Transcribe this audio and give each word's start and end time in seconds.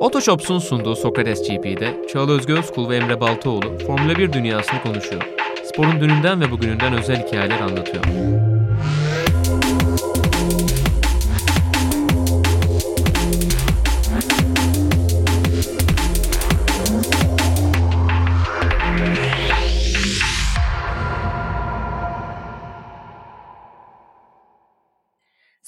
Otoshops'un 0.00 0.58
sunduğu 0.58 0.96
Sokrates 0.96 1.48
GP'de 1.48 2.06
Çağla 2.12 2.32
Özgü 2.32 2.52
Özkul 2.52 2.88
ve 2.88 2.96
Emre 2.96 3.20
Baltaoğlu 3.20 3.78
Formula 3.86 4.18
1 4.18 4.32
dünyasını 4.32 4.82
konuşuyor. 4.82 5.22
Sporun 5.64 6.00
dününden 6.00 6.40
ve 6.40 6.50
bugününden 6.50 6.92
özel 6.92 7.26
hikayeler 7.26 7.60
anlatıyor. 7.60 8.04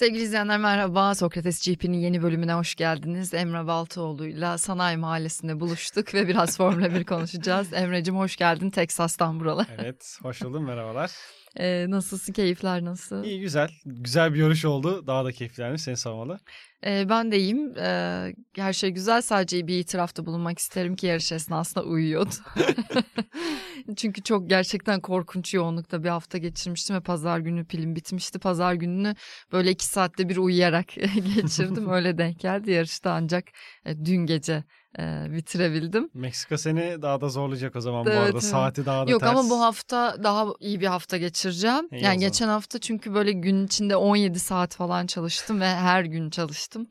Sevgili 0.01 0.23
izleyenler 0.23 0.59
merhaba. 0.59 1.14
Sokrates 1.14 1.66
GP'nin 1.66 1.98
yeni 1.98 2.23
bölümüne 2.23 2.55
hoş 2.55 2.75
geldiniz. 2.75 3.35
Emre 3.35 3.66
Baltaoğlu'yla 3.66 4.59
Sanayi 4.59 4.97
Mahallesi'nde 4.97 5.61
buluştuk 5.61 6.15
ve 6.15 6.29
biraz 6.29 6.56
Formula 6.56 6.95
1 6.95 7.05
konuşacağız. 7.05 7.73
Emre'cim 7.73 8.16
hoş 8.16 8.37
geldin 8.37 8.70
Teksas'tan 8.70 9.41
buralar. 9.41 9.66
Evet, 9.78 10.19
hoş 10.23 10.42
buldum. 10.42 10.65
Merhabalar. 10.65 11.11
Ee, 11.57 11.87
nasılsın? 11.89 12.33
Keyifler 12.33 12.85
nasıl? 12.85 13.25
İyi, 13.25 13.41
güzel. 13.41 13.71
Güzel 13.85 14.35
bir 14.35 14.39
yarış 14.39 14.65
oldu. 14.65 15.07
Daha 15.07 15.25
da 15.25 15.33
keyiflenmiş. 15.33 15.83
Seni 15.83 15.97
sormalı. 15.97 16.39
Ee, 16.87 17.07
ben 17.09 17.33
de 17.33 17.39
iyiyim. 17.39 17.79
Ee, 17.79 18.35
her 18.57 18.73
şey 18.73 18.91
güzel. 18.91 19.23
Sadece 19.23 19.67
bir 19.67 19.79
itirafta 19.79 20.27
bulunmak 20.27 20.59
isterim 20.59 20.97
ki 20.97 21.07
yarış 21.07 21.33
esnasında 21.33 21.85
uyuyordu. 21.85 22.35
Çünkü 23.97 24.23
çok 24.23 24.51
gerçekten 24.51 25.01
korkunç 25.01 25.55
yoğunlukta 25.55 26.05
bir 26.05 26.09
hafta 26.09 26.39
geçirmiştim 26.39 26.97
ve 26.97 27.01
pazar 27.01 27.39
günü 27.39 27.65
pilim 27.67 27.97
bitmişti. 27.97 28.39
Pazar 28.39 28.75
gününü 28.75 29.15
böyle 29.53 29.71
iki 29.71 29.87
saatte 29.87 30.29
bir 30.29 30.37
uyuyarak 30.37 30.89
geçirdim. 31.37 31.89
Öyle 31.91 32.19
denk 32.19 32.41
geldi. 32.41 32.71
Yarışta 32.71 33.12
ancak 33.12 33.45
e, 33.85 34.05
dün 34.05 34.27
gece 34.27 34.65
e, 34.99 35.03
bitirebildim. 35.33 36.11
Meksika 36.15 36.59
seni 36.59 37.03
daha 37.03 37.20
da 37.20 37.28
zorlayacak 37.28 37.77
o 37.77 37.81
zaman 37.81 38.05
Evet, 38.06 38.17
bu 38.17 38.20
arada. 38.20 38.31
evet. 38.33 38.42
Saati 38.42 38.87
daha 38.87 39.06
da 39.06 39.11
Yok 39.11 39.20
ters. 39.20 39.31
ama 39.31 39.51
bu 39.51 39.61
hafta 39.61 40.17
daha 40.23 40.47
iyi 40.61 40.81
bir 40.81 40.87
hafta 40.87 41.17
geçireceğim. 41.17 41.89
İyi 41.92 42.05
yani 42.05 42.19
geçen 42.19 42.48
hafta 42.48 42.78
çünkü 42.78 43.14
böyle 43.14 43.33
gün 43.33 43.67
içinde 43.67 43.97
17 43.97 44.39
saat 44.41 44.75
falan 44.77 45.06
çalıştım 45.06 45.61
ve 45.61 45.67
her 45.67 46.05
gün 46.05 46.31
çalıştım. 46.31 46.87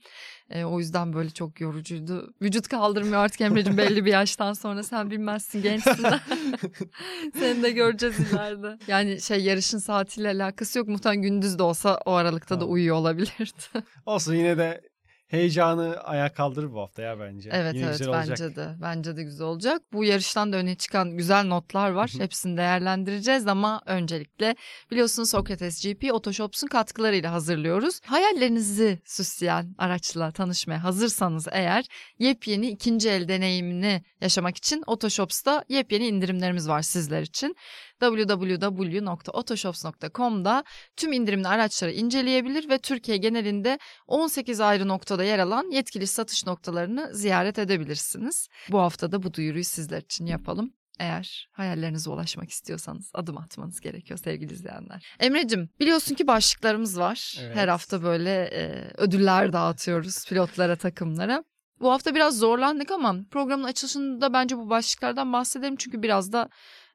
E, 0.49 0.63
o 0.63 0.79
yüzden 0.79 1.13
böyle 1.13 1.29
çok 1.29 1.61
yorucuydu. 1.61 2.33
Vücut 2.41 2.67
kaldırmıyor 2.67 3.15
artık 3.17 3.41
Emre'cim 3.41 3.77
belli 3.77 4.05
bir 4.05 4.11
yaştan 4.11 4.53
sonra 4.53 4.83
sen 4.83 5.11
bilmezsin 5.11 5.61
gençsin. 5.61 6.05
Seni 7.39 7.63
de 7.63 7.71
göreceğiz 7.71 8.19
ileride. 8.19 8.77
Yani 8.87 9.21
şey 9.21 9.43
yarışın 9.43 9.77
saatiyle 9.77 10.27
alakası 10.29 10.79
yok. 10.79 10.87
Muhtemelen 10.87 11.21
gündüz 11.21 11.59
de 11.59 11.63
olsa 11.63 11.99
o 12.05 12.11
aralıkta 12.13 12.55
da 12.55 12.59
Tamam. 12.59 12.73
uyuyor 12.73 12.95
olabilirdi. 12.95 13.85
Olsun 14.05 14.33
yine 14.35 14.57
de 14.57 14.81
heyecanı 15.29 15.97
ayağa 16.03 16.33
kaldırır 16.33 16.73
bu 16.73 16.79
hafta 16.81 17.01
ya 17.01 17.19
bence. 17.19 17.49
Evet 17.53 17.75
Yine 17.75 17.85
evet 17.85 18.07
olacak. 18.07 18.29
bence 18.29 18.55
de. 18.55 18.75
Bence 18.81 19.17
de 19.17 19.23
güzel 19.23 19.47
olacak. 19.47 19.81
Bu 19.93 20.03
yarıştan 20.03 20.53
da 20.53 20.57
öne 20.57 20.75
çıkan 20.75 21.17
güzel 21.17 21.45
notlar 21.45 21.89
var. 21.91 22.11
Hepsini 22.17 22.57
değerlendireceğiz 22.57 23.47
ama 23.47 23.81
öncelikle 23.85 24.55
biliyorsunuz 24.91 25.29
Sokrates 25.29 25.83
GP 25.85 26.13
Otoshops'un 26.13 26.67
katkılarıyla 26.67 27.31
hazırlıyoruz. 27.31 27.99
Hayallerinizi 28.05 28.99
süsleyen 29.05 29.75
araçla 29.77 30.31
tanışmaya 30.31 30.83
hazırsanız 30.83 31.47
eğer 31.51 31.85
yepyeni 32.19 32.67
ikinci 32.69 33.09
el 33.09 33.27
deneyimini 33.27 34.03
yaşamak 34.21 34.57
için 34.57 34.83
Otoshops'ta 34.87 35.63
yepyeni 35.69 36.07
indirimlerimiz 36.07 36.69
var 36.69 36.81
sizler 36.81 37.21
için. 37.21 37.55
www.otoshops.com'da 38.01 40.63
tüm 40.97 41.13
indirimli 41.13 41.47
araçları 41.47 41.91
inceleyebilir 41.91 42.69
ve 42.69 42.77
Türkiye 42.77 43.17
genelinde 43.17 43.79
18 44.07 44.61
ayrı 44.61 44.87
noktada 44.87 45.23
yer 45.23 45.39
alan 45.39 45.71
yetkili 45.71 46.07
satış 46.07 46.45
noktalarını 46.45 47.09
ziyaret 47.13 47.59
edebilirsiniz. 47.59 48.47
Bu 48.69 48.79
hafta 48.79 49.11
da 49.11 49.23
bu 49.23 49.33
duyuruyu 49.33 49.63
sizler 49.63 50.01
için 50.01 50.25
yapalım. 50.25 50.73
Eğer 50.99 51.49
hayallerinize 51.51 52.09
ulaşmak 52.09 52.49
istiyorsanız 52.49 53.11
adım 53.13 53.37
atmanız 53.37 53.79
gerekiyor 53.79 54.19
sevgili 54.23 54.53
izleyenler. 54.53 55.05
Emre'cim 55.19 55.69
biliyorsun 55.79 56.15
ki 56.15 56.27
başlıklarımız 56.27 56.99
var. 56.99 57.35
Evet. 57.41 57.55
Her 57.55 57.67
hafta 57.67 58.03
böyle 58.03 58.43
e, 58.43 58.91
ödüller 58.97 59.53
dağıtıyoruz 59.53 60.25
pilotlara, 60.25 60.75
takımlara. 60.75 61.43
Bu 61.79 61.91
hafta 61.91 62.15
biraz 62.15 62.37
zorlandık 62.37 62.91
ama 62.91 63.15
programın 63.31 63.63
açılışında 63.63 64.33
bence 64.33 64.57
bu 64.57 64.69
başlıklardan 64.69 65.33
bahsedelim. 65.33 65.75
Çünkü 65.75 66.03
biraz 66.03 66.33
da 66.33 66.49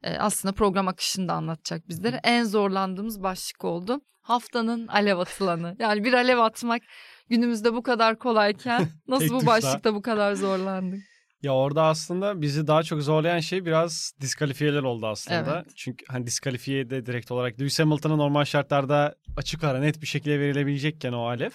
e, 0.04 0.18
aslında 0.18 0.54
program 0.54 0.88
akışını 0.88 1.28
da 1.28 1.32
anlatacak 1.32 1.88
bizlere. 1.88 2.20
En 2.24 2.44
zorlandığımız 2.44 3.22
başlık 3.22 3.64
oldu. 3.64 4.00
Haftanın 4.22 4.86
alev 4.86 5.18
atılanı. 5.18 5.76
Yani 5.78 6.04
bir 6.04 6.12
alev 6.12 6.38
atmak 6.38 6.82
günümüzde 7.30 7.74
bu 7.74 7.82
kadar 7.82 8.18
kolayken 8.18 8.88
nasıl 9.08 9.34
bu 9.34 9.46
başlıkta 9.46 9.94
bu 9.94 10.02
kadar 10.02 10.34
zorlandık? 10.34 11.00
Ya 11.42 11.54
orada 11.54 11.82
aslında 11.82 12.40
bizi 12.40 12.66
daha 12.66 12.82
çok 12.82 13.02
zorlayan 13.02 13.40
şey 13.40 13.64
biraz 13.64 14.12
diskalifiyeler 14.20 14.82
oldu 14.82 15.06
aslında. 15.06 15.62
Evet. 15.62 15.76
Çünkü 15.76 16.04
hani 16.08 16.26
diskalifiye 16.26 16.90
de 16.90 17.06
direkt 17.06 17.30
olarak 17.30 17.60
Lewis 17.60 17.80
Hamilton'a 17.80 18.16
normal 18.16 18.44
şartlarda 18.44 19.14
açık 19.36 19.64
ara 19.64 19.78
net 19.78 20.02
bir 20.02 20.06
şekilde 20.06 20.40
verilebilecekken 20.40 21.12
o 21.12 21.26
alef 21.26 21.54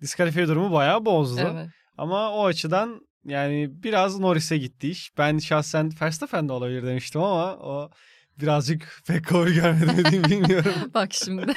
diskalifiye 0.00 0.48
durumu 0.48 0.72
bayağı 0.72 1.04
bozdu. 1.04 1.50
Evet. 1.54 1.68
Ama 1.98 2.32
o 2.32 2.46
açıdan 2.46 3.00
yani 3.24 3.68
biraz 3.82 4.18
Norris'e 4.18 4.58
gitti 4.58 4.90
iş. 4.90 5.18
Ben 5.18 5.38
şahsen 5.38 5.90
Verstappen 6.00 6.48
de 6.48 6.52
olabilir 6.52 6.86
demiştim 6.86 7.22
ama 7.22 7.56
o 7.56 7.90
birazcık 8.40 9.02
pek 9.06 9.24
kabul 9.24 9.48
görmedi 9.48 9.84
mi 9.86 10.04
diyeyim 10.04 10.24
bilmiyorum. 10.24 10.74
Bak 10.94 11.12
şimdi 11.12 11.42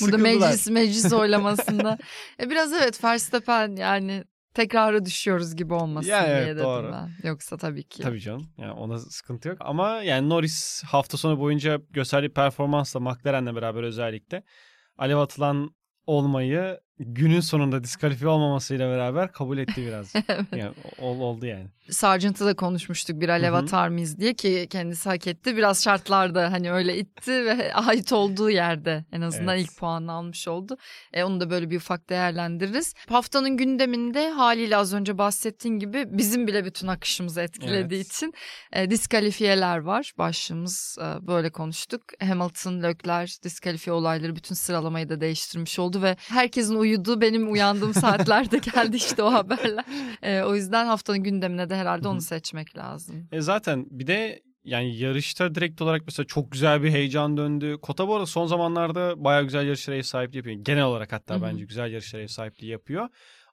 burada 0.00 0.18
meclis 0.18 0.70
meclis 0.70 1.12
oylamasında. 1.12 1.98
E, 2.40 2.50
biraz 2.50 2.72
evet 2.72 3.04
Verstappen 3.04 3.76
yani 3.76 4.24
tekrara 4.54 5.04
düşüyoruz 5.04 5.56
gibi 5.56 5.74
olmasın 5.74 6.10
Ya 6.10 6.24
diye 6.24 6.36
evet, 6.36 6.46
dedim 6.46 6.64
doğru. 6.64 6.92
ben. 6.92 7.28
Yoksa 7.28 7.56
tabii 7.56 7.84
ki. 7.84 8.02
Tabii 8.02 8.20
canım. 8.20 8.48
Yani 8.58 8.72
ona 8.72 8.98
sıkıntı 8.98 9.48
yok. 9.48 9.58
Ama 9.60 10.02
yani 10.02 10.28
Norris 10.28 10.82
hafta 10.84 11.16
sonu 11.16 11.40
boyunca 11.40 11.80
gösterdiği 11.90 12.32
performansla 12.32 13.00
McLaren'le 13.00 13.54
beraber 13.56 13.82
özellikle 13.82 14.42
alev 14.98 15.16
atılan 15.16 15.70
olmayı 16.06 16.80
günün 17.00 17.40
sonunda 17.40 17.84
diskalifiye 17.84 18.30
olmamasıyla 18.30 18.90
beraber 18.90 19.32
kabul 19.32 19.58
etti 19.58 19.86
biraz. 19.86 20.14
yani 20.56 20.74
ol, 21.00 21.20
oldu 21.20 21.46
yani. 21.46 21.66
Sargent'ı 21.90 22.46
da 22.46 22.54
konuşmuştuk 22.54 23.20
bir 23.20 23.28
alev 23.28 23.52
atar 23.52 23.88
mıyız 23.88 24.18
diye 24.18 24.34
ki 24.34 24.66
kendisi 24.70 25.08
hak 25.08 25.26
etti. 25.26 25.56
Biraz 25.56 25.84
şartlarda 25.84 26.52
hani 26.52 26.72
öyle 26.72 26.98
itti 26.98 27.44
ve 27.44 27.74
ait 27.74 28.12
olduğu 28.12 28.50
yerde 28.50 29.04
en 29.12 29.20
azından 29.20 29.56
Evet. 29.56 29.66
ilk 29.66 29.78
puanını 29.78 30.12
almış 30.12 30.48
oldu. 30.48 30.76
E, 31.12 31.24
onu 31.24 31.40
da 31.40 31.50
böyle 31.50 31.70
bir 31.70 31.76
ufak 31.76 32.10
değerlendiririz. 32.10 32.94
Haftanın 33.08 33.56
gündeminde 33.56 34.30
haliyle 34.30 34.76
az 34.76 34.94
önce 34.94 35.18
bahsettiğin 35.18 35.78
gibi 35.78 36.04
bizim 36.10 36.46
bile 36.46 36.64
bütün 36.64 36.88
akışımızı 36.88 37.40
etkilediği 37.40 38.00
Evet. 38.00 38.12
için 38.12 38.34
e, 38.72 38.90
diskalifiyeler 38.90 39.78
var. 39.78 40.12
Başlığımız 40.18 40.98
e, 41.00 41.26
böyle 41.26 41.50
konuştuk. 41.50 42.02
Hamilton, 42.20 42.82
Leclerc 42.82 43.42
diskalifiye 43.42 43.94
olayları 43.94 44.36
bütün 44.36 44.54
sıralamayı 44.54 45.08
da 45.08 45.20
değiştirmiş 45.20 45.78
oldu 45.78 46.02
ve 46.02 46.16
herkesin 46.28 46.74
uyuduğu 46.88 47.20
benim 47.20 47.52
uyandığım 47.52 47.94
saatlerde 48.04 48.58
geldi 48.58 48.96
işte 48.96 49.22
o 49.22 49.32
haberler. 49.32 49.84
E, 50.22 50.42
o 50.42 50.54
yüzden 50.54 50.86
haftanın 50.86 51.22
gündemine 51.22 51.70
de 51.70 51.76
herhalde 51.76 52.08
onu 52.08 52.20
seçmek 52.20 52.76
lazım. 52.76 53.28
E 53.32 53.40
zaten 53.40 53.86
bir 53.90 54.06
de 54.06 54.42
yani 54.64 54.96
yarışta 54.96 55.54
direkt 55.54 55.82
olarak 55.82 56.02
mesela 56.06 56.26
çok 56.26 56.52
güzel 56.52 56.82
bir 56.82 56.90
heyecan 56.90 57.36
döndü. 57.36 57.76
Kota 57.82 58.08
bu 58.08 58.14
arada 58.14 58.26
son 58.26 58.46
zamanlarda 58.46 59.24
bayağı 59.24 59.42
güzel 59.44 59.66
yarışlara 59.66 59.96
ev 59.96 60.02
sahipliği 60.02 60.36
yapıyor. 60.36 60.56
Genel 60.64 60.84
olarak 60.84 61.12
hatta 61.12 61.42
bence 61.42 61.64
güzel 61.64 61.92
yarışlara 61.92 62.22
ev 62.22 62.26
sahipliği 62.26 62.70
yapıyor. 62.70 63.08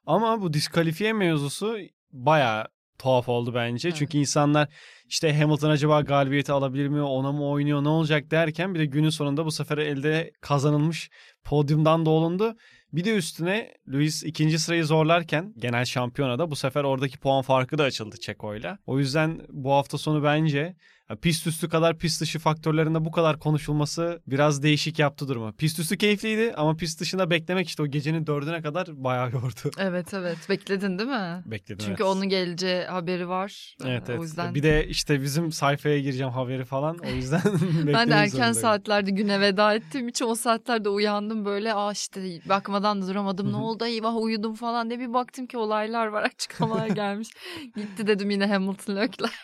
Ama 0.06 0.42
bu 0.42 0.52
diskalifiye 0.52 1.12
mevzusu 1.12 1.76
bayağı 2.12 2.66
tuhaf 2.98 3.28
oldu 3.28 3.54
bence. 3.54 3.88
Evet. 3.88 3.98
Çünkü 3.98 4.18
insanlar 4.18 4.68
işte 5.08 5.38
Hamilton 5.38 5.70
acaba 5.70 6.00
galibiyeti 6.00 6.52
alabilir 6.52 6.88
mi? 6.88 7.02
Ona 7.02 7.32
mı 7.32 7.48
oynuyor? 7.48 7.84
Ne 7.84 7.88
olacak 7.88 8.30
derken 8.30 8.74
bir 8.74 8.78
de 8.78 8.86
günün 8.86 9.10
sonunda 9.10 9.44
bu 9.44 9.50
sefer 9.50 9.78
elde 9.78 10.32
kazanılmış 10.40 11.10
podyumdan 11.44 12.06
da 12.06 12.10
olundu. 12.10 12.54
Bir 12.92 13.04
de 13.04 13.16
üstüne 13.16 13.74
Lewis 13.92 14.22
ikinci 14.22 14.58
sırayı 14.58 14.84
zorlarken 14.84 15.54
genel 15.58 15.84
şampiyonada 15.84 16.50
bu 16.50 16.56
sefer 16.56 16.84
oradaki 16.84 17.18
puan 17.18 17.42
farkı 17.42 17.78
da 17.78 17.84
açıldı 17.84 18.16
Çeko'yla. 18.20 18.78
O 18.86 18.98
yüzden 18.98 19.40
bu 19.48 19.72
hafta 19.72 19.98
sonu 19.98 20.24
bence 20.24 20.76
pist 21.14 21.46
üstü 21.46 21.68
kadar 21.68 21.98
pist 21.98 22.20
dışı 22.20 22.38
faktörlerinde 22.38 23.04
bu 23.04 23.10
kadar 23.10 23.38
konuşulması 23.38 24.20
biraz 24.26 24.62
değişik 24.62 24.98
yaptı 24.98 25.28
durumu. 25.28 25.52
Pist 25.52 25.78
üstü 25.78 25.98
keyifliydi 25.98 26.54
ama 26.56 26.76
pist 26.76 27.00
dışında 27.00 27.30
beklemek 27.30 27.68
işte 27.68 27.82
o 27.82 27.86
gecenin 27.86 28.26
dördüne 28.26 28.62
kadar 28.62 29.04
bayağı 29.04 29.30
yordu. 29.30 29.70
Evet 29.78 30.14
evet 30.14 30.38
bekledin 30.48 30.98
değil 30.98 31.10
mi? 31.10 31.42
Bekledim 31.46 31.86
Çünkü 31.86 32.02
evet. 32.02 32.12
onun 32.12 32.28
geleceği 32.28 32.84
haberi 32.84 33.28
var. 33.28 33.76
Evet 33.84 34.02
evet. 34.08 34.20
O 34.20 34.22
yüzden 34.22 34.54
Bir 34.54 34.62
de 34.62 34.88
işte 34.88 35.22
bizim 35.22 35.52
sayfaya 35.52 36.00
gireceğim 36.00 36.32
haberi 36.32 36.64
falan. 36.64 36.98
O 36.98 37.10
yüzden 37.10 37.40
ben 37.86 38.10
de 38.10 38.14
erken 38.14 38.28
zorundayım. 38.28 38.54
saatlerde 38.54 39.10
güne 39.10 39.40
veda 39.40 39.74
ettiğim 39.74 40.08
için 40.08 40.24
o 40.24 40.34
saatlerde 40.34 40.88
uyandım 40.88 41.44
böyle 41.44 41.74
aa 41.74 41.92
işte 41.92 42.40
bakmadan 42.48 43.02
da 43.02 43.06
duramadım 43.08 43.52
ne 43.52 43.56
oldu 43.56 43.84
eyvah 43.84 44.16
uyudum 44.16 44.54
falan 44.54 44.90
diye 44.90 45.00
bir 45.00 45.12
baktım 45.12 45.46
ki 45.46 45.58
olaylar 45.58 46.06
var 46.06 46.22
açıklamalar 46.22 46.86
gelmiş. 46.88 47.28
Gitti 47.76 48.06
dedim 48.06 48.30
yine 48.30 48.46
Hamilton 48.46 48.96
Leclerc. 48.96 49.34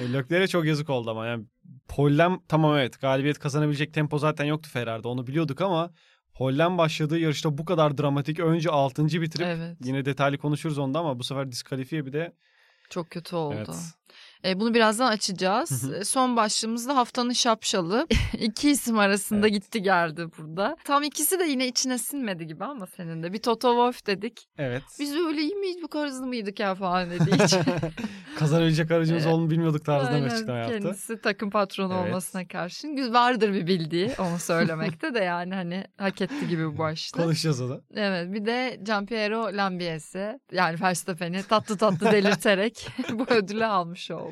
E, 0.00 0.12
Leclerc'e 0.12 0.46
çok 0.46 0.64
yazık 0.64 0.90
oldu 0.90 1.10
ama 1.10 1.26
yani 1.26 1.44
Pol'den 1.88 2.40
tamam 2.48 2.76
evet 2.78 3.00
galibiyet 3.00 3.38
kazanabilecek 3.38 3.94
tempo 3.94 4.18
zaten 4.18 4.44
yoktu 4.44 4.70
Ferrari'de 4.72 5.08
onu 5.08 5.26
biliyorduk 5.26 5.60
ama 5.60 5.90
Hollen 6.32 6.78
başladığı 6.78 7.18
yarışta 7.18 7.58
bu 7.58 7.64
kadar 7.64 7.98
dramatik 7.98 8.40
önce 8.40 8.70
6. 8.70 9.04
bitirip 9.04 9.46
Evet. 9.46 9.76
yine 9.84 10.04
detaylı 10.04 10.38
konuşuruz 10.38 10.78
onda 10.78 10.98
ama 10.98 11.18
bu 11.18 11.24
sefer 11.24 11.52
diskalifiye 11.52 12.06
bir 12.06 12.12
de 12.12 12.32
Çok 12.90 13.10
kötü 13.10 13.36
oldu. 13.36 13.54
evet. 13.56 13.68
E, 14.44 14.60
bunu 14.60 14.74
birazdan 14.74 15.08
açacağız. 15.10 15.90
Son 16.08 16.36
başlığımızda 16.36 16.96
haftanın 16.96 17.32
şapşalı. 17.32 18.06
İki 18.38 18.70
isim 18.70 18.98
arasında 18.98 19.48
Evet. 19.48 19.52
gitti 19.62 19.82
geldi 19.82 20.26
burada. 20.38 20.76
Tam 20.84 21.02
ikisi 21.02 21.38
de 21.38 21.44
yine 21.44 21.66
içine 21.66 21.98
sinmedi 21.98 22.46
gibi 22.46 22.64
ama 22.64 22.86
senin 22.86 23.22
de. 23.22 23.32
Bir 23.32 23.38
Toto 23.42 23.68
Wolff 23.70 24.06
dedik. 24.06 24.48
Evet. 24.58 24.82
Biz 25.00 25.14
öyle 25.16 25.40
iyi 25.40 25.54
miyiz 25.54 25.76
bu 25.82 25.88
kadar 25.88 26.08
hızlı 26.08 26.26
mıydık 26.26 26.60
ya 26.60 26.74
falan 26.74 27.10
dedi 27.10 27.30
hiç. 27.44 27.54
Kazanabilecek 28.38 28.90
aracımız 28.90 29.22
Evet. 29.22 29.34
olduğunu 29.34 29.50
bilmiyorduk 29.50 29.84
tarzında 29.84 30.10
bir 30.10 30.14
Aynen, 30.22 30.28
açıklama 30.34 30.58
yaptı. 30.58 30.78
Kendisi 30.80 31.20
takım 31.20 31.50
patronu 31.50 31.94
Evet. 31.94 32.08
olmasına 32.08 32.48
karşın. 32.48 33.12
Vardır 33.14 33.52
bir 33.52 33.66
bildiği 33.66 34.10
onu 34.18 34.38
söylemekte 34.38 35.14
de 35.14 35.18
yani 35.18 35.54
hani 35.54 35.84
hak 35.96 36.20
etti 36.20 36.48
gibi 36.48 36.66
bu 36.74 36.78
başta. 36.78 37.22
Konuşacağız 37.22 37.60
o 37.60 37.68
da. 37.68 37.80
Evet 37.94 38.32
bir 38.34 38.46
de 38.46 38.80
Giampiero 38.82 39.56
Lambiese 39.56 40.40
yani 40.52 40.80
Verstappen'i 40.80 41.42
tatlı 41.42 41.76
tatlı 41.76 42.06
delirterek 42.12 42.88
bu 43.12 43.24
ödülü 43.28 43.64
almış 43.64 44.10
oldu. 44.10 44.27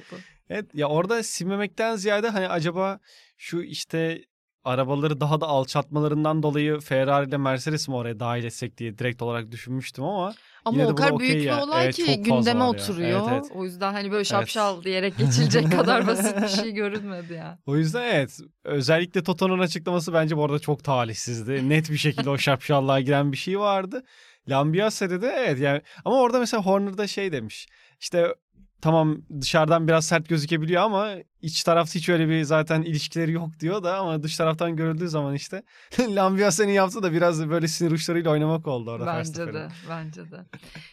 Evet 0.51 0.67
ya 0.75 0.89
orada 0.89 1.23
silmemekten 1.23 1.97
ziyade 1.97 2.29
hani 2.29 2.49
acaba 2.49 2.99
şu 3.37 3.63
işte 3.63 4.25
arabaları 4.65 5.21
daha 5.21 5.41
da 5.41 5.47
alçaltmalarından 5.47 6.43
dolayı 6.43 6.81
Ferrari 6.81 7.29
ile 7.29 7.37
Mercedes 7.37 7.89
mi 7.89 7.95
oraya 7.95 8.21
dahil 8.21 8.45
etsek 8.45 8.79
diye 8.79 8.99
direkt 8.99 9.23
olarak 9.23 9.51
düşünmüştüm 9.51 10.05
ama 10.05 10.35
Ama 10.65 10.79
Yine 10.83 10.93
o 10.93 10.95
kadar 10.95 11.19
büyük 11.19 11.35
bir 11.35 11.41
ya. 11.41 11.63
olay 11.63 11.85
Evet, 11.85 11.95
ki 11.97 12.23
gündeme 12.23 12.65
oturuyor. 12.65 13.21
Evet, 13.21 13.29
evet. 13.33 13.45
O 13.55 13.65
yüzden 13.65 13.93
hani 13.93 14.11
böyle 14.11 14.25
şapşal 14.25 14.83
diyerek 14.83 15.19
geçilecek 15.19 15.73
kadar 15.77 16.07
basit 16.07 16.43
bir 16.43 16.49
şey 16.49 16.73
görünmedi 16.73 17.33
ya. 17.33 17.59
o 17.67 17.77
yüzden 17.77 18.03
evet 18.03 18.41
özellikle 18.65 19.23
Toto'nun 19.23 19.59
açıklaması 19.59 20.13
bence 20.13 20.37
bu 20.37 20.45
arada 20.45 20.59
çok 20.59 20.85
talihsizdi. 20.85 21.69
Net 21.69 21.91
bir 21.91 21.97
şekilde 21.97 22.31
o 22.31 22.39
şapşallığa 22.39 23.01
giren 23.01 23.33
bir 23.33 23.37
şey 23.37 23.59
vardı. 23.59 24.03
Lambiase'de 24.49 25.23
de 25.23 25.27
evet 25.39 25.61
yani 25.61 25.83
ama 26.05 26.21
orada 26.21 26.39
mesela 26.39 26.63
Horner'da 26.63 27.07
şey 27.07 27.33
demiş. 27.33 27.67
İşte 28.01 28.35
tamam 28.81 29.23
dışarıdan 29.41 29.89
biraz 29.89 30.05
sert 30.07 30.29
gözükebiliyor 30.29 30.83
ama 30.83 31.11
iç 31.47 31.63
tarafta 31.63 31.95
hiç 31.95 32.09
öyle 32.09 32.29
bir 32.29 32.43
zaten 32.43 32.83
ilişkileri 32.83 33.33
yok 33.33 33.49
diyor 33.61 33.83
da 33.83 33.99
ama 33.99 34.23
dış 34.23 34.37
taraftan 34.37 34.77
görüldüğü 34.77 35.09
zaman 35.09 35.35
işte 35.35 35.63
Lambiase'nin 36.09 36.73
yaptığı 36.73 37.03
da 37.03 37.13
biraz 37.13 37.49
böyle 37.51 37.69
sinir 37.69 37.91
uçlarıyla 37.91 38.31
oynamak 38.31 38.67
oldu 38.67 38.91
orada. 38.91 39.07
Bence 39.07 39.55
de, 39.55 39.69
bence 39.91 40.31
de. 40.31 40.37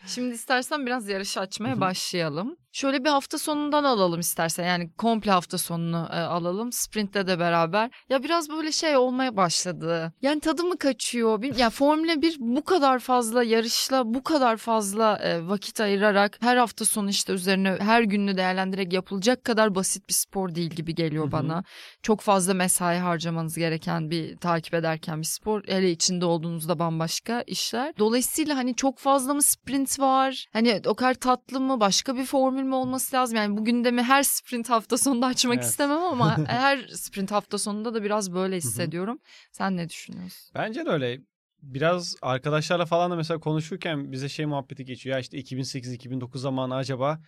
Şimdi 0.07 0.35
istersen 0.35 0.85
biraz 0.85 1.07
yarışı 1.09 1.39
açmaya 1.39 1.79
başlayalım. 1.81 2.55
Şöyle 2.71 3.03
bir 3.03 3.09
hafta 3.09 3.37
sonundan 3.37 3.83
alalım 3.83 4.19
istersen. 4.19 4.65
Yani 4.65 4.91
komple 4.97 5.31
hafta 5.31 5.57
sonunu 5.57 6.07
e, 6.11 6.15
alalım. 6.15 6.71
Sprint'te 6.71 7.27
de 7.27 7.39
beraber. 7.39 7.91
Ya 8.09 8.23
biraz 8.23 8.49
böyle 8.49 8.71
şey 8.71 8.97
olmaya 8.97 9.37
başladı. 9.37 10.13
Yani 10.21 10.39
tadı 10.39 10.63
mı 10.63 10.77
kaçıyor? 10.77 11.41
Bil- 11.41 11.57
Ya 11.59 11.69
Formula 11.69 12.21
1 12.21 12.35
bu 12.39 12.63
kadar 12.63 12.99
fazla 12.99 13.43
yarışla, 13.43 14.13
bu 14.13 14.23
kadar 14.23 14.57
fazla 14.57 15.17
e, 15.23 15.47
vakit 15.47 15.81
ayırarak 15.81 16.37
her 16.41 16.57
hafta 16.57 16.85
sonu 16.85 17.09
işte 17.09 17.33
üzerine 17.33 17.77
her 17.79 18.01
gününü 18.01 18.37
değerlendirerek 18.37 18.93
yapılacak 18.93 19.43
kadar 19.43 19.75
basit 19.75 20.09
bir 20.09 20.13
spor 20.13 20.42
değil 20.55 20.69
gibi 20.69 20.95
geliyor 20.95 21.23
Hı 21.23 21.27
hı. 21.27 21.31
bana. 21.31 21.63
Çok 22.01 22.21
fazla 22.21 22.53
mesai 22.53 22.97
harcamanız 22.97 23.55
gereken 23.57 24.09
bir 24.11 24.37
takip 24.37 24.73
ederken 24.73 25.19
bir 25.19 25.25
spor. 25.25 25.63
Hele 25.67 25.91
içinde 25.91 26.25
olduğunuzda 26.25 26.79
bambaşka 26.79 27.41
işler. 27.41 27.93
Dolayısıyla 27.97 28.57
hani 28.57 28.75
çok 28.75 28.99
fazla 28.99 29.33
mı 29.33 29.41
sprint 29.41 29.99
var? 29.99 30.45
Hani 30.53 30.81
o 30.85 30.95
kadar 30.95 31.13
tatlı 31.13 31.59
mı? 31.59 31.79
Başka 31.79 32.15
bir 32.15 32.25
formül 32.25 32.63
mü 32.63 32.75
olması 32.75 33.15
lazım? 33.15 33.37
Yani 33.37 33.57
bu 33.57 33.65
gündemi 33.65 34.03
her 34.03 34.23
sprint 34.23 34.69
hafta 34.69 34.97
sonunda 34.97 35.25
açmak 35.27 35.55
Evet. 35.57 35.65
istemem 35.65 35.97
ama 36.01 36.37
her 36.47 36.87
sprint 36.87 37.31
hafta 37.31 37.57
sonunda 37.57 37.93
da 37.93 38.03
biraz 38.03 38.33
böyle 38.33 38.57
hissediyorum. 38.57 39.19
Sen 39.51 39.77
ne 39.77 39.89
düşünüyorsun? 39.89 40.51
Bence 40.55 40.85
de 40.85 40.89
öyle. 40.89 41.19
Biraz 41.61 42.15
arkadaşlarla 42.21 42.85
falan 42.85 43.11
da 43.11 43.15
mesela 43.15 43.39
konuşurken 43.39 44.11
bize 44.11 44.29
şey 44.29 44.45
muhabbeti 44.45 44.85
geçiyor. 44.85 45.15
Ya 45.15 45.19
işte 45.19 45.37
2008-2009 45.37 46.37
zamanı 46.37 46.75
acaba 46.75 47.19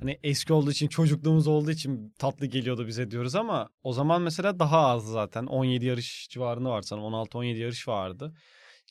hani 0.00 0.18
eski 0.22 0.52
olduğu 0.52 0.70
için 0.70 0.88
çocukluğumuz 0.88 1.46
olduğu 1.46 1.70
için 1.70 2.14
tatlı 2.18 2.46
geliyordu 2.46 2.86
bize 2.86 3.10
diyoruz 3.10 3.34
ama 3.34 3.68
o 3.82 3.92
zaman 3.92 4.22
mesela 4.22 4.58
daha 4.58 4.86
azdı 4.86 5.12
zaten. 5.12 5.46
17 5.46 5.86
yarış 5.86 6.28
civarında 6.28 6.70
vardı 6.70 6.86
sanırım. 6.86 7.06
16-17 7.06 7.56
yarış 7.56 7.88
vardı. 7.88 8.34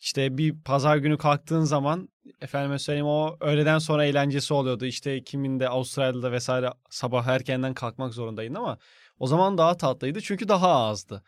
İşte 0.02 0.38
bir 0.38 0.62
pazar 0.62 0.98
günü 0.98 1.18
kalktığın 1.18 1.64
zaman 1.64 2.10
efendime 2.42 2.80
söyleyeyim 2.80 3.08
o 3.08 3.38
öğleden 3.40 3.80
sonra 3.80 4.06
eğlencesi 4.06 4.54
oluyordu. 4.54 4.86
İşte 4.86 5.24
kimin 5.24 5.60
de 5.60 5.70
Avustralya'da 5.70 6.32
vesaire 6.32 6.70
sabah 6.90 7.28
erkenden 7.28 7.74
kalkmak 7.74 8.14
zorundaydın 8.14 8.56
ama 8.56 8.78
o 9.20 9.28
zaman 9.28 9.58
daha 9.58 9.78
tatlıydı 9.78 10.22
çünkü 10.22 10.48
daha 10.48 10.70
azdı. 10.70 11.24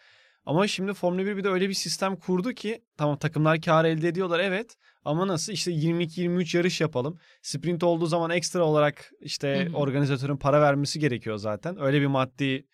Ama 0.46 0.68
şimdi 0.68 0.94
Formula 0.94 1.26
1 1.26 1.38
bir 1.38 1.44
de 1.44 1.50
öyle 1.50 1.70
bir 1.70 1.74
sistem 1.74 2.16
kurdu 2.16 2.54
ki 2.54 2.84
tamam 2.98 3.18
takımlar 3.18 3.62
kar 3.62 3.86
elde 3.86 4.08
ediyorlar 4.08 4.40
evet 4.40 4.76
ama 5.06 5.28
nasıl 5.28 5.54
işte 5.54 5.72
22-23 5.72 6.58
yarış 6.58 6.82
yapalım. 6.82 7.18
Sprint 7.42 7.84
olduğu 7.84 8.06
zaman 8.06 8.32
ekstra 8.32 8.64
olarak 8.64 9.12
işte 9.20 9.66
Hı 9.66 9.70
hı. 9.70 9.78
organizatörün 9.78 10.38
para 10.38 10.62
vermesi 10.62 11.00
gerekiyor 11.00 11.38
zaten. 11.38 11.82
Öyle 11.82 12.02
bir 12.02 12.08
maddi 12.08 12.68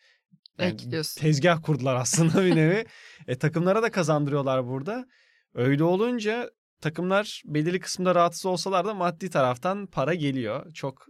yani 0.60 0.74
Ekliyorsun. 0.74 1.22
tezgah 1.22 1.62
kurdular 1.64 1.96
aslında 1.96 2.46
bir 2.46 2.56
nevi. 2.56 2.86
e, 3.28 3.38
takımlara 3.38 3.84
da 3.84 3.92
kazandırıyorlar 3.92 4.68
burada. 4.68 5.08
Öyle 5.54 5.84
olunca 5.84 6.50
takımlar 6.82 7.42
belirli 7.46 7.80
kısımda 7.80 8.16
rahatsız 8.16 8.46
olsalar 8.46 8.86
da 8.86 8.94
maddi 8.94 9.30
taraftan 9.30 9.88
para 9.88 10.14
geliyor. 10.14 10.74
Çok 10.74 11.08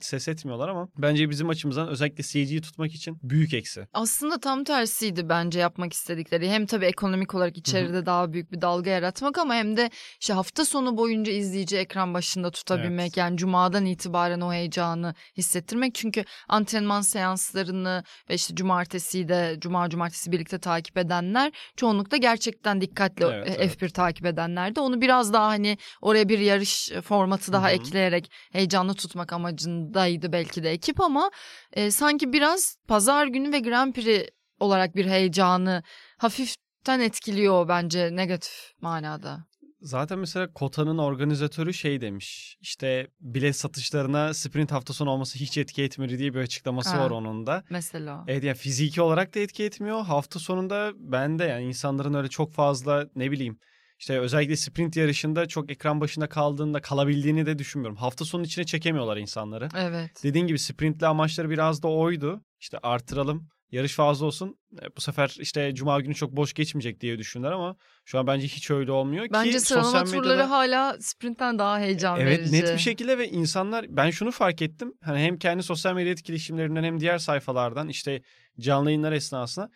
ses 0.00 0.28
etmiyorlar 0.28 0.68
ama 0.68 0.88
bence 0.98 1.30
bizim 1.30 1.48
açımızdan 1.48 1.88
özellikle 1.88 2.22
seyirciyi 2.22 2.60
tutmak 2.60 2.94
için 2.94 3.18
büyük 3.22 3.54
eksi. 3.54 3.86
Aslında 3.92 4.40
tam 4.40 4.64
tersiydi 4.64 5.28
bence 5.28 5.60
yapmak 5.60 5.92
istedikleri. 5.92 6.50
Hem 6.50 6.66
tabii 6.66 6.84
ekonomik 6.84 7.34
olarak 7.34 7.56
içeride 7.56 8.06
daha 8.06 8.32
büyük 8.32 8.52
bir 8.52 8.60
dalga 8.60 8.90
yaratmak 8.90 9.38
ama 9.38 9.54
hem 9.54 9.76
de 9.76 9.90
işte 10.20 10.32
hafta 10.32 10.64
sonu 10.64 10.96
boyunca 10.96 11.32
izleyici 11.32 11.76
ekran 11.76 12.14
başında 12.14 12.50
tutabilmek. 12.50 13.06
Evet. 13.06 13.16
Yani 13.16 13.36
cumadan 13.36 13.86
itibaren 13.86 14.40
o 14.40 14.52
heyecanı 14.52 15.14
hissettirmek. 15.36 15.94
Çünkü 15.94 16.24
antrenman 16.48 17.00
seanslarını 17.00 18.04
ve 18.30 18.34
işte 18.34 18.54
cumartesiyi 18.54 19.28
de 19.28 19.56
cuma 19.60 19.90
cumartesi 19.90 20.32
birlikte 20.32 20.58
takip 20.58 20.98
edenler 20.98 21.52
çoğunlukla 21.76 22.16
gerçekten 22.16 22.80
dikkatli 22.80 23.24
Evet, 23.24 23.48
e, 23.48 23.52
evet. 23.52 23.82
F1 23.82 23.88
takip 23.90 24.26
edenler 24.26 24.76
de 24.76 24.80
onu 24.80 25.00
biraz 25.00 25.32
daha 25.32 25.46
hani 25.48 25.78
oraya 26.02 26.28
bir 26.28 26.38
yarış 26.38 26.90
formatı 27.04 27.52
daha 27.52 27.66
Hı 27.66 27.70
hı. 27.70 27.74
ekleyerek 27.74 28.30
heyecanlı 28.52 28.94
tutmak 28.94 29.32
amacındaydı 29.56 30.32
belki 30.32 30.62
de 30.62 30.70
ekip 30.70 31.00
ama 31.00 31.30
e, 31.72 31.90
sanki 31.90 32.32
biraz 32.32 32.76
pazar 32.88 33.26
günü 33.26 33.52
ve 33.52 33.60
Grand 33.60 33.94
Prix 33.94 34.28
olarak 34.60 34.96
bir 34.96 35.06
heyecanı 35.06 35.82
hafiften 36.18 37.00
etkiliyor 37.00 37.68
bence 37.68 38.16
negatif 38.16 38.72
manada. 38.80 39.44
Zaten 39.80 40.18
mesela 40.18 40.52
Kota'nın 40.52 40.98
organizatörü 40.98 41.74
şey 41.74 42.00
demiş. 42.00 42.56
İşte 42.60 43.06
bilet 43.20 43.56
satışlarına 43.56 44.34
sprint 44.34 44.72
hafta 44.72 44.92
sonu 44.92 45.10
olması 45.10 45.38
hiç 45.38 45.58
etki 45.58 45.82
etmedi 45.82 46.18
diye 46.18 46.34
bir 46.34 46.38
açıklaması 46.40 46.90
Ha. 46.96 47.04
var 47.04 47.10
onun 47.10 47.46
da. 47.46 47.64
Mesela. 47.70 48.24
Evet 48.28 48.44
yani 48.44 48.56
fiziki 48.56 49.02
olarak 49.02 49.34
da 49.34 49.40
etki 49.40 49.64
etmiyor. 49.64 50.02
Hafta 50.04 50.38
sonunda 50.38 50.92
ben 50.96 51.38
de 51.38 51.44
yani 51.44 51.64
insanların 51.64 52.14
öyle 52.14 52.28
çok 52.28 52.52
fazla 52.52 53.06
ne 53.16 53.30
bileyim 53.30 53.58
işte 54.02 54.18
özellikle 54.20 54.56
sprint 54.56 54.96
yarışında 54.96 55.46
çok 55.48 55.70
ekran 55.70 56.00
başında 56.00 56.28
kaldığında 56.28 56.80
kalabildiğini 56.80 57.46
de 57.46 57.58
düşünmüyorum. 57.58 57.96
Hafta 57.96 58.24
sonu 58.24 58.42
içine 58.42 58.64
çekemiyorlar 58.64 59.16
insanları. 59.16 59.68
Evet. 59.78 60.10
Dediğin 60.22 60.46
gibi 60.46 60.58
sprintli 60.58 61.06
amaçları 61.06 61.50
biraz 61.50 61.82
da 61.82 61.88
oydu. 61.88 62.42
İşte 62.60 62.78
artıralım. 62.82 63.48
Yarış 63.70 63.94
fazla 63.94 64.26
olsun. 64.26 64.56
E, 64.82 64.96
Bu 64.96 65.00
sefer 65.00 65.36
işte 65.38 65.74
cuma 65.74 66.00
günü 66.00 66.14
çok 66.14 66.32
boş 66.36 66.52
geçmeyecek 66.52 67.00
diye 67.00 67.18
düşündüler 67.18 67.52
ama 67.52 67.76
şu 68.04 68.18
an 68.18 68.26
bence 68.26 68.46
hiç 68.46 68.70
öyle 68.70 68.92
olmuyor 68.92 69.26
Bence 69.32 69.50
ki 69.50 69.60
sıralama 69.60 69.90
sosyal 69.90 70.06
turları 70.06 70.36
medyada 70.36 70.50
hala 70.50 70.96
sprintten 71.00 71.58
daha 71.58 71.78
heyecan 71.78 72.20
Evet 72.20 72.38
verici. 72.38 72.52
net 72.52 72.72
bir 72.74 72.78
şekilde 72.78 73.18
ve 73.18 73.28
insanlar 73.28 73.86
ben 73.88 74.10
şunu 74.10 74.30
fark 74.30 74.62
ettim. 74.62 74.92
Hani 75.04 75.18
hem 75.18 75.38
kendi 75.38 75.62
sosyal 75.62 75.94
medya 75.94 76.12
etkileşimlerinden 76.12 76.84
hem 76.84 77.00
diğer 77.00 77.18
sayfalardan 77.18 77.88
işte 77.88 78.22
canlı 78.60 78.90
yayınlar 78.90 79.12
esnasında 79.12 79.70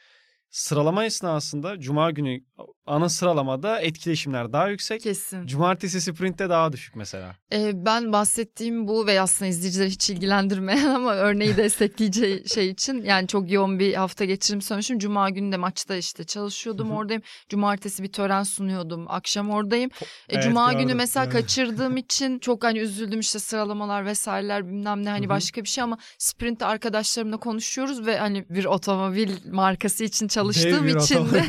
sıralama 0.51 1.05
esnasında 1.05 1.81
cuma 1.81 2.11
günü 2.11 2.41
ana 2.87 3.09
sıralamada 3.09 3.81
etkileşimler 3.81 4.53
daha 4.53 4.69
yüksek. 4.69 5.01
Kesin. 5.01 5.47
Cumartesi 5.47 6.01
sprintte 6.01 6.49
daha 6.49 6.73
düşük 6.73 6.97
mesela. 6.97 7.37
Ee, 7.53 7.71
ben 7.75 8.13
bahsettiğim 8.13 8.89
bu 8.89 9.07
ve 9.07 9.21
aslında 9.21 9.49
izleyicileri 9.49 9.91
hiç 9.91 10.11
ilgilendirmeyen 10.11 10.87
ama 10.95 11.15
örneği 11.15 11.57
destekleyeceği 11.57 12.49
şey 12.55 12.69
için 12.71 13.03
yani 13.05 13.29
çok 13.29 13.51
yoğun 13.51 13.79
bir 13.79 13.95
hafta 13.95 14.25
geçirim 14.25 14.63
sonuçum. 14.63 14.99
Cuma 14.99 15.31
günü 15.31 15.53
de 15.53 15.57
maçta 15.57 15.97
işte 15.97 16.25
çalışıyordum 16.25 16.91
oradayım. 16.91 17.23
Cumartesi 17.49 18.03
bir 18.03 18.13
tören 18.13 18.43
sunuyordum. 18.43 19.07
Akşam 19.09 19.51
oradayım. 19.51 19.91
E, 20.03 20.05
Evet, 20.29 20.45
Cuma 20.45 20.73
günü 20.73 20.83
gördüm. 20.83 20.97
mesela 20.97 21.25
Evet. 21.25 21.33
kaçırdığım 21.35 21.97
için 22.07 22.39
çok 22.39 22.65
hani 22.65 22.79
üzüldüm 22.79 23.21
işte 23.21 23.39
sıralamalar 23.39 24.07
vesaireler 24.07 24.67
bilmem 24.69 25.05
ne 25.05 25.09
hani 25.11 25.29
başka 25.29 25.63
bir 25.63 25.69
şey 25.69 25.85
ama 25.85 25.99
sprint 26.19 26.63
arkadaşlarımla 26.63 27.37
konuşuyoruz 27.37 28.07
ve 28.07 28.19
hani 28.19 28.45
bir 28.51 28.65
otomobil 28.65 29.31
markası 29.53 30.05
için 30.05 30.29
çalıştığım 30.41 30.89
için 30.89 31.31
de. 31.33 31.45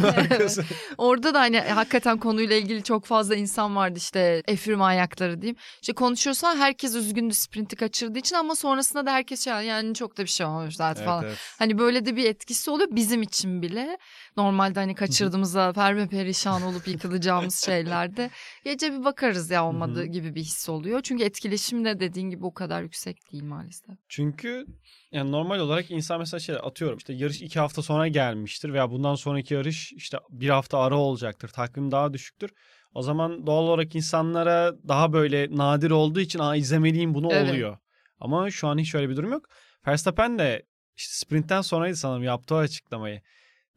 Orada 0.98 1.34
da 1.34 1.40
hani 1.40 1.60
hakikaten 1.60 2.18
konuyla 2.18 2.56
ilgili 2.56 2.84
çok 2.84 3.06
fazla 3.06 3.36
insan 3.36 3.76
vardı 3.76 3.98
işte 3.98 4.44
F1 4.48 4.76
manyakları 4.76 5.42
diyeyim. 5.42 5.56
İşte 5.82 5.94
konuşuyorsan 5.94 6.58
herkes 6.58 6.96
üzgündü 6.96 7.34
sprinti 7.34 7.76
kaçırdığı 7.76 8.20
için 8.20 8.36
ama 8.36 8.56
sonrasında 8.56 9.06
da 9.06 9.12
herkes 9.14 9.44
şey 9.44 9.54
yani 9.54 9.94
çok 9.96 10.18
da 10.18 10.24
bir 10.24 10.30
şey 10.30 10.46
olmamış 10.46 10.76
zaten 10.76 11.02
Evet, 11.02 11.06
falan. 11.10 11.24
evet. 11.24 11.38
Hani 11.60 11.78
böyle 11.78 12.06
de 12.06 12.16
bir 12.16 12.26
etkisi 12.26 12.72
oluyor 12.72 12.90
bizim 12.92 13.22
için 13.22 13.62
bile. 13.62 13.98
Normalde 14.38 14.80
hani 14.80 14.96
kaçırdığımızda 14.96 15.74
perme 15.74 16.08
perişan 16.08 16.62
olup 16.62 16.88
yıkılacağımız 16.88 17.56
şeylerde 17.66 18.30
gece 18.64 18.94
bir 18.94 19.06
bakarız 19.06 19.52
ya 19.52 19.66
olmadığı 19.66 20.06
gibi 20.06 20.36
bir 20.36 20.42
his 20.42 20.70
oluyor. 20.70 21.02
Çünkü 21.02 21.24
etkileşim 21.24 21.86
de 21.86 22.00
dediğin 22.00 22.30
gibi 22.30 22.46
o 22.46 22.54
kadar 22.54 22.82
yüksek 22.82 23.32
değil 23.32 23.44
maalesef. 23.44 23.96
Çünkü 24.10 24.66
yani 25.12 25.32
normal 25.32 25.60
olarak 25.60 25.92
insan 25.92 26.20
mesela 26.20 26.40
şey 26.40 26.56
atıyorum 26.56 26.98
işte 26.98 27.14
yarış 27.14 27.42
iki 27.42 27.60
hafta 27.60 27.82
sonra 27.82 28.08
gelmiştir 28.08 28.74
veya 28.74 28.92
bundan 28.92 29.16
sonraki 29.16 29.54
yarış 29.54 29.94
işte 29.94 30.18
bir 30.30 30.50
hafta 30.50 30.80
ara 30.80 30.98
olacaktır. 30.98 31.48
Takvim 31.48 31.92
daha 31.92 32.14
düşüktür. 32.14 32.52
O 32.94 33.02
zaman 33.02 33.48
doğal 33.48 33.64
olarak 33.64 33.96
insanlara 33.96 34.74
daha 34.88 35.14
böyle 35.14 35.48
nadir 35.58 35.92
olduğu 35.92 36.20
için 36.20 36.40
Aa, 36.40 36.56
izlemeliyim 36.56 37.14
bunu 37.14 37.34
Evet. 37.34 37.50
oluyor. 37.50 37.78
Ama 38.20 38.52
şu 38.52 38.68
an 38.68 38.78
hiç 38.78 38.96
öyle 38.96 39.10
bir 39.10 39.16
durum 39.16 39.32
yok. 39.32 39.46
Verstappen 39.88 40.40
de 40.40 40.64
işte 40.96 41.14
sprintten 41.26 41.62
sonraydı 41.62 41.96
sanırım 41.96 42.24
yaptığı 42.24 42.56
açıklamayı. 42.56 43.22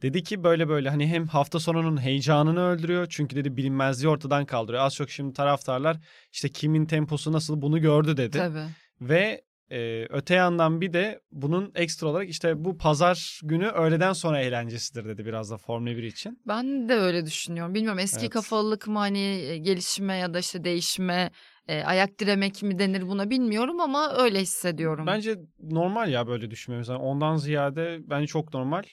Dedi 0.01 0.23
ki 0.23 0.43
böyle 0.43 0.69
böyle 0.69 0.89
hani 0.89 1.07
hem 1.07 1.27
hafta 1.27 1.59
sonunun 1.59 2.01
heyecanını 2.01 2.61
öldürüyor. 2.61 3.07
Çünkü 3.09 3.35
dedi 3.35 3.57
bilinmezliği 3.57 4.09
ortadan 4.09 4.45
kaldırıyor. 4.45 4.83
Az 4.83 4.95
çok 4.95 5.09
şimdi 5.09 5.33
taraftarlar 5.33 5.97
işte 6.31 6.49
kimin 6.49 6.85
temposu 6.85 7.31
nasıl 7.31 7.61
bunu 7.61 7.81
gördü 7.81 8.17
dedi. 8.17 8.37
Tabii. 8.37 8.65
Ve 9.01 9.41
e, 9.71 10.07
öte 10.09 10.35
yandan 10.35 10.81
bir 10.81 10.93
de 10.93 11.19
bunun 11.31 11.71
ekstra 11.75 12.07
olarak 12.07 12.29
işte 12.29 12.65
bu 12.65 12.77
pazar 12.77 13.39
günü 13.43 13.67
öğleden 13.67 14.13
sonra 14.13 14.39
eğlencesidir 14.39 15.05
dedi 15.05 15.25
biraz 15.25 15.51
da 15.51 15.57
Formula 15.57 15.97
1 15.97 16.03
için. 16.03 16.41
Ben 16.47 16.89
de 16.89 16.93
öyle 16.93 17.25
düşünüyorum. 17.25 17.73
Bilmiyorum 17.73 17.99
eski 17.99 18.21
Evet. 18.21 18.29
kafalılık 18.29 18.87
mı 18.87 18.99
hani 18.99 19.19
e, 19.19 19.57
gelişime 19.57 20.17
ya 20.17 20.33
da 20.33 20.39
işte 20.39 20.63
değişime 20.63 21.31
e, 21.67 21.83
ayak 21.83 22.19
diremek 22.19 22.63
mi 22.63 22.79
denir 22.79 23.07
buna 23.07 23.29
bilmiyorum 23.29 23.79
ama 23.79 24.13
öyle 24.17 24.39
hissediyorum. 24.41 25.07
Bence 25.07 25.35
normal 25.59 26.11
ya 26.11 26.27
böyle 26.27 26.51
düşünmemiz. 26.51 26.87
Yani 26.87 27.01
ondan 27.01 27.35
ziyade 27.35 27.99
bence 28.01 28.27
çok 28.27 28.53
normal. 28.53 28.83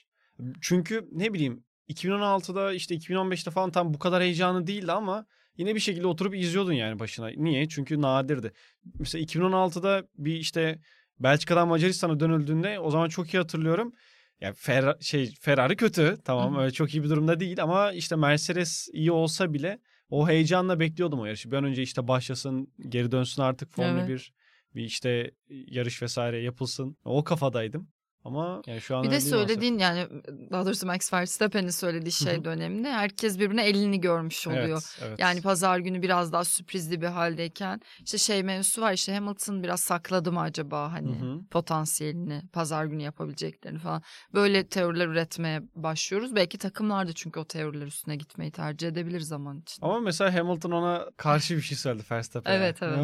Çünkü 0.61 1.09
ne 1.13 1.33
bileyim 1.33 1.65
2016'da 1.89 2.73
işte 2.73 2.95
2015'te 2.95 3.51
falan 3.51 3.71
tam 3.71 3.95
bu 3.95 3.99
kadar 3.99 4.23
heyecanı 4.23 4.67
değildi 4.67 4.93
ama 4.93 5.27
yine 5.57 5.75
bir 5.75 5.81
şekilde 5.81 6.07
oturup 6.07 6.35
izliyordun 6.35 6.73
yani 6.73 6.99
başına. 6.99 7.29
Niye? 7.29 7.69
Çünkü 7.69 8.01
nadirdi. 8.01 8.53
Mesela 8.99 9.25
2016'da 9.25 10.09
bir 10.19 10.35
işte 10.37 10.81
Belçika'dan 11.21 11.69
Macaristan'a 11.69 12.21
dönüldüğünde 12.21 12.81
o 12.81 12.91
zaman 12.91 13.09
çok 13.09 13.35
iyi 13.35 13.39
hatırlıyorum. 13.39 13.93
Ya 14.41 14.51
Ferra- 14.51 15.05
şey 15.05 15.35
Ferrari 15.41 15.77
kötü 15.77 16.19
tamam 16.25 16.57
hı. 16.57 16.61
öyle 16.61 16.71
çok 16.71 16.95
iyi 16.95 17.03
bir 17.03 17.09
durumda 17.09 17.41
değil 17.41 17.63
ama 17.63 17.93
işte 17.93 18.17
Mercedes 18.17 18.89
iyi 18.93 19.13
olsa 19.13 19.53
bile 19.53 19.79
o 20.11 20.29
heyecanla 20.29 20.81
bekliyordum 20.81 21.21
o 21.21 21.25
yarışı. 21.25 21.51
Bir 21.51 21.57
an 21.57 21.65
önce 21.65 21.83
işte 21.83 22.09
başlasın, 22.09 22.73
geri 22.89 23.13
dönsün 23.13 23.43
artık 23.43 23.73
Formula 23.73 23.99
Evet. 24.01 24.09
1 24.09 24.33
bir 24.75 24.85
işte 24.85 25.31
yarış 25.49 26.03
vesaire 26.03 26.43
yapılsın. 26.43 26.97
O 27.05 27.25
kafadaydım. 27.25 27.89
Ama 28.25 28.63
yani 28.67 28.81
şu 28.81 28.97
an 28.97 29.03
Bir 29.05 29.11
de 29.11 29.21
söylediğin 29.21 29.79
yani 29.79 30.07
daha 30.51 30.67
doğrusu 30.67 30.87
Max 30.87 31.13
Verstappen'in 31.13 31.71
söylediği 31.71 32.13
şey 32.13 32.45
de 32.45 32.49
önemli. 32.49 32.89
Herkes 32.89 33.39
birbirine 33.39 33.65
elini 33.67 34.01
görmüş 34.01 34.47
oluyor. 34.47 34.69
Evet, 34.69 35.09
evet. 35.09 35.19
Yani 35.19 35.43
pazar 35.43 35.79
günü 35.79 36.03
biraz 36.03 36.33
daha 36.33 36.45
sürprizli 36.45 37.01
bir 37.01 37.07
haldeyken 37.07 37.81
işte 38.05 38.19
şey 38.19 38.43
mevzusu 38.43 38.83
var 38.83 38.93
işte 38.93 39.15
Hamilton 39.15 39.63
biraz 39.63 39.81
sakladı 39.81 40.33
mı 40.33 40.41
acaba 40.41 40.93
hani 40.93 41.43
potansiyelini 41.51 42.43
pazar 42.53 42.85
günü 42.85 43.03
yapabileceklerini 43.03 43.79
falan. 43.79 44.03
Böyle 44.35 44.67
teoriler 44.67 45.07
üretmeye 45.07 45.63
başlıyoruz. 45.75 46.37
Belki 46.37 46.59
takımlar 46.59 47.09
da 47.09 47.13
çünkü 47.13 47.41
o 47.41 47.45
teoriler 47.45 47.87
üstüne 47.87 48.17
gitmeyi 48.17 48.51
tercih 48.51 48.89
edebilir 48.89 49.21
zaman 49.21 49.61
için. 49.61 49.83
Ama 49.83 50.01
mesela 50.01 50.35
Hamilton 50.35 50.71
ona 50.71 51.07
karşı 51.17 51.57
bir 51.57 51.63
şey 51.63 51.79
söyledi 51.79 52.05
Verstappen'e. 52.11 52.57
Evet, 52.57 52.83
evet. 52.83 52.99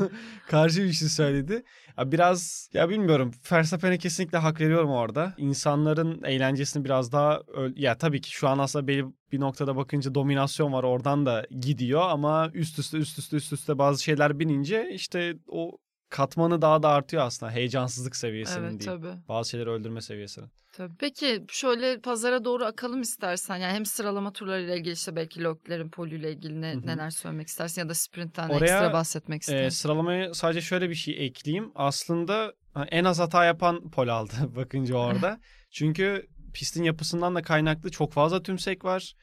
karşı 0.48 0.84
bir 0.84 0.92
şey 0.92 1.08
söyledi. 1.08 1.64
Ya 1.98 2.12
biraz 2.12 2.68
ya 2.72 2.88
bilmiyorum 2.88 3.32
Verstappen'e 3.52 3.98
kesinlikle 4.30 4.38
hak 4.48 4.60
veriyorum 4.60 4.90
orada. 4.90 5.34
İnsanların 5.38 6.22
eğlencesini 6.24 6.84
biraz 6.84 7.12
daha 7.12 7.42
ya 7.76 7.98
tabii 7.98 8.20
ki 8.20 8.30
şu 8.30 8.48
an 8.48 8.58
aslında 8.58 8.86
belli 8.86 9.04
bir 9.32 9.40
noktada 9.40 9.76
bakınca 9.76 10.14
dominasyon 10.14 10.72
var 10.72 10.84
oradan 10.84 11.26
da 11.26 11.46
gidiyor 11.60 12.02
ama 12.02 12.50
üst 12.54 12.78
üste 12.78 12.98
üst 12.98 13.18
üste 13.18 13.36
üst 13.36 13.52
üste 13.52 13.78
bazı 13.78 14.02
şeyler 14.02 14.38
binince 14.38 14.90
işte 14.92 15.34
o 15.48 15.78
katmanı 16.10 16.62
daha 16.62 16.82
da 16.82 16.88
artıyor 16.88 17.22
aslında 17.22 17.52
heyecansızlık 17.52 18.16
seviyesinin 18.16 18.62
Evet 18.64 18.80
değil. 18.80 18.90
tabii. 18.90 19.12
Bazı 19.28 19.50
şeyleri 19.50 19.70
öldürme 19.70 20.00
seviyesinin. 20.00 20.48
Tabii. 20.72 20.92
Peki 20.98 21.44
şöyle 21.48 22.00
pazara 22.00 22.44
doğru 22.44 22.64
akalım 22.64 23.00
istersen. 23.00 23.56
Yani 23.56 23.72
hem 23.72 23.86
sıralama 23.86 24.32
turlarıyla 24.32 24.76
ilgili 24.76 24.92
işte 24.94 25.16
belki 25.16 25.44
Lökler'in 25.44 25.90
polüyle 25.90 26.32
ilgili 26.32 26.60
ne, 26.60 26.76
neler 26.86 27.10
söylemek 27.10 27.48
istersin 27.48 27.80
ya 27.82 27.88
da 27.88 27.94
sprintten 27.94 28.48
Oraya, 28.48 28.64
ekstra 28.64 28.92
bahsetmek 28.92 29.36
Ee, 29.36 29.40
istersin. 29.40 29.68
sıralamaya 29.82 30.34
sadece 30.34 30.60
şöyle 30.60 30.90
bir 30.90 30.94
şey 30.94 31.26
ekleyeyim. 31.26 31.72
Aslında 31.74 32.52
en 32.90 33.04
az 33.04 33.18
hata 33.18 33.44
yapan 33.44 33.90
pol 33.90 34.08
aldı 34.08 34.32
bakınca 34.56 34.96
orada. 34.96 35.40
Çünkü 35.70 36.26
pistin 36.54 36.84
yapısından 36.84 37.34
da 37.34 37.42
kaynaklı 37.42 37.90
çok 37.90 38.12
fazla 38.12 38.42
tümsek 38.42 38.84
var. 38.84 39.14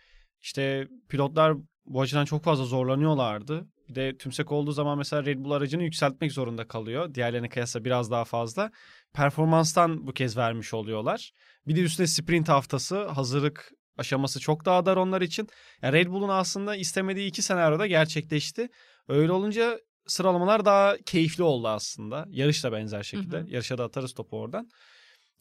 İşte 0.41 0.87
pilotlar 1.09 1.53
bu 1.85 2.01
açıdan 2.01 2.25
çok 2.25 2.43
fazla 2.43 2.65
zorlanıyorlardı. 2.65 3.67
Bir 3.89 3.95
de 3.95 4.17
tümsek 4.17 4.51
olduğu 4.51 4.71
zaman 4.71 4.97
mesela 4.97 5.25
Red 5.25 5.39
Bull 5.39 5.51
aracını 5.51 5.83
yükseltmek 5.83 6.31
zorunda 6.31 6.67
kalıyor. 6.67 7.13
Diğerlerine 7.13 7.49
kıyasla 7.49 7.85
biraz 7.85 8.11
daha 8.11 8.25
fazla. 8.25 8.71
Performanstan 9.13 10.07
bu 10.07 10.13
kez 10.13 10.37
vermiş 10.37 10.73
oluyorlar. 10.73 11.31
Bir 11.67 11.75
de 11.75 11.81
üstüne 11.81 12.07
sprint 12.07 12.49
haftası 12.49 13.07
hazırlık 13.07 13.71
aşaması 13.97 14.39
çok 14.39 14.65
daha 14.65 14.85
dar 14.85 14.97
onlar 14.97 15.21
için. 15.21 15.47
Yani 15.81 15.93
Red 15.93 16.07
Bull'un 16.07 16.29
aslında 16.29 16.75
istemediği 16.75 17.27
iki 17.27 17.41
senaryoda 17.41 17.87
gerçekleşti. 17.87 18.69
Öyle 19.07 19.31
olunca 19.31 19.79
sıralamalar 20.07 20.65
daha 20.65 20.97
keyifli 20.97 21.43
oldu 21.43 21.67
aslında. 21.67 22.25
Yarış 22.29 22.63
da 22.63 22.71
benzer 22.71 23.03
şekilde. 23.03 23.37
Hı 23.37 23.41
hı. 23.41 23.49
Yarışa 23.49 23.77
da 23.77 23.83
atarız 23.83 24.13
topu 24.13 24.39
oradan. 24.39 24.69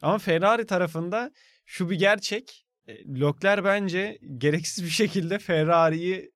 Ama 0.03 0.19
Ferrari 0.19 0.67
tarafında 0.67 1.31
şu 1.67 1.91
bir 1.91 1.99
gerçek. 1.99 2.67
E, 2.87 2.95
Leclerc 2.95 3.65
bence 3.65 4.19
gereksiz 4.39 4.85
bir 4.85 4.91
şekilde 4.91 5.39
Ferrari'yi 5.39 6.31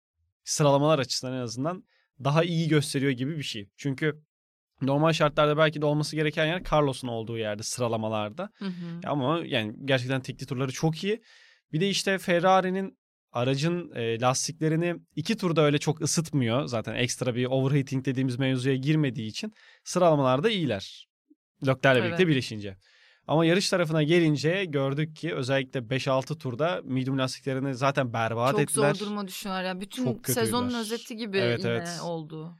sıralamalar 0.44 0.98
açısından 0.98 1.34
en 1.34 1.40
azından 1.40 1.84
daha 2.24 2.44
iyi 2.44 2.68
gösteriyor 2.68 3.12
gibi 3.12 3.38
bir 3.38 3.42
şey. 3.42 3.68
Çünkü 3.76 4.22
normal 4.82 5.12
şartlarda 5.12 5.56
belki 5.56 5.82
de 5.82 5.86
olması 5.86 6.16
gereken 6.16 6.46
yer 6.46 6.62
Carlos'un 6.72 7.08
olduğu 7.08 7.38
yerde 7.38 7.62
sıralamalarda. 7.62 8.50
Hı 8.58 8.64
hı. 8.64 9.00
Ama 9.06 9.40
yani 9.44 9.74
gerçekten 9.84 10.20
tekli 10.20 10.46
turları 10.46 10.72
çok 10.72 11.04
iyi. 11.04 11.22
Bir 11.72 11.80
de 11.80 11.88
işte 11.88 12.18
Ferrari'nin 12.18 12.98
aracın 13.32 13.92
e, 13.94 14.20
lastiklerini 14.20 14.94
iki 15.16 15.36
turda 15.36 15.62
öyle 15.62 15.78
çok 15.78 16.00
ısıtmıyor. 16.00 16.66
Zaten 16.66 16.94
ekstra 16.94 17.34
bir 17.34 17.46
overheating 17.46 18.04
dediğimiz 18.04 18.38
mevzuya 18.38 18.76
girmediği 18.76 19.28
için 19.28 19.52
sıralamalarda 19.84 20.50
iyiler. 20.50 21.08
Leclerc'le 21.66 21.96
Evet. 21.96 22.04
birlikte 22.04 22.28
birleşince. 22.28 22.76
Ama 23.26 23.44
yarış 23.44 23.70
tarafına 23.70 24.02
gelince 24.02 24.64
gördük 24.64 25.16
ki 25.16 25.34
özellikle 25.34 25.80
5-6 25.80 26.38
turda 26.38 26.80
medium 26.84 27.18
lastiklerini 27.18 27.74
zaten 27.74 28.12
berbat 28.12 28.50
Çok 28.50 28.60
ettiler. 28.60 28.94
zor 28.94 29.06
duruma 29.06 29.28
düşüyorlar. 29.28 29.64
Yani 29.64 29.80
bütün 29.80 30.04
Çok 30.04 30.24
kötüydüler. 30.24 30.44
sezonun 30.44 30.74
özeti 30.74 31.16
gibi 31.16 31.38
Evet, 31.38 31.58
yine 31.58 31.70
evet. 31.70 31.88
oldu. 32.04 32.56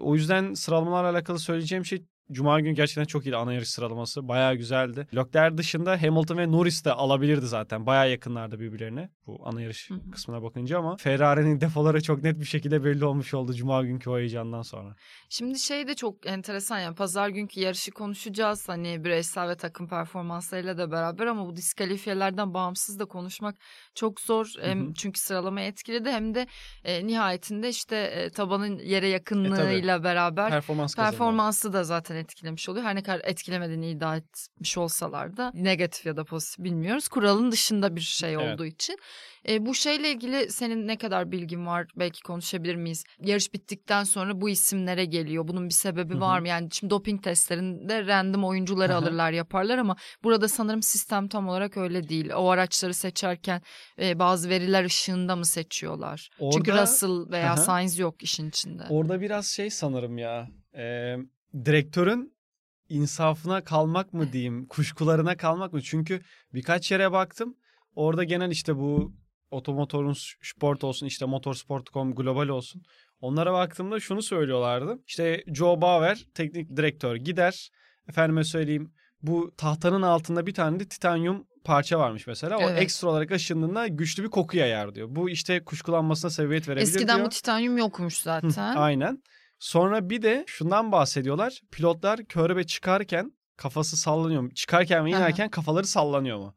O 0.00 0.14
yüzden 0.14 0.54
sıralamalarla 0.54 1.10
alakalı 1.10 1.38
söyleyeceğim 1.38 1.84
şey 1.84 2.04
Cuma 2.32 2.60
günü 2.60 2.72
gerçekten 2.72 3.04
çok 3.04 3.26
iyiydi 3.26 3.36
ana 3.36 3.52
yarış 3.52 3.68
sıralaması. 3.68 4.28
Bayağı 4.28 4.54
güzeldi. 4.54 5.06
Leclerc 5.14 5.58
dışında 5.58 6.02
Hamilton 6.02 6.36
ve 6.36 6.52
Norris 6.52 6.84
de 6.84 6.92
alabilirdi 6.92 7.46
zaten. 7.46 7.86
Bayağı 7.86 8.10
yakınlardı 8.10 8.60
birbirlerine 8.60 9.10
bu 9.26 9.40
ana 9.44 9.60
yarış 9.60 9.90
Hı 9.90 9.94
hı. 9.94 10.10
kısmına 10.10 10.42
bakınca 10.42 10.78
ama 10.78 10.96
Ferrari'nin 10.96 11.60
defoları 11.60 12.02
çok 12.02 12.22
net 12.22 12.40
bir 12.40 12.44
şekilde 12.44 12.84
belli 12.84 13.04
olmuş 13.04 13.34
oldu 13.34 13.54
Cuma 13.54 13.82
günkü 13.82 14.10
o 14.10 14.18
heyecandan 14.18 14.62
sonra. 14.62 14.96
Şimdi 15.28 15.58
şey 15.58 15.86
de 15.88 15.94
çok 15.94 16.26
enteresan 16.26 16.78
yani 16.78 16.94
pazar 16.94 17.28
günkü 17.28 17.60
yarışı 17.60 17.90
konuşacağız 17.90 18.68
hani 18.68 19.04
bireysel 19.04 19.48
ve 19.48 19.56
takım 19.56 19.88
performanslarıyla 19.88 20.78
da 20.78 20.90
beraber 20.90 21.26
ama 21.26 21.46
bu 21.46 21.56
diskalifiyelerden 21.56 22.54
bağımsız 22.54 22.98
da 22.98 23.04
konuşmak 23.04 23.56
çok 23.94 24.20
zor. 24.20 24.46
Hem 24.60 24.88
hı. 24.88 24.94
çünkü 24.94 25.20
sıralamayı 25.20 25.66
etkiledi 25.66 26.10
hem 26.10 26.34
de 26.34 26.46
e, 26.84 27.06
nihayetinde 27.06 27.68
işte 27.68 27.96
e, 27.96 28.30
tabanın 28.30 28.78
yere 28.78 29.06
E, 29.06 29.10
yakınlığıyla 29.10 30.04
beraber 30.04 30.50
Performans 30.50 30.96
performansı 30.96 31.72
da 31.72 31.84
zaten 31.84 32.11
etkilemiş 32.14 32.68
oluyor. 32.68 32.84
Her 32.84 32.94
ne 32.94 33.02
kadar 33.02 33.20
etkilemediğini 33.24 33.90
iddia 33.90 34.16
etmiş 34.16 34.78
olsalar 34.78 35.36
da 35.36 35.52
negatif 35.54 36.06
ya 36.06 36.16
da 36.16 36.24
pozitif 36.24 36.64
bilmiyoruz. 36.64 37.08
Kuralın 37.08 37.52
dışında 37.52 37.96
bir 37.96 38.00
şey 38.00 38.34
Evet. 38.34 38.54
olduğu 38.54 38.66
için. 38.66 38.98
E, 39.48 39.66
bu 39.66 39.74
şeyle 39.74 40.10
ilgili 40.10 40.52
senin 40.52 40.88
ne 40.88 40.98
kadar 40.98 41.32
bilgin 41.32 41.66
var? 41.66 41.86
Belki 41.96 42.22
konuşabilir 42.22 42.74
miyiz? 42.74 43.04
Yarış 43.20 43.54
bittikten 43.54 44.04
sonra 44.04 44.40
bu 44.40 44.48
isimlere 44.48 45.04
geliyor. 45.04 45.48
Bunun 45.48 45.68
bir 45.68 45.74
sebebi 45.74 46.12
Hı 46.12 46.16
hı. 46.16 46.20
var 46.20 46.38
mı? 46.40 46.48
Yani 46.48 46.68
şimdi 46.72 46.90
doping 46.90 47.22
testlerinde 47.22 48.06
random 48.06 48.44
oyuncuları 48.44 48.92
Hı 48.92 48.96
hı. 48.96 49.00
alırlar 49.00 49.32
yaparlar 49.32 49.78
ama 49.78 49.96
burada 50.24 50.48
sanırım 50.48 50.82
sistem 50.82 51.28
tam 51.28 51.48
olarak 51.48 51.76
öyle 51.76 52.08
değil. 52.08 52.30
O 52.36 52.48
araçları 52.48 52.94
seçerken 52.94 53.62
e, 53.98 54.18
bazı 54.18 54.48
veriler 54.48 54.84
ışığında 54.84 55.36
mı 55.36 55.46
seçiyorlar? 55.46 56.30
Çünkü 56.52 56.70
Orada- 56.72 56.82
Russell 56.82 57.30
veya 57.30 57.56
Hı 57.56 57.60
hı. 57.60 57.64
Sainz 57.64 57.98
yok 57.98 58.22
işin 58.22 58.48
içinde. 58.48 58.82
Orada 58.90 59.20
biraz 59.20 59.46
şey 59.46 59.70
sanırım 59.70 60.18
ya. 60.18 60.48
E, 60.76 61.16
direktörün 61.64 62.34
insafına 62.88 63.64
kalmak 63.64 64.12
mı 64.12 64.32
diyeyim, 64.32 64.66
kuşkularına 64.66 65.36
kalmak 65.36 65.72
mı? 65.72 65.82
Çünkü 65.82 66.20
birkaç 66.54 66.92
yere 66.92 67.12
baktım. 67.12 67.56
Orada 67.94 68.24
genel 68.24 68.50
işte 68.50 68.76
bu 68.76 69.12
otomotorun 69.50 70.16
sport 70.42 70.84
olsun, 70.84 71.06
işte 71.06 71.26
motorsport.com 71.26 72.14
global 72.14 72.48
olsun. 72.48 72.82
Onlara 73.20 73.52
baktığımda 73.52 74.00
şunu 74.00 74.22
söylüyorlardı. 74.22 74.98
İşte 75.06 75.44
Joe 75.54 75.80
Bauer 75.80 76.26
teknik 76.34 76.76
direktör 76.76 77.16
gider. 77.16 77.70
Efendime 78.08 78.44
söyleyeyim 78.44 78.92
bu 79.22 79.54
tahtanın 79.56 80.02
altında 80.02 80.46
bir 80.46 80.54
tane 80.54 80.80
de 80.80 80.88
titanyum 80.88 81.46
parça 81.64 81.98
varmış 81.98 82.26
mesela. 82.26 82.58
O 82.58 82.62
Evet. 82.62 82.82
ekstra 82.82 83.08
olarak 83.08 83.32
aşındığında 83.32 83.86
güçlü 83.88 84.22
bir 84.22 84.28
koku 84.28 84.56
yayar 84.56 84.94
diyor. 84.94 85.08
Bu 85.10 85.30
işte 85.30 85.64
kuşkulanmasına 85.64 86.30
sebebiyet 86.30 86.68
verebilir 86.68 86.86
Eskiden 86.86 87.16
diyor. 87.16 87.26
bu 87.26 87.30
titanyum 87.30 87.78
yokmuş 87.78 88.18
Hı, 88.18 88.22
zaten. 88.22 88.76
Aynen. 88.76 89.22
Sonra 89.62 90.10
bir 90.10 90.22
de 90.22 90.44
şundan 90.46 90.92
bahsediyorlar. 90.92 91.60
Pilotlar 91.72 92.24
körebe 92.24 92.64
çıkarken 92.64 93.32
kafası 93.56 93.96
sallanıyor 93.96 94.42
mu? 94.42 94.54
Çıkarken 94.54 95.04
ve 95.04 95.10
Aha. 95.10 95.18
inerken 95.18 95.50
kafaları 95.50 95.86
sallanıyor 95.86 96.38
mu? 96.38 96.54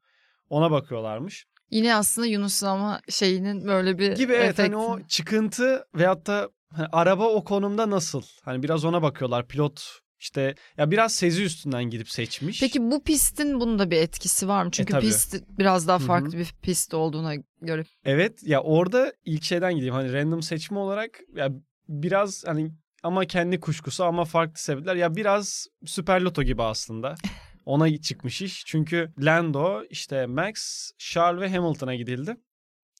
Ona 0.50 0.72
bakıyorlarmış. 0.72 1.46
Yine 1.70 1.96
aslında 1.96 2.28
Yunuslama 2.28 3.02
şeyinin 3.10 3.68
böyle 3.68 3.98
bir 3.98 4.16
Gibi 4.16 4.34
evet 4.34 4.44
efekti. 4.44 4.62
hani 4.62 4.78
o 4.78 5.00
çıkıntı 5.08 5.86
veyahut 5.96 6.28
da 6.28 6.50
hani 6.70 6.88
araba 6.92 7.30
o 7.30 7.44
konumda 7.44 7.90
nasıl? 7.90 8.22
Hani 8.44 8.64
biraz 8.64 8.86
ona 8.86 9.02
bakıyorlar. 9.02 9.48
Pilot 9.48 10.00
işte 10.20 10.56
ya 10.78 10.92
biraz 10.92 11.16
sezi 11.16 11.44
üstünden 11.44 11.84
gidip 11.84 12.10
seçmiş. 12.10 12.60
Peki 12.60 12.82
bu 12.82 13.04
pistin 13.04 13.60
bunda 13.60 13.92
bir 13.92 13.98
etkisi 13.98 14.48
var 14.48 14.64
mı? 14.64 14.72
Çünkü 14.72 14.92
tabii. 14.92 15.06
pist 15.06 15.44
biraz 15.58 15.88
daha 15.88 16.00
farklı 16.00 16.38
bir 16.38 16.54
pist 16.62 16.94
olduğuna 16.94 17.36
göre. 17.62 17.84
Evet 18.06 18.44
ya 18.44 18.62
orada 18.62 19.14
ilk 19.26 19.44
şeyden 19.44 19.76
gideyim 19.76 19.94
hani 19.94 20.14
random 20.14 20.42
seçme 20.42 20.80
olarak 20.80 21.20
ya 21.36 21.50
biraz 21.88 22.44
hani 22.48 22.72
ama 23.06 23.26
kendi 23.26 23.60
kuşkusu 23.60 24.04
ama 24.04 24.26
farklı 24.26 24.62
sebepler 24.62 24.96
ya 24.96 25.16
biraz 25.16 25.68
Süper 25.86 26.22
Loto 26.22 26.44
gibi 26.44 26.64
aslında. 26.64 27.16
Ona 27.66 27.98
çıkmış 27.98 28.42
iş. 28.42 28.66
Çünkü 28.66 29.14
Lando, 29.20 29.84
işte 29.90 30.26
Max, 30.26 30.56
Charles 30.98 31.42
ve 31.42 31.50
Hamilton'a 31.58 31.96
gidildi. 31.96 32.36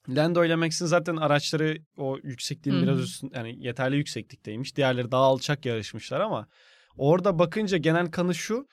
Lando 0.10 0.46
ile 0.46 0.56
Max'in 0.56 0.86
zaten 0.86 1.16
araçları 1.16 1.78
o 1.98 2.18
yüksekliğin 2.24 2.82
biraz 2.84 3.00
üstün 3.00 3.32
yani 3.36 3.56
yeterli 3.66 3.96
yükseklikteymiş. 3.98 4.76
Diğerleri 4.76 5.12
daha 5.12 5.24
alçak 5.24 5.66
yarışmışlar 5.66 6.20
ama 6.20 6.48
orada 6.98 7.40
bakınca 7.40 7.78
genel 7.78 8.12
kanı 8.12 8.36
şu. 8.36 8.68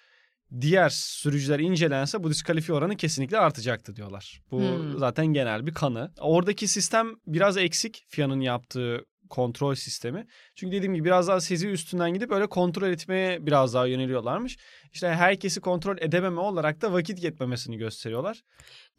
Diğer 0.61 0.89
sürücüler 0.89 1.59
incelense 1.59 2.23
bu 2.23 2.31
diskalifiye 2.31 2.79
oranı 2.79 2.97
kesinlikle 2.97 3.39
artacaktı 3.39 3.97
diyorlar. 3.97 4.41
Bu 4.51 4.61
Hmm. 4.61 4.99
zaten 4.99 5.27
genel 5.27 5.67
bir 5.67 5.75
kanı. 5.75 6.13
Oradaki 6.21 6.69
sistem 6.69 7.15
biraz 7.27 7.57
eksik 7.57 8.05
FIA'nın 8.09 8.41
yaptığı 8.41 9.05
kontrol 9.33 9.75
sistemi. 9.75 10.27
Çünkü 10.55 10.77
dediğim 10.77 10.95
gibi 10.95 11.05
biraz 11.05 11.29
daha 11.29 11.41
sezi 11.41 11.69
üstünden 11.69 12.15
gidip 12.15 12.33
öyle 12.33 12.47
kontrol 12.47 12.89
etmeye 12.89 13.47
biraz 13.47 13.75
daha 13.75 13.87
yöneliyorlarmış. 13.87 14.59
İşte 14.93 15.09
herkesi 15.09 15.61
kontrol 15.61 15.97
edememe 16.01 16.41
olarak 16.41 16.83
da 16.83 16.93
vakit 16.93 17.23
yetmemesini 17.23 17.77
gösteriyorlar. 17.77 18.43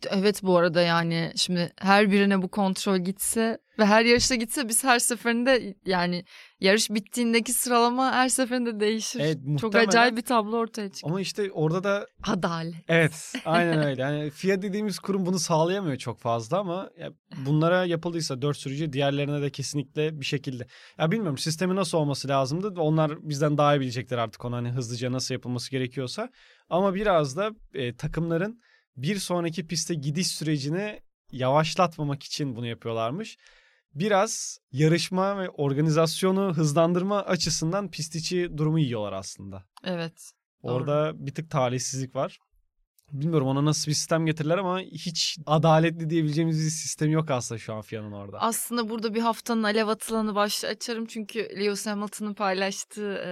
Evet 0.09 0.43
bu 0.43 0.57
arada 0.57 0.81
yani 0.81 1.31
şimdi 1.35 1.73
her 1.77 2.11
birine 2.11 2.41
bu 2.41 2.47
kontrol 2.47 2.97
gitse 2.97 3.59
ve 3.79 3.85
her 3.85 4.05
yarışta 4.05 4.35
gitse 4.35 4.69
biz 4.69 4.83
her 4.83 4.99
seferinde 4.99 5.75
yani 5.85 6.25
yarış 6.59 6.89
bittiğindeki 6.89 7.53
sıralama 7.53 8.11
her 8.11 8.29
seferinde 8.29 8.79
değişir. 8.79 9.19
Evet, 9.19 9.37
Çok 9.61 9.75
acayip 9.75 10.17
bir 10.17 10.21
tablo 10.21 10.57
ortaya 10.57 10.89
çıkıyor. 10.89 11.11
Ama 11.11 11.21
işte 11.21 11.51
orada 11.51 11.83
da 11.83 12.07
Adalet. 12.23 12.75
Evet, 12.87 13.33
aynen 13.45 13.83
öyle. 13.87 14.01
Yani 14.01 14.29
FIA 14.29 14.61
dediğimiz 14.61 14.99
kurum 14.99 15.25
bunu 15.25 15.39
sağlayamıyor 15.39 15.97
çok 15.97 16.19
fazla 16.19 16.59
ama 16.59 16.89
ya 16.99 17.09
bunlara 17.45 17.85
yapıldıysa 17.85 18.41
dört 18.41 18.57
sürücü 18.57 18.93
diğerlerine 18.93 19.41
de 19.41 19.49
kesinlikle 19.49 20.19
bir 20.19 20.25
şekilde. 20.25 20.67
Ya 20.97 21.11
bilmiyorum 21.11 21.37
sistemi 21.37 21.75
nasıl 21.75 21.97
olması 21.97 22.27
lazımdı. 22.27 22.81
Onlar 22.81 23.29
bizden 23.29 23.57
daha 23.57 23.75
iyi 23.75 23.79
bilecekler 23.79 24.17
artık 24.17 24.45
onu 24.45 24.55
hani 24.55 24.69
hızlıca 24.69 25.11
nasıl 25.11 25.33
yapılması 25.33 25.71
gerekiyorsa. 25.83 26.29
Ama 26.69 26.95
biraz 26.95 27.37
da 27.37 27.51
e, 27.73 27.95
takımların 27.95 28.61
bir 28.97 29.15
sonraki 29.15 29.67
piste 29.67 29.93
gidiş 29.93 30.27
sürecini 30.27 30.99
yavaşlatmamak 31.31 32.23
için 32.23 32.55
bunu 32.55 32.67
yapıyorlarmış. 32.67 33.37
Biraz 33.93 34.57
yarışma 34.71 35.39
ve 35.39 35.49
organizasyonu 35.49 36.53
hızlandırma 36.53 37.21
açısından 37.21 37.91
pist 37.91 38.15
içi 38.15 38.57
durumu 38.57 38.79
yiyorlar 38.79 39.13
aslında. 39.13 39.63
Evet. 39.83 40.31
Doğru. 40.63 40.73
Orada 40.73 41.11
bir 41.15 41.33
tık 41.33 41.51
talihsizlik 41.51 42.15
var. 42.15 42.39
Bilmiyorum 43.11 43.47
ona 43.47 43.65
nasıl 43.65 43.91
bir 43.91 43.95
sistem 43.95 44.25
getirirler 44.25 44.57
ama 44.57 44.79
hiç 44.79 45.37
adaletli 45.45 46.09
diyebileceğimiz 46.09 46.65
bir 46.65 46.69
sistem 46.69 47.11
yok 47.11 47.31
aslında 47.31 47.59
şu 47.59 47.73
an 47.73 47.81
FIA'nın 47.81 48.11
orada. 48.11 48.41
Aslında 48.41 48.89
burada 48.89 49.13
bir 49.13 49.21
haftanın 49.21 49.63
alev 49.63 49.87
atılanı 49.87 50.35
başta 50.35 50.67
açarım 50.67 51.05
çünkü 51.05 51.39
Lewis 51.39 51.87
Hamilton'ın 51.87 52.33
paylaştığı 52.33 53.13
e, 53.13 53.31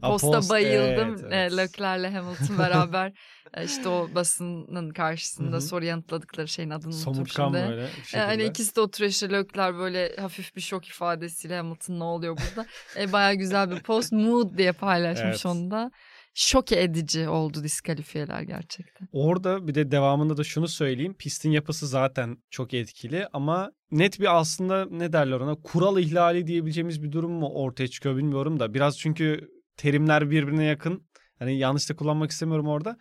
Posta 0.00 0.30
post, 0.30 0.50
bayıldım. 0.50 1.08
evet, 1.08 1.20
evet. 1.32 1.52
E, 1.52 1.56
Leclerc'le 1.56 2.12
Hamilton 2.14 2.58
beraber 2.58 3.12
e, 3.54 3.64
işte 3.64 3.88
o 3.88 4.08
basının 4.14 4.90
karşısında 4.90 5.60
soru 5.60 5.84
yanıtladıkları 5.84 6.48
şeyin 6.48 6.70
adını 6.70 6.94
unuttum 6.94 7.26
şimdi. 7.28 7.52
böyle 7.52 7.86
şekilde. 7.88 8.20
Yani 8.20 8.44
ikisi 8.44 8.76
de 8.76 8.80
oturuyor 8.80 9.10
işte 9.10 9.30
Leclerc 9.30 9.78
böyle 9.78 10.16
hafif 10.16 10.56
bir 10.56 10.60
şok 10.60 10.88
ifadesiyle 10.88 11.56
Hamilton 11.56 11.98
ne 11.98 12.04
oluyor 12.04 12.36
burada. 12.36 12.68
e, 12.98 13.12
Baya 13.12 13.34
güzel 13.34 13.70
bir 13.70 13.80
post 13.80 14.12
mood 14.12 14.58
diye 14.58 14.72
paylaşmış 14.72 15.24
Evet. 15.26 15.46
onu 15.46 15.70
da. 15.70 15.90
Şok 16.34 16.72
edici 16.72 17.28
oldu 17.28 17.62
diskalifiyeler 17.64 18.42
gerçekten. 18.42 19.08
Orada 19.12 19.68
bir 19.68 19.74
de 19.74 19.90
devamında 19.90 20.36
da 20.36 20.44
şunu 20.44 20.68
söyleyeyim. 20.68 21.14
Pistin 21.18 21.50
yapısı 21.50 21.86
zaten 21.86 22.36
çok 22.50 22.74
etkili 22.74 23.26
ama 23.32 23.72
net 23.90 24.20
bir 24.20 24.38
aslında 24.38 24.86
ne 24.90 25.12
derler 25.12 25.40
ona 25.40 25.54
kural 25.54 25.98
ihlali 25.98 26.46
diyebileceğimiz 26.46 27.02
bir 27.02 27.12
durum 27.12 27.32
mu 27.32 27.48
ortaya 27.54 27.88
çıkıyor 27.88 28.16
bilmiyorum 28.16 28.60
da. 28.60 28.74
Biraz 28.74 28.98
çünkü 28.98 29.48
terimler 29.76 30.30
birbirine 30.30 30.64
yakın. 30.64 31.06
Hani 31.38 31.58
yanlış 31.58 31.90
da 31.90 31.96
kullanmak 31.96 32.30
istemiyorum 32.30 32.68
orada. 32.68 32.96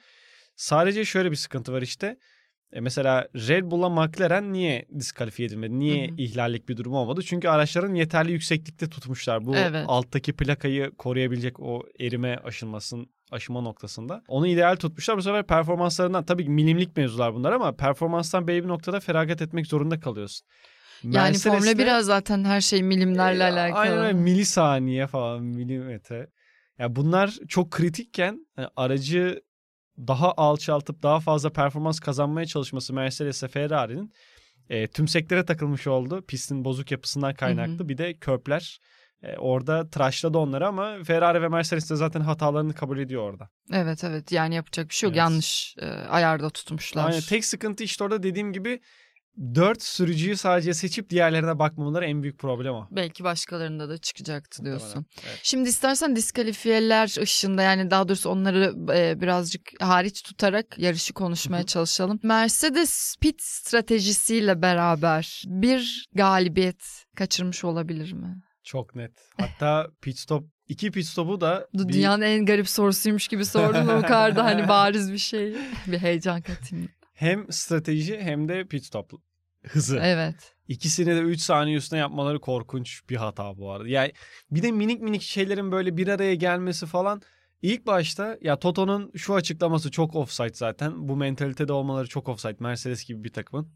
Sadece 0.55 1.05
şöyle 1.05 1.31
bir 1.31 1.35
sıkıntı 1.35 1.73
var 1.73 1.81
işte. 1.81 2.17
E 2.73 2.79
mesela 2.79 3.27
Red 3.35 3.71
Bull'la 3.71 3.89
McLaren 3.89 4.53
niye 4.53 4.85
diskalifiye 4.99 5.47
edilmedi? 5.47 5.79
Niye 5.79 6.07
Hı 6.07 6.11
hı. 6.11 6.15
ihlallik 6.17 6.69
bir 6.69 6.77
durum 6.77 6.93
olmadı? 6.93 7.21
Çünkü 7.23 7.47
araçların 7.47 7.95
yeterli 7.95 8.31
yükseklikte 8.31 8.89
tutmuşlar. 8.89 9.45
Bu 9.45 9.55
Evet. 9.55 9.85
alttaki 9.87 10.33
plakayı 10.33 10.91
koruyabilecek 10.97 11.59
o 11.59 11.83
erime 11.99 12.37
aşınmasın 12.43 13.07
aşıma 13.31 13.61
noktasında. 13.61 14.23
Onu 14.27 14.47
ideal 14.47 14.75
tutmuşlar. 14.75 15.17
Bu 15.17 15.21
sefer 15.21 15.47
performanslarından 15.47 16.25
tabii 16.25 16.49
milimlik 16.49 16.97
mevzular 16.97 17.33
bunlar 17.33 17.51
ama 17.51 17.75
performanstan 17.75 18.47
belli 18.47 18.63
bir 18.63 18.67
noktada 18.69 18.99
feragat 18.99 19.41
etmek 19.41 19.67
zorunda 19.67 19.99
kalıyorsun. 19.99 20.47
Yani 21.03 21.37
Formula 21.37 21.59
Mercedes'te- 21.59 21.83
1'e 21.83 22.01
zaten 22.01 22.43
her 22.43 22.61
şey 22.61 22.83
milimlerle 22.83 23.43
e, 23.43 23.51
alakalı. 23.51 23.79
Aynen 23.79 23.97
öyle 23.97 24.13
milisaniye 24.13 25.07
falan 25.07 25.43
milimetre. 25.43 26.27
Ya 26.81 26.95
bunlar 26.95 27.37
çok 27.47 27.71
kritikken 27.71 28.47
hani 28.55 28.67
aracı 28.75 29.41
daha 29.97 30.33
alçaltıp 30.33 31.03
daha 31.03 31.19
fazla 31.19 31.49
performans 31.49 31.99
kazanmaya 31.99 32.45
çalışması 32.45 32.93
Mercedes'e 32.93 33.47
Ferrari'nin 33.47 34.13
e, 34.69 34.87
tümseklere 34.87 35.45
takılmış 35.45 35.87
oldu. 35.87 36.25
Pistin 36.27 36.65
bozuk 36.65 36.91
yapısından 36.91 37.33
kaynaklı. 37.33 37.89
Bir 37.89 37.97
de 37.97 38.13
köpler 38.13 38.79
e, 39.23 39.37
orada 39.37 39.89
tıraşladı 39.89 40.37
onları 40.37 40.67
ama 40.67 41.03
Ferrari 41.03 41.41
ve 41.41 41.47
Mercedes 41.47 41.89
de 41.89 41.95
zaten 41.95 42.21
hatalarını 42.21 42.73
kabul 42.73 42.99
ediyor 42.99 43.31
orada. 43.31 43.49
Evet 43.73 44.03
evet 44.03 44.31
yani 44.31 44.55
yapacak 44.55 44.89
bir 44.89 44.93
şey 44.93 45.07
yok. 45.07 45.13
Evet. 45.13 45.17
Yanlış 45.17 45.75
e, 45.79 45.85
ayarda 45.85 46.49
tutmuşlar. 46.49 47.07
Aynen 47.07 47.21
tek 47.21 47.45
sıkıntı 47.45 47.83
işte 47.83 48.03
orada 48.03 48.23
dediğim 48.23 48.53
gibi 48.53 48.81
dört 49.55 49.83
sürücüyü 49.83 50.37
sadece 50.37 50.73
seçip 50.73 51.09
diğerlerine 51.09 51.59
bakmamaları 51.59 52.05
en 52.05 52.23
büyük 52.23 52.39
problem 52.39 52.73
o. 52.73 52.87
Belki 52.91 53.23
başkalarında 53.23 53.89
da 53.89 53.97
çıkacaktı 53.97 54.65
diyorsun. 54.65 55.05
Evet. 55.25 55.39
Şimdi 55.43 55.69
istersen 55.69 56.15
diskalifiyeler 56.15 57.15
ışığında 57.21 57.61
yani 57.61 57.91
daha 57.91 58.07
doğrusu 58.07 58.29
onları 58.29 58.73
e, 58.97 59.21
birazcık 59.21 59.61
hariç 59.79 60.21
tutarak 60.23 60.77
yarışı 60.77 61.13
konuşmaya 61.13 61.63
çalışalım. 61.65 62.19
Mercedes 62.23 63.15
pit 63.21 63.41
stratejisiyle 63.41 64.61
beraber 64.61 65.43
bir 65.47 66.07
galibiyet 66.15 66.83
kaçırmış 67.15 67.63
olabilir 67.63 68.13
mi? 68.13 68.41
Çok 68.63 68.95
net. 68.95 69.11
Hatta 69.37 69.87
pit 70.01 70.19
stop 70.19 70.43
iki 70.67 70.91
pit 70.91 71.05
stopu 71.05 71.41
da 71.41 71.67
Bu 71.73 71.87
bir- 71.89 71.93
Dünyanın 71.93 72.21
en 72.21 72.45
garip 72.45 72.69
sorusuymuş 72.69 73.27
gibi 73.27 73.45
sordun 73.45 73.87
o 73.87 74.01
kadar 74.01 74.35
da 74.35 74.43
hani 74.45 74.67
bariz 74.69 75.11
bir 75.11 75.17
şey. 75.17 75.55
Bir 75.87 75.97
heyecan 75.97 76.41
katayım. 76.41 76.89
Hem 77.21 77.51
strateji 77.51 78.19
hem 78.21 78.47
de 78.47 78.67
pit 78.67 78.85
stop 78.85 79.11
hızı. 79.63 79.99
Evet. 80.01 80.55
İkisini 80.67 81.15
de 81.15 81.19
3 81.19 81.41
saniye 81.41 81.77
üstüne 81.77 81.99
yapmaları 81.99 82.39
korkunç 82.41 83.09
bir 83.09 83.15
hata 83.15 83.57
bu 83.57 83.71
arada. 83.71 83.87
Yani 83.87 84.11
bir 84.51 84.63
de 84.63 84.71
minik 84.71 85.01
minik 85.01 85.21
şeylerin 85.21 85.71
böyle 85.71 85.97
bir 85.97 86.07
araya 86.07 86.35
gelmesi 86.35 86.85
falan 86.85 87.21
ilk 87.61 87.87
başta 87.87 88.37
ya 88.41 88.59
Toto'nun 88.59 89.11
şu 89.15 89.35
açıklaması 89.35 89.91
çok 89.91 90.15
offside 90.15 90.53
zaten. 90.53 91.09
Bu 91.09 91.15
mentalitede 91.15 91.73
olmaları 91.73 92.07
çok 92.07 92.29
offside. 92.29 92.55
Mercedes 92.59 93.05
gibi 93.05 93.23
bir 93.23 93.33
takımın. 93.33 93.71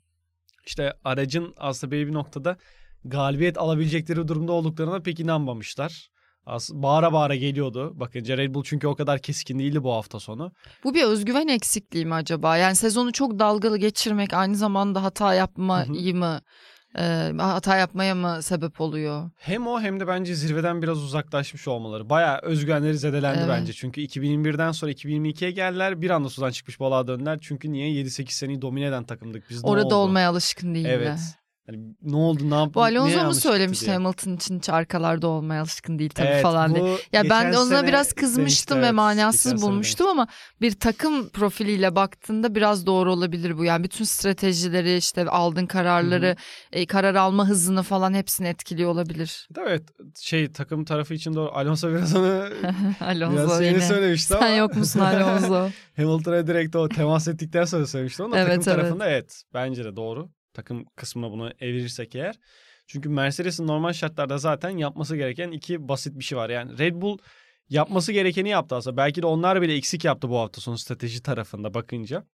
İşte 0.66 0.94
aracın 1.04 1.54
aslında 1.58 1.92
belli 1.92 2.08
bir 2.08 2.14
noktada 2.14 2.58
galibiyet 3.04 3.58
alabilecekleri 3.58 4.28
durumda 4.28 4.52
olduklarına 4.52 5.00
pek 5.00 5.20
inanmamışlar. 5.20 6.10
Aslında 6.46 6.84
bağıra 6.84 7.14
bağıra 7.14 7.36
geliyordu. 7.36 8.00
Bakınca 8.00 8.38
Red 8.38 8.54
Bull 8.54 8.64
çünkü 8.64 8.88
o 8.88 8.96
kadar 8.96 9.20
keskin 9.20 9.60
değildi 9.60 9.84
bu 9.84 9.94
hafta 9.94 10.20
sonu. 10.20 10.52
Bu 10.84 10.94
bir 10.94 11.04
özgüven 11.04 11.48
eksikliği 11.48 12.06
mi 12.06 12.14
acaba? 12.14 12.58
Yani 12.58 12.76
sezonu 12.76 13.12
çok 13.12 13.40
dalgalı 13.40 13.78
geçirmek 13.78 14.34
aynı 14.34 14.56
zamanda 14.56 15.04
hata 15.04 15.34
yapmayı 15.34 16.16
mı 16.16 16.42
e, 16.98 17.32
hata 17.38 17.78
yapmaya 17.78 18.16
mı 18.16 18.44
sebep 18.44 18.82
oluyor? 18.82 19.30
Hem 19.36 19.68
o 19.68 19.82
hem 19.82 20.00
de 20.00 20.08
bence 20.08 20.36
zirveden 20.36 20.82
biraz 20.82 21.04
uzaklaşmış 21.04 21.68
olmaları. 21.68 22.10
Bayağı 22.10 22.40
özgüvenleri 22.42 22.98
zedelendi 22.98 23.40
Evet. 23.40 23.50
bence. 23.50 23.74
Çünkü 23.74 24.02
2021'den 24.02 24.72
sonra 24.72 24.92
2022'ye 24.92 25.52
geldiler. 25.52 26.02
Bir 26.02 26.10
anda 26.10 26.30
sudan 26.30 26.52
çıkmış 26.52 26.80
balığa 26.80 27.08
döndüler. 27.08 27.40
Çünkü 27.42 27.72
niye? 27.72 28.04
7-8 28.04 28.32
seneyi 28.32 28.62
domine 28.62 28.86
eden 28.86 29.04
takımdık. 29.04 29.50
Biz 29.50 29.66
Orada 29.66 29.96
olmaya 29.96 30.30
alışkın 30.30 30.76
değiller. 30.76 30.90
Evet. 30.90 31.20
Hani 31.68 31.96
ne 32.02 32.16
oldu 32.16 32.50
ne 32.50 32.56
yaptı? 32.56 32.74
Bu 32.74 32.84
Alonso 32.84 33.26
mu 33.26 33.34
söylemişti. 33.34 33.92
Hamilton 33.92 34.36
için 34.36 34.58
hiç 34.58 34.70
arkalarda 34.70 35.28
olmaya 35.28 35.62
alışkın 35.62 36.00
değil 36.00 36.10
tabii 36.10 36.28
Evet, 36.28 36.44
falan 36.44 36.76
diye. 36.76 36.98
Ya 37.14 37.24
ben 37.30 37.54
de 37.54 37.58
ona 37.58 37.88
biraz 37.88 38.06
demişti, 38.06 38.16
kızmıştım 38.16 38.78
evet. 38.78 38.88
ve 38.88 38.92
manasız 38.92 39.62
bulmuştum 39.62 40.08
ama 40.08 40.28
bir 40.62 40.72
takım 40.72 41.30
profiliyle 41.30 41.96
baktığında 41.96 42.56
biraz 42.56 42.86
doğru 42.86 43.14
olabilir 43.14 43.58
bu. 43.58 43.66
Yani 43.66 43.84
bütün 43.84 44.04
stratejileri 44.06 44.98
işte 44.98 45.26
aldığın 45.30 45.66
kararları, 45.66 46.36
e, 46.72 46.86
karar 46.86 47.16
alma 47.16 47.48
hızını 47.48 47.84
falan 47.84 48.14
hepsini 48.14 48.48
etkiliyor 48.48 48.90
olabilir. 48.92 49.48
demişti. 49.56 49.62
Evet 49.68 49.84
şey 50.20 50.52
takım 50.52 50.86
tarafı 50.86 51.14
için 51.14 51.34
doğru. 51.34 51.52
Alonso 51.54 51.90
biraz 51.90 52.16
onu 52.16 52.44
Alonso 53.02 53.36
biraz 53.36 53.62
yine. 53.62 53.82
söylemişti 53.82 54.36
ama. 54.36 54.48
Sen 54.48 54.56
yok 54.56 54.76
musun 54.76 55.00
Alonso? 55.00 55.70
Hamilton'a 55.98 56.48
direkt 56.48 56.76
o 56.76 56.90
temas 56.90 57.28
ettikten 57.28 57.66
sonra 57.66 57.88
söylemişti 57.88 58.24
ama 58.24 58.38
Evet, 58.38 58.48
takım 58.48 58.64
evet. 58.72 58.82
tarafında 58.82 59.10
evet 59.10 59.44
bence 59.54 59.84
de 59.86 59.96
doğru. 59.96 60.30
Takım 60.56 60.86
kısmına 60.96 61.32
bunu 61.32 61.52
evirirsek 61.60 62.16
eğer. 62.16 62.36
Çünkü 62.88 63.10
Mercedes'in 63.10 63.68
normal 63.68 63.94
şartlarda 63.94 64.38
zaten 64.38 64.70
yapması 64.70 65.16
gereken 65.16 65.52
iki 65.52 65.88
basit 65.88 66.20
bir 66.20 66.24
şey 66.24 66.38
var. 66.38 66.50
Yani 66.50 66.78
Red 66.78 67.02
Bull 67.02 67.18
yapması 67.70 68.12
gerekeni 68.12 68.50
yaptı 68.50 68.76
aslında. 68.76 68.98
Belki 68.98 69.22
de 69.22 69.26
onlar 69.26 69.62
bile 69.62 69.74
eksik 69.76 70.06
yaptı 70.06 70.30
bu 70.30 70.40
hafta 70.40 70.62
sonu 70.62 70.78
strateji 70.78 71.22
tarafında 71.22 71.74
bakınca. 71.74 72.26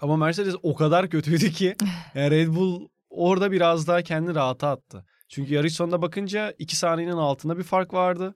Ama 0.00 0.16
Mercedes 0.16 0.54
o 0.62 0.74
kadar 0.74 1.10
kötüydü 1.10 1.50
ki 1.52 1.76
yani 2.14 2.30
Red 2.30 2.48
Bull 2.48 2.88
orada 3.10 3.52
biraz 3.52 3.86
daha 3.86 4.02
kendini 4.02 4.34
rahata 4.34 4.70
attı. 4.70 5.04
Çünkü 5.28 5.54
yarış 5.54 5.74
sonunda 5.74 6.02
bakınca 6.02 6.54
iki 6.58 6.76
saniyenin 6.76 7.16
altında 7.16 7.58
bir 7.58 7.62
fark 7.62 7.94
vardı. 7.94 8.34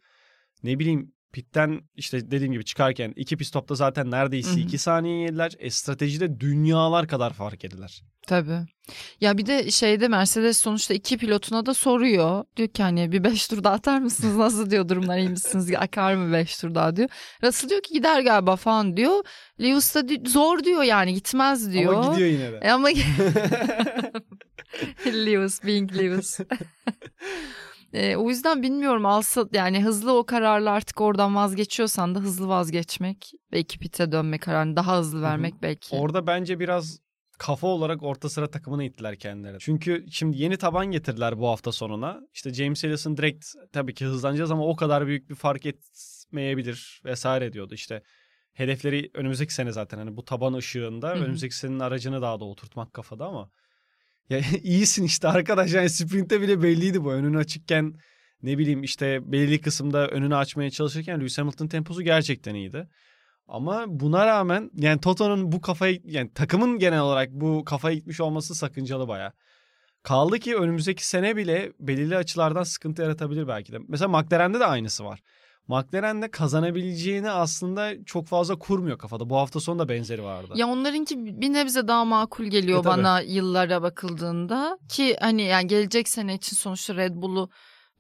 Ne 0.62 0.78
bileyim 0.78 1.12
pitten 1.32 1.80
işte 1.96 2.30
dediğim 2.30 2.52
gibi 2.52 2.64
çıkarken 2.64 3.12
iki 3.16 3.36
pit 3.36 3.46
stopta 3.46 3.74
zaten 3.74 4.10
neredeyse 4.10 4.50
Hı 4.50 4.54
hı. 4.54 4.60
iki 4.60 4.78
saniye 4.78 5.22
yediler. 5.22 5.52
E 5.58 5.70
stratejide 5.70 6.40
dünyalar 6.40 7.08
kadar 7.08 7.32
fark 7.32 7.64
ediler. 7.64 8.02
Tabii. 8.26 8.58
Ya 9.20 9.38
bir 9.38 9.46
de 9.46 9.70
şeyde 9.70 10.08
Mercedes 10.08 10.58
sonuçta 10.58 10.94
iki 10.94 11.18
pilotuna 11.18 11.66
da 11.66 11.74
soruyor. 11.74 12.44
Diyor 12.56 12.68
ki 12.68 12.82
hani 12.82 13.12
bir 13.12 13.24
beş 13.24 13.48
tur 13.48 13.64
daha 13.64 13.74
atar 13.74 13.98
mısınız? 13.98 14.36
Nasıl 14.36 14.70
diyor 14.70 14.88
durumlar 14.88 15.18
iyi 15.18 15.28
misiniz? 15.28 15.70
Akar 15.78 16.14
mı 16.14 16.32
beş 16.32 16.56
tur 16.58 16.74
daha 16.74 16.96
diyor. 16.96 17.08
Russell 17.44 17.70
diyor 17.70 17.82
ki 17.82 17.94
gider 17.94 18.20
galiba 18.20 18.56
falan 18.56 18.96
diyor. 18.96 19.24
Lewis 19.60 19.94
da 19.94 20.08
di- 20.08 20.22
zor 20.30 20.64
diyor 20.64 20.82
yani 20.82 21.14
gitmez 21.14 21.72
diyor. 21.72 21.94
Ama 21.94 22.12
gidiyor 22.12 22.28
yine 22.30 22.52
de. 22.52 22.58
E 22.62 22.70
ama 22.70 22.88
Lewis, 25.06 25.64
being 25.64 25.92
Lewis. 25.98 26.40
E, 27.92 28.16
o 28.16 28.30
yüzden 28.30 28.62
bilmiyorum 28.62 29.06
alsa 29.06 29.48
yani 29.52 29.82
hızlı 29.82 30.18
o 30.18 30.26
kararla 30.26 30.70
artık 30.70 31.00
oradan 31.00 31.34
vazgeçiyorsan 31.34 32.14
da 32.14 32.18
hızlı 32.20 32.48
vazgeçmek 32.48 33.32
ve 33.52 33.62
pite 33.64 34.12
dönme 34.12 34.38
kararını 34.38 34.76
daha 34.76 34.98
hızlı 34.98 35.22
vermek 35.22 35.54
belki. 35.62 35.96
Orada 35.96 36.26
bence 36.26 36.60
biraz 36.60 36.98
kafa 37.38 37.66
olarak 37.66 38.02
orta 38.02 38.28
sıra 38.28 38.50
takımına 38.50 38.84
ittiler 38.84 39.18
kendileri. 39.18 39.56
Çünkü 39.60 40.06
şimdi 40.10 40.42
yeni 40.42 40.56
taban 40.56 40.86
getirdiler 40.86 41.38
bu 41.38 41.48
hafta 41.48 41.72
sonuna. 41.72 42.20
İşte 42.34 42.54
James 42.54 42.84
Ellison 42.84 43.16
direkt 43.16 43.46
tabii 43.72 43.94
ki 43.94 44.04
hızlanacağız 44.04 44.50
ama 44.50 44.66
o 44.66 44.76
kadar 44.76 45.06
büyük 45.06 45.30
bir 45.30 45.34
fark 45.34 45.66
etmeyebilir 45.66 47.02
vesaire 47.04 47.52
diyordu. 47.52 47.74
İşte 47.74 48.02
hedefleri 48.52 49.10
önümüzdeki 49.14 49.54
sene 49.54 49.72
zaten 49.72 49.98
hani 49.98 50.16
bu 50.16 50.24
taban 50.24 50.54
ışığında 50.54 51.10
Hı 51.10 51.14
hı. 51.14 51.18
önümüzdeki 51.24 51.56
senenin 51.56 51.80
aracını 51.80 52.22
daha 52.22 52.40
da 52.40 52.44
oturtmak 52.44 52.92
kafada 52.92 53.26
ama 53.26 53.50
ya 54.30 54.40
iyisin 54.62 55.04
işte 55.04 55.28
arkadaş 55.28 55.72
yani 55.72 55.90
sprinte 55.90 56.40
bile 56.40 56.62
belliydi 56.62 57.04
bu 57.04 57.12
önün 57.12 57.34
açıkken 57.34 57.94
ne 58.42 58.58
bileyim 58.58 58.82
işte 58.82 59.32
belirli 59.32 59.60
kısımda 59.60 60.08
önünü 60.08 60.36
açmaya 60.36 60.70
çalışırken 60.70 61.20
Lewis 61.20 61.38
Hamilton 61.38 61.68
temposu 61.68 62.02
gerçekten 62.02 62.54
iyiydi. 62.54 62.88
Ama 63.48 63.84
buna 63.88 64.26
rağmen 64.26 64.70
yani 64.74 65.00
Toto'nun 65.00 65.52
bu 65.52 65.60
kafayı 65.60 66.00
yani 66.04 66.32
takımın 66.34 66.78
genel 66.78 67.00
olarak 67.00 67.30
bu 67.30 67.64
kafaya 67.64 67.96
gitmiş 67.96 68.20
olması 68.20 68.54
sakıncalı 68.54 69.08
baya. 69.08 69.32
Kaldı 70.02 70.38
ki 70.38 70.56
önümüzdeki 70.56 71.06
sene 71.06 71.36
bile 71.36 71.72
belirli 71.80 72.16
açılardan 72.16 72.62
sıkıntı 72.62 73.02
yaratabilir 73.02 73.48
belki 73.48 73.72
de. 73.72 73.78
Mesela 73.88 74.08
McLaren'de 74.08 74.60
de 74.60 74.66
aynısı 74.66 75.04
var. 75.04 75.20
McLaren'de 75.72 76.30
kazanabileceğini 76.30 77.30
aslında 77.30 78.04
çok 78.04 78.26
fazla 78.26 78.58
kurmuyor 78.58 78.98
kafada. 78.98 79.30
Bu 79.30 79.36
hafta 79.36 79.60
sonu 79.60 79.78
da 79.78 79.88
benzeri 79.88 80.22
vardı. 80.24 80.52
Ya 80.56 80.66
onlarınki 80.68 81.40
bir 81.40 81.52
nebze 81.52 81.88
daha 81.88 82.04
makul 82.04 82.44
geliyor 82.44 82.78
E, 82.80 82.82
tabii. 82.82 82.98
bana 82.98 83.20
yıllara 83.20 83.82
bakıldığında 83.82 84.78
ki 84.88 85.16
hani 85.20 85.42
yani 85.42 85.66
gelecek 85.66 86.08
sene 86.08 86.34
için 86.34 86.56
sonuçta 86.56 86.94
Red 86.96 87.14
Bull'u 87.14 87.50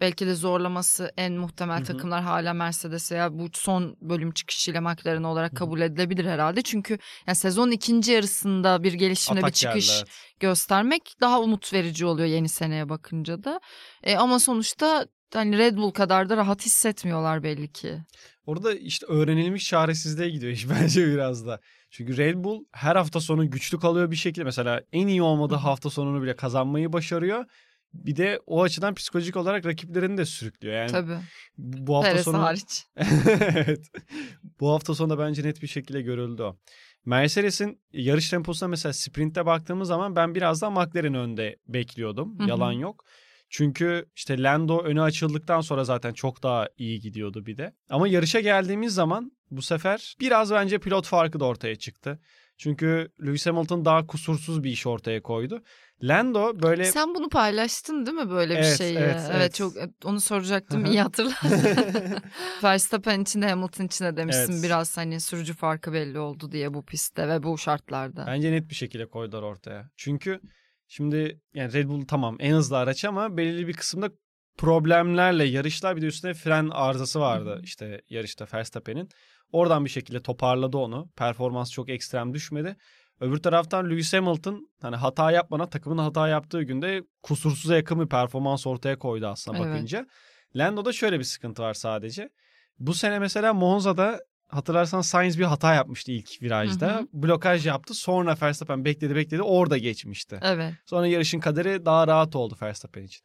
belki 0.00 0.26
de 0.26 0.34
zorlaması 0.34 1.12
en 1.16 1.32
muhtemel 1.32 1.76
Hı 1.78 1.80
hı. 1.80 1.84
takımlar 1.86 2.22
hala 2.22 2.52
Mercedes 2.52 3.12
veya 3.12 3.38
bu 3.38 3.46
son 3.52 3.96
bölüm 4.00 4.30
çıkışıyla 4.32 4.80
McLaren 4.80 5.22
olarak 5.22 5.56
kabul 5.56 5.80
edilebilir 5.80 6.24
herhalde. 6.24 6.62
Çünkü 6.62 6.98
yani 7.26 7.36
sezon 7.36 7.70
ikinci 7.70 8.12
yarısında 8.12 8.82
bir 8.82 8.92
gelişimle 8.92 9.38
bir 9.38 9.42
Atak 9.44 9.54
çıkış 9.54 9.88
geldi, 9.88 9.98
evet. 9.98 10.40
göstermek 10.40 11.14
daha 11.20 11.40
umut 11.40 11.72
verici 11.72 12.06
oluyor 12.06 12.28
yeni 12.28 12.48
seneye 12.48 12.88
bakınca 12.88 13.44
da. 13.44 13.60
E, 14.02 14.16
ama 14.16 14.38
sonuçta 14.38 15.06
hani 15.34 15.58
Red 15.58 15.76
Bull 15.76 15.90
kadar 15.90 16.28
da 16.28 16.36
rahat 16.36 16.66
hissetmiyorlar 16.66 17.42
belli 17.42 17.72
ki. 17.72 17.98
Orada 18.46 18.74
işte 18.74 19.06
öğrenilmiş 19.06 19.68
çaresizliğe 19.68 20.30
gidiyor 20.30 20.52
iş 20.52 20.68
bence 20.70 21.06
biraz 21.06 21.46
da. 21.46 21.60
Çünkü 21.90 22.16
Red 22.16 22.44
Bull 22.44 22.64
her 22.72 22.96
hafta 22.96 23.20
sonu 23.20 23.50
güçlü 23.50 23.78
kalıyor 23.78 24.10
bir 24.10 24.16
şekilde. 24.16 24.44
Mesela 24.44 24.82
en 24.92 25.06
iyi 25.06 25.22
olmadığı 25.22 25.54
hafta 25.54 25.90
sonunu 25.90 26.22
bile 26.22 26.36
kazanmayı 26.36 26.92
başarıyor. 26.92 27.44
Bir 27.94 28.16
de 28.16 28.40
o 28.46 28.62
açıdan 28.62 28.94
psikolojik 28.94 29.36
olarak 29.36 29.66
rakiplerini 29.66 30.18
de 30.18 30.24
sürüklüyor. 30.24 30.74
Yani 30.74 30.90
Tabii. 30.90 31.18
bu 31.58 31.96
hafta 31.96 32.10
Perez 32.10 32.24
sonu 32.24 32.42
hariç. 32.42 32.84
evet. 33.38 33.90
Bu 34.60 34.70
hafta 34.70 34.94
sonunda 34.94 35.18
bence 35.18 35.42
net 35.42 35.62
bir 35.62 35.66
şekilde 35.66 36.02
görüldü 36.02 36.42
o. 36.42 36.56
Mercedes'in 37.04 37.80
yarış 37.92 38.30
temposuna 38.30 38.68
mesela 38.68 38.92
sprintte 38.92 39.46
baktığımız 39.46 39.88
zaman 39.88 40.16
ben 40.16 40.34
biraz 40.34 40.62
daha 40.62 40.70
McLaren 40.70 41.14
önde 41.14 41.56
bekliyordum. 41.68 42.38
Hı 42.38 42.44
hı. 42.44 42.48
Yalan 42.48 42.72
yok. 42.72 43.04
Çünkü 43.54 44.06
işte 44.16 44.42
Lando 44.42 44.78
önü 44.82 45.02
açıldıktan 45.02 45.60
sonra 45.60 45.84
zaten 45.84 46.12
çok 46.12 46.42
daha 46.42 46.68
iyi 46.78 47.00
gidiyordu 47.00 47.46
bir 47.46 47.58
de. 47.58 47.72
Ama 47.90 48.08
yarışa 48.08 48.40
geldiğimiz 48.40 48.94
zaman 48.94 49.32
bu 49.50 49.62
sefer 49.62 50.16
biraz 50.20 50.50
bence 50.52 50.78
pilot 50.78 51.06
farkı 51.06 51.40
da 51.40 51.44
ortaya 51.44 51.76
çıktı. 51.76 52.18
Çünkü 52.58 53.08
Lewis 53.26 53.46
Hamilton 53.46 53.84
daha 53.84 54.06
kusursuz 54.06 54.64
bir 54.64 54.70
iş 54.70 54.86
ortaya 54.86 55.22
koydu. 55.22 55.62
Lando 56.02 56.62
böyle 56.62 56.84
Sen 56.84 57.14
bunu 57.14 57.28
paylaştın 57.28 58.06
değil 58.06 58.16
mi 58.16 58.30
böyle 58.30 58.54
bir 58.54 58.58
Evet, 58.58 58.78
şeyi? 58.78 58.96
evet, 58.98 59.20
evet. 59.32 59.54
çok 59.54 59.72
onu 60.04 60.20
soracaktım 60.20 60.84
iyi 60.84 61.00
hatırladın. 61.00 62.16
Verstappen 62.62 63.20
için 63.20 63.42
de 63.42 63.48
Hamilton 63.50 63.84
için 63.84 64.04
de 64.04 64.16
demişsin 64.16 64.52
Evet. 64.52 64.62
biraz 64.62 64.96
hani 64.96 65.20
sürücü 65.20 65.54
farkı 65.54 65.92
belli 65.92 66.18
oldu 66.18 66.52
diye 66.52 66.74
bu 66.74 66.84
pistte 66.84 67.28
ve 67.28 67.42
bu 67.42 67.58
şartlarda. 67.58 68.26
Bence 68.26 68.52
net 68.52 68.70
bir 68.70 68.74
şekilde 68.74 69.06
koydular 69.06 69.42
ortaya. 69.42 69.90
Çünkü 69.96 70.40
şimdi 70.92 71.40
yani 71.54 71.72
Red 71.72 71.88
Bull 71.88 72.06
tamam 72.06 72.36
en 72.40 72.52
hızlı 72.54 72.78
araç 72.78 73.04
ama 73.04 73.36
belirli 73.36 73.68
bir 73.68 73.72
kısımda 73.72 74.10
problemlerle 74.58 75.44
yarışlar 75.44 75.96
bir 75.96 76.02
de 76.02 76.06
üstüne 76.06 76.34
fren 76.34 76.68
arızası 76.68 77.20
vardı 77.20 77.60
işte 77.64 78.02
yarışta 78.08 78.46
Verstappen'in. 78.54 79.08
Oradan 79.52 79.84
bir 79.84 79.90
şekilde 79.90 80.22
toparladı 80.22 80.76
onu. 80.76 81.10
Performans 81.16 81.72
çok 81.72 81.88
ekstrem 81.88 82.34
düşmedi. 82.34 82.76
Öbür 83.20 83.38
taraftan 83.38 83.90
Lewis 83.90 84.12
Hamilton 84.12 84.68
hani 84.82 84.96
hata 84.96 85.30
yapmadan 85.30 85.68
takımın 85.68 85.98
hata 85.98 86.28
yaptığı 86.28 86.62
günde 86.62 87.02
kusursuza 87.22 87.76
yakın 87.76 88.00
bir 88.00 88.08
performans 88.08 88.66
ortaya 88.66 88.98
koydu 88.98 89.26
aslında 89.26 89.58
Evet. 89.58 89.68
bakınca. 89.68 90.06
Lando'da 90.56 90.92
şöyle 90.92 91.18
bir 91.18 91.24
sıkıntı 91.24 91.62
var 91.62 91.74
sadece. 91.74 92.28
Bu 92.78 92.94
sene 92.94 93.18
mesela 93.18 93.54
Monza'da 93.54 94.20
hatırlarsan 94.52 95.00
Sainz 95.00 95.38
bir 95.38 95.44
hata 95.44 95.74
yapmıştı 95.74 96.12
ilk 96.12 96.42
virajda. 96.42 96.94
Hı 96.94 96.98
hı. 96.98 97.06
Blokaj 97.12 97.66
yaptı. 97.66 97.94
Sonra 97.94 98.36
Verstappen 98.42 98.84
bekledi 98.84 99.16
bekledi 99.16 99.42
orada 99.42 99.78
geçmişti. 99.78 100.38
Evet. 100.42 100.74
Sonra 100.86 101.06
yarışın 101.06 101.40
kaderi 101.40 101.84
daha 101.84 102.06
rahat 102.06 102.36
oldu 102.36 102.56
Verstappen 102.62 103.02
için. 103.02 103.22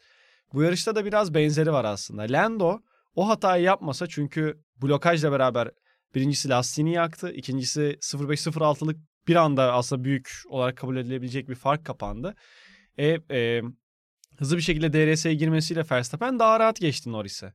Bu 0.53 0.63
yarışta 0.63 0.95
da 0.95 1.05
biraz 1.05 1.33
benzeri 1.33 1.71
var 1.71 1.85
aslında. 1.85 2.21
Lando 2.21 2.79
o 3.15 3.29
hatayı 3.29 3.63
yapmasa 3.63 4.07
çünkü 4.07 4.61
blokajla 4.81 5.31
beraber 5.31 5.71
birincisi 6.15 6.49
lastiğini 6.49 6.93
yaktı. 6.93 7.31
ikincisi 7.31 7.81
0.5-0.6'lık 7.81 8.97
bir 9.27 9.35
anda 9.35 9.73
aslında 9.73 10.03
büyük 10.03 10.31
olarak 10.49 10.77
kabul 10.77 10.97
edilebilecek 10.97 11.49
bir 11.49 11.55
fark 11.55 11.85
kapandı. 11.85 12.35
E, 12.97 13.19
e, 13.31 13.61
hızlı 14.37 14.57
bir 14.57 14.61
şekilde 14.61 14.93
DRS'ye 14.93 15.33
girmesiyle 15.33 15.83
Verstappen 15.91 16.39
daha 16.39 16.59
rahat 16.59 16.79
geçti 16.79 17.11
Norris'e. 17.11 17.53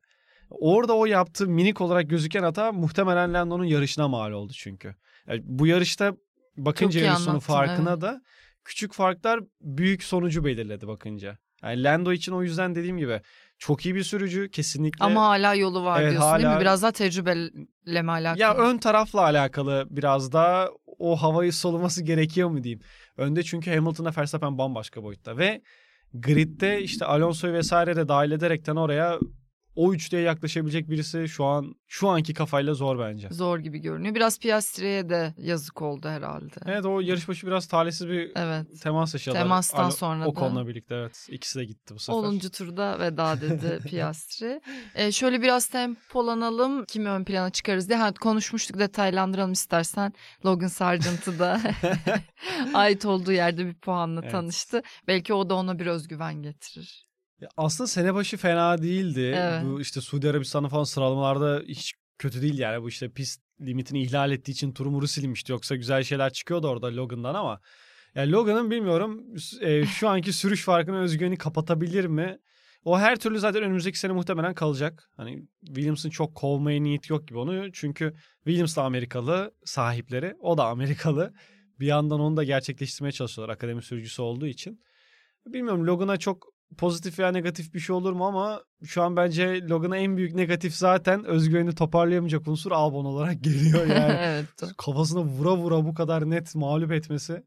Orada 0.60 0.96
o 0.96 1.06
yaptığı 1.06 1.46
minik 1.48 1.80
olarak 1.80 2.10
gözüken 2.10 2.42
hata 2.42 2.72
muhtemelen 2.72 3.34
Lando'nun 3.34 3.64
yarışına 3.64 4.08
mal 4.08 4.32
oldu 4.32 4.52
çünkü. 4.56 4.94
Yani 5.28 5.42
bu 5.44 5.66
yarışta 5.66 6.16
bakınca 6.56 6.92
Çok 6.92 7.02
iyi 7.02 7.06
yarış 7.06 7.18
sonu 7.18 7.30
anlattın, 7.30 7.46
farkına 7.52 7.90
evet. 7.92 8.00
da 8.02 8.22
küçük 8.64 8.92
farklar 8.92 9.40
büyük 9.60 10.02
sonucu 10.04 10.44
belirledi 10.44 10.86
bakınca. 10.88 11.38
Yani 11.62 11.82
Lando 11.84 12.12
için 12.12 12.32
o 12.32 12.42
yüzden 12.42 12.74
dediğim 12.74 12.98
gibi 12.98 13.20
çok 13.58 13.86
iyi 13.86 13.94
bir 13.94 14.02
sürücü 14.02 14.50
kesinlikle. 14.50 15.04
Ama 15.04 15.22
hala 15.28 15.54
yolu 15.54 15.84
var 15.84 16.02
Evet, 16.02 16.10
diyorsun 16.10 16.32
değil 16.32 16.44
mi? 16.44 16.48
hala- 16.48 16.60
Biraz 16.60 16.82
daha 16.82 16.92
tecrübeyle 16.92 18.02
mi 18.02 18.10
alakalı? 18.10 18.40
Ya 18.40 18.54
ön 18.54 18.78
tarafla 18.78 19.20
alakalı 19.20 19.86
biraz 19.90 20.32
daha 20.32 20.68
o 20.98 21.16
havayı 21.16 21.52
soluması 21.52 22.02
gerekiyor 22.04 22.48
mu 22.48 22.62
diyeyim. 22.64 22.80
Önde 23.16 23.42
çünkü 23.42 23.70
Hamilton'la 23.74 24.12
Verstappen 24.16 24.58
bambaşka 24.58 25.02
boyutta 25.02 25.36
ve 25.36 25.62
gridde 26.14 26.82
işte 26.82 27.04
Alonso'yu 27.04 27.52
vesaire 27.52 27.96
de 27.96 28.08
dahil 28.08 28.30
ederekten 28.30 28.76
oraya 28.76 29.18
o 29.76 29.94
üçlüye 29.94 30.22
yaklaşabilecek 30.22 30.90
birisi 30.90 31.28
şu 31.28 31.44
an 31.44 31.74
şu 31.88 32.08
anki 32.08 32.34
kafayla 32.34 32.74
zor 32.74 32.98
bence. 32.98 33.28
Zor 33.30 33.58
gibi 33.58 33.78
görünüyor. 33.78 34.14
Biraz 34.14 34.38
Piastri'ye 34.38 35.08
de 35.08 35.34
yazık 35.38 35.82
oldu 35.82 36.08
herhalde. 36.08 36.54
Evet 36.66 36.84
o 36.84 37.00
yarış 37.00 37.28
başı 37.28 37.46
biraz 37.46 37.66
talihsiz 37.66 38.08
bir 38.08 38.32
Evet. 38.34 38.82
temas 38.82 39.14
yaşadılar. 39.14 39.42
Temastan 39.42 39.84
Alo- 39.84 39.90
sonra 39.96 40.26
O 40.28 40.36
da. 40.36 40.40
konuda 40.40 40.68
birlikte 40.68 40.94
evet. 40.94 41.26
İkisi 41.30 41.58
de 41.58 41.64
gitti 41.64 41.94
bu 41.94 41.98
sefer. 41.98 42.18
10. 42.18 42.38
turda 42.38 42.98
veda 43.00 43.40
dedi 43.40 43.78
Piastri. 43.88 44.60
Ee, 44.94 45.12
şöyle 45.12 45.42
biraz 45.42 45.66
tempolanalım. 45.66 46.84
Kimi 46.84 47.08
ön 47.08 47.24
plana 47.24 47.50
çıkarız 47.50 47.88
diye. 47.88 47.98
Ha, 47.98 48.14
konuşmuştuk 48.14 48.78
detaylandıralım 48.78 49.52
istersen. 49.52 50.12
Logan 50.46 50.66
Sargent'ı 50.68 51.38
da 51.38 51.60
ait 52.74 53.04
olduğu 53.06 53.32
yerde 53.32 53.66
bir 53.66 53.74
puanla 53.74 54.20
Evet. 54.22 54.32
tanıştı. 54.32 54.82
Belki 55.08 55.34
o 55.34 55.50
da 55.50 55.54
ona 55.54 55.78
bir 55.78 55.86
özgüven 55.86 56.42
getirir. 56.42 57.06
Aslında 57.56 57.88
sene 57.88 58.14
başı 58.14 58.36
fena 58.36 58.82
değildi. 58.82 59.34
Evet. 59.36 59.62
Bu 59.64 59.80
işte 59.80 60.00
Suudi 60.00 60.30
Arabistan'ı 60.30 60.68
falan 60.68 60.84
sıralamalarda 60.84 61.62
hiç 61.68 61.94
kötü 62.18 62.42
değil 62.42 62.58
yani. 62.58 62.82
Bu 62.82 62.88
işte 62.88 63.08
pist 63.08 63.42
limitini 63.60 64.02
ihlal 64.02 64.32
ettiği 64.32 64.52
için 64.52 64.72
turu 64.72 64.90
muru 64.90 65.08
silinmişti. 65.08 65.52
Yoksa 65.52 65.76
güzel 65.76 66.04
şeyler 66.04 66.32
çıkıyordu 66.32 66.68
orada 66.68 66.96
Logan'dan 66.96 67.34
ama. 67.34 67.60
Yani 68.14 68.32
Logan'ın 68.32 68.70
bilmiyorum 68.70 69.24
e, 69.60 69.86
şu 69.98 70.08
anki 70.08 70.32
sürüş 70.32 70.64
farkını 70.64 71.00
özgüveni 71.00 71.36
kapatabilir 71.36 72.04
mi? 72.04 72.38
O 72.84 72.98
her 72.98 73.16
türlü 73.18 73.38
zaten 73.38 73.62
önümüzdeki 73.62 73.98
sene 73.98 74.12
muhtemelen 74.12 74.54
kalacak. 74.54 75.10
Hani 75.16 75.46
Williams'ın 75.66 76.10
çok 76.10 76.34
kovmaya 76.34 76.82
niyeti 76.82 77.12
yok 77.12 77.28
gibi 77.28 77.38
onu. 77.38 77.72
Çünkü 77.72 78.14
Williams 78.44 78.76
da 78.76 78.82
Amerikalı 78.82 79.54
sahipleri. 79.64 80.34
O 80.40 80.58
da 80.58 80.66
Amerikalı. 80.66 81.32
Bir 81.80 81.86
yandan 81.86 82.20
onu 82.20 82.36
da 82.36 82.44
gerçekleştirmeye 82.44 83.12
çalışıyorlar 83.12 83.54
akademi 83.54 83.82
sürücüsü 83.82 84.22
olduğu 84.22 84.46
için. 84.46 84.80
Bilmiyorum 85.46 85.86
Logan'a 85.86 86.16
çok 86.16 86.51
pozitif 86.78 87.18
veya 87.18 87.30
negatif 87.30 87.74
bir 87.74 87.80
şey 87.80 87.96
olur 87.96 88.12
mu 88.12 88.26
ama 88.26 88.62
şu 88.84 89.02
an 89.02 89.16
bence 89.16 89.68
Logan'a 89.68 89.96
en 89.96 90.16
büyük 90.16 90.34
negatif 90.34 90.74
zaten 90.74 91.24
özgüvenini 91.24 91.74
toparlayamayacak 91.74 92.48
unsur 92.48 92.72
Albon 92.72 93.04
olarak 93.04 93.42
geliyor 93.44 93.86
yani. 93.86 94.16
evet. 94.18 94.46
Kafasına 94.76 95.20
vura 95.22 95.56
vura 95.56 95.84
bu 95.84 95.94
kadar 95.94 96.30
net 96.30 96.54
mağlup 96.54 96.92
etmesi. 96.92 97.42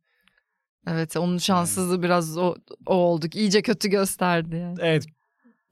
Evet 0.87 1.17
onun 1.17 1.37
şanssızlığı 1.37 2.03
biraz 2.03 2.37
o, 2.37 2.55
o 2.85 2.93
olduk. 2.93 3.35
İyice 3.35 3.61
kötü 3.61 3.89
gösterdi 3.89 4.55
yani. 4.55 4.77
Evet 4.81 5.05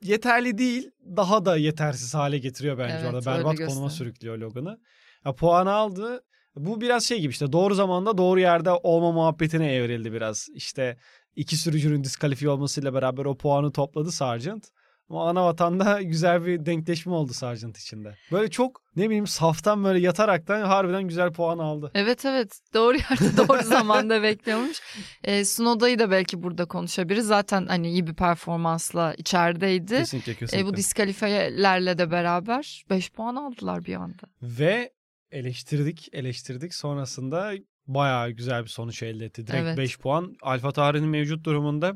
yeterli 0.03 0.57
değil 0.57 0.91
daha 1.15 1.45
da 1.45 1.57
yetersiz 1.57 2.13
hale 2.13 2.37
getiriyor 2.37 2.77
bence 2.77 2.93
Evet, 2.93 3.13
orada. 3.13 3.25
Berbat 3.25 3.57
konuma 3.67 3.89
sürüklüyor 3.89 4.37
Logan'ı. 4.37 4.79
Ya, 5.25 5.33
puanı 5.35 5.71
aldı. 5.71 6.23
Bu 6.55 6.81
biraz 6.81 7.03
şey 7.03 7.19
gibi 7.19 7.31
işte 7.31 7.51
doğru 7.51 7.75
zamanda 7.75 8.17
doğru 8.17 8.39
yerde 8.39 8.71
olma 8.71 9.11
muhabbetine 9.11 9.73
evrildi 9.73 10.13
biraz. 10.13 10.49
İşte 10.53 10.97
iki 11.35 11.57
sürücünün 11.57 12.03
diskalifiye 12.03 12.51
olmasıyla 12.51 12.93
beraber 12.93 13.25
o 13.25 13.37
puanı 13.37 13.71
topladı 13.71 14.11
Sargent. 14.11 14.67
Ama 15.09 15.29
ana 15.29 15.45
vatanda 15.45 16.01
güzel 16.01 16.45
bir 16.45 16.65
denkleşme 16.65 17.13
oldu 17.13 17.33
Sargent 17.33 17.77
içinde. 17.77 18.15
Böyle 18.31 18.49
çok 18.49 18.81
ne 18.95 19.05
bileyim 19.05 19.27
saftan 19.27 19.83
böyle 19.83 19.99
yataraktan 19.99 20.61
harbiden 20.61 21.03
güzel 21.03 21.31
puan 21.33 21.57
aldı. 21.57 21.91
Evet 21.95 22.25
evet 22.25 22.59
doğru 22.73 22.97
yerde 22.97 23.37
doğru 23.47 23.63
zamanda 23.63 24.23
bekliyormuş. 24.23 24.77
E, 25.23 25.45
Snowda'yı 25.45 25.99
da 25.99 26.11
belki 26.11 26.43
burada 26.43 26.65
konuşabiliriz. 26.65 27.25
Zaten 27.27 27.65
hani 27.67 27.89
iyi 27.89 28.07
bir 28.07 28.13
performansla 28.13 29.13
içerideydi. 29.13 29.97
Kesinlikle 29.97 30.31
E, 30.31 30.35
kesinlikle. 30.35 30.67
bu 30.67 30.77
diskalifiyelerle 30.77 31.97
de 31.97 32.11
beraber 32.11 32.85
5 32.89 33.11
puan 33.11 33.35
aldılar 33.35 33.85
bir 33.85 33.95
anda. 33.95 34.23
Ve 34.41 34.93
eleştirdik 35.31 36.09
eleştirdik 36.13 36.73
sonrasında 36.73 37.53
bayağı 37.87 38.29
güzel 38.31 38.63
bir 38.63 38.69
sonuç 38.69 39.03
elde 39.03 39.25
etti. 39.25 39.47
Direkt 39.47 39.63
Evet. 39.63 39.77
5 39.77 39.99
puan. 39.99 40.35
Alfa 40.41 40.71
Tauri'nin 40.71 41.09
mevcut 41.09 41.43
durumunda 41.45 41.93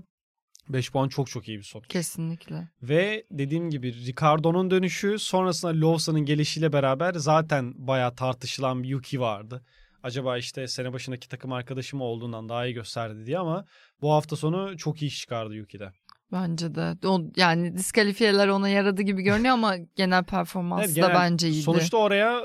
5 0.70 0.92
puan 0.92 1.08
çok 1.10 1.30
çok 1.30 1.48
iyi 1.48 1.58
bir 1.58 1.64
sonuç. 1.64 1.88
Kesinlikle. 1.88 2.70
Ve 2.82 3.24
dediğim 3.32 3.70
gibi 3.70 3.94
Ricardo'nun 3.94 4.72
dönüşü 4.72 5.20
sonrasında 5.20 5.88
Lawson'ın 5.88 6.26
gelişiyle 6.26 6.74
beraber 6.74 7.14
zaten 7.14 7.74
bayağı 7.88 8.16
tartışılan 8.16 8.84
bir 8.84 8.88
Yuki 8.88 9.20
vardı. 9.20 9.66
Acaba 10.04 10.38
işte 10.38 10.68
sene 10.68 10.94
başındaki 10.94 11.30
takım 11.30 11.52
arkadaşı 11.54 11.98
mı 11.98 12.04
olduğundan 12.04 12.50
daha 12.50 12.66
iyi 12.66 12.74
gösterdi 12.74 13.26
diye 13.26 13.40
ama 13.40 13.66
bu 14.02 14.12
hafta 14.14 14.36
sonu 14.36 14.78
çok 14.78 15.02
iyi 15.02 15.08
iş 15.08 15.20
çıkardı 15.20 15.54
Yuki'de. 15.56 15.92
Bence 16.32 16.76
de. 16.76 17.08
O, 17.08 17.22
yani 17.36 17.78
diskalifiyeler 17.78 18.48
ona 18.48 18.70
yaradı 18.70 19.02
gibi 19.02 19.22
görünüyor 19.22 19.54
ama 19.54 19.78
genel 19.96 20.24
performansı 20.24 20.86
Evet, 20.86 20.96
da 20.98 21.08
genel- 21.08 21.16
bence 21.16 21.48
iyiydi. 21.50 21.62
Sonuçta 21.64 21.98
oraya 21.98 22.42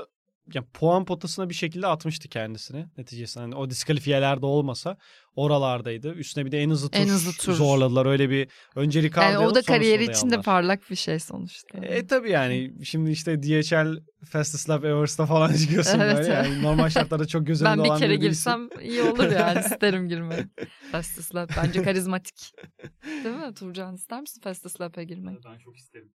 ya 0.53 0.63
puan 0.73 1.05
potasına 1.05 1.49
bir 1.49 1.53
şekilde 1.53 1.87
atmıştı 1.87 2.29
kendisini 2.29 2.85
neticesinde. 2.97 3.43
Hani 3.43 3.55
o 3.55 3.69
diskalifiyeler 3.69 4.41
de 4.41 4.45
olmasa 4.45 4.97
oralardaydı. 5.35 6.13
Üstüne 6.13 6.45
bir 6.45 6.51
de 6.51 6.59
en 6.59 6.69
hızlı 6.69 6.89
tur, 6.89 6.99
En 6.99 7.07
hızlı 7.07 7.31
tur. 7.31 7.53
zorladılar. 7.53 8.05
Öyle 8.05 8.29
bir 8.29 8.47
önce 8.75 9.01
Ricardo 9.01 9.33
yani 9.33 9.37
o 9.47 9.55
da 9.55 9.61
kariyeri 9.61 10.03
için 10.11 10.29
de 10.29 10.41
parlak 10.41 10.89
bir 10.89 10.95
şey 10.95 11.19
sonuçta. 11.19 11.77
E 11.77 12.07
tabi 12.07 12.29
yani 12.31 12.73
şimdi 12.85 13.11
işte 13.11 13.43
DHL 13.43 13.97
Fastest 14.25 14.69
Lap 14.69 14.85
Everest'a 14.85 15.25
falan 15.25 15.53
çıkıyorsun 15.57 15.99
Evet. 15.99 16.17
böyle. 16.17 16.33
Yani 16.33 16.63
normal 16.63 16.89
şartlarda 16.89 17.27
çok 17.27 17.47
göz 17.47 17.61
önünde 17.61 17.77
ben 17.77 17.83
bir 17.83 17.89
olan 17.89 17.99
kere 17.99 18.15
girsem 18.15 18.69
iyi 18.81 19.01
olur 19.01 19.31
yani 19.31 19.59
isterim 19.65 20.07
girmeyi. 20.09 20.43
Fastest 20.91 21.35
Lap 21.35 21.51
bence 21.57 21.83
karizmatik. 21.83 22.51
Değil 23.23 23.35
mi 23.35 23.53
Turcan 23.53 23.95
ister 23.95 24.21
misin 24.21 24.41
Fastest 24.41 24.81
Lap'e 24.81 25.03
girmek? 25.03 25.37
Ben 25.45 25.57
çok 25.57 25.77
isterim. 25.77 26.11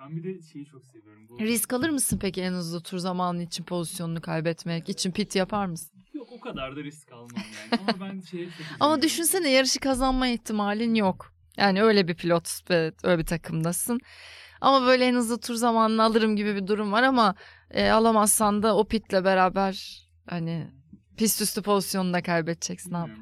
Ben 0.00 0.16
bir 0.16 0.24
de 0.24 0.42
şeyi 0.42 0.66
çok 0.66 0.86
seviyorum. 0.86 1.28
Bu... 1.28 1.38
Risk 1.38 1.72
alır 1.72 1.90
mısın 1.90 2.18
peki 2.22 2.42
en 2.42 2.52
hızlı 2.52 2.82
tur 2.82 2.98
zamanı 2.98 3.42
için 3.42 3.64
pozisyonunu 3.64 4.20
kaybetmek 4.20 4.88
için 4.88 5.12
pit 5.12 5.36
yapar 5.36 5.66
mısın? 5.66 6.02
Yok 6.12 6.28
o 6.32 6.40
kadar 6.40 6.76
da 6.76 6.84
risk 6.84 7.12
almam 7.12 7.30
yani. 7.36 7.82
Ama 7.88 8.00
ben 8.00 8.20
şeye 8.20 8.48
Ama 8.80 9.02
düşünsene 9.02 9.50
yarışı 9.50 9.80
kazanma 9.80 10.26
ihtimalin 10.28 10.94
yok. 10.94 11.32
Yani 11.56 11.82
öyle 11.82 12.08
bir 12.08 12.14
pilot 12.14 12.70
ve 12.70 12.92
öyle 13.02 13.18
bir 13.18 13.26
takımdasın. 13.26 14.00
Ama 14.60 14.86
böyle 14.86 15.04
en 15.04 15.14
hızlı 15.14 15.40
tur 15.40 15.54
zamanını 15.54 16.02
alırım 16.02 16.36
gibi 16.36 16.54
bir 16.54 16.66
durum 16.66 16.92
var 16.92 17.02
ama 17.02 17.34
e, 17.70 17.90
alamazsan 17.90 18.62
da 18.62 18.76
o 18.76 18.84
pitle 18.84 19.24
beraber 19.24 20.04
hani 20.30 20.70
pist 21.16 21.42
üstü 21.42 21.62
pozisyonunu 21.62 22.12
da 22.12 22.22
kaybedeceksin 22.22 22.92
abi. 22.92 23.12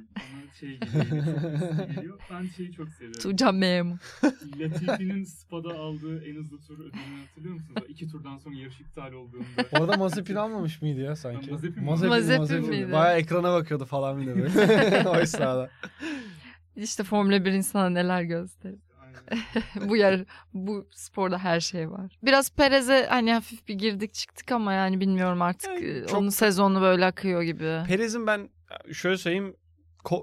Şey 0.60 0.78
geliyor. 1.94 2.20
Ben 2.30 2.46
şeyi 2.56 2.72
çok 2.72 2.88
seviyorum. 2.88 3.20
Tuğcan 3.20 3.54
memur. 3.54 3.98
Latifi'nin 4.60 5.24
Spa'da 5.24 5.68
aldığı 5.78 6.24
en 6.24 6.34
hızlı 6.36 6.60
tur 6.60 6.74
ödülünü 6.74 7.20
hatırlıyor 7.26 7.54
musunuz? 7.54 7.82
İki 7.88 8.08
turdan 8.08 8.38
sonra 8.38 8.54
yarış 8.56 8.80
iptal 8.80 9.12
olduğunda. 9.12 9.44
Orada 9.72 9.96
Mazepin 9.96 10.34
almamış 10.34 10.82
mıydı 10.82 11.00
ya 11.00 11.16
sanki? 11.16 11.50
Mazepin 11.50 11.82
mi? 11.82 11.84
Mazepin 11.90 12.68
miydi? 12.68 12.92
Bayağı 12.92 13.18
ekrana 13.18 13.52
bakıyordu 13.52 13.84
falan 13.84 14.20
bir 14.20 14.26
de 14.26 14.36
böyle. 14.36 15.08
o 15.08 15.16
esnada. 15.16 15.70
İşte 16.76 17.02
Formula 17.04 17.44
1 17.44 17.52
insana 17.52 17.88
neler 17.90 18.22
gösterir. 18.22 18.78
Aynen. 19.00 19.88
bu 19.90 19.96
yer 19.96 20.24
bu 20.54 20.86
sporda 20.92 21.38
her 21.38 21.60
şey 21.60 21.90
var. 21.90 22.18
Biraz 22.22 22.50
Perez'e 22.50 23.06
hani 23.10 23.32
hafif 23.34 23.68
bir 23.68 23.74
girdik 23.74 24.14
çıktık 24.14 24.52
ama 24.52 24.72
yani 24.72 25.00
bilmiyorum 25.00 25.42
artık 25.42 25.70
Yani 25.70 25.84
e, 25.86 26.06
çok- 26.06 26.18
onun 26.20 26.28
sezonu 26.28 26.80
böyle 26.80 27.04
akıyor 27.06 27.42
gibi. 27.42 27.78
Perez'in 27.86 28.26
ben 28.26 28.48
şöyle 28.92 29.16
söyleyeyim 29.18 29.56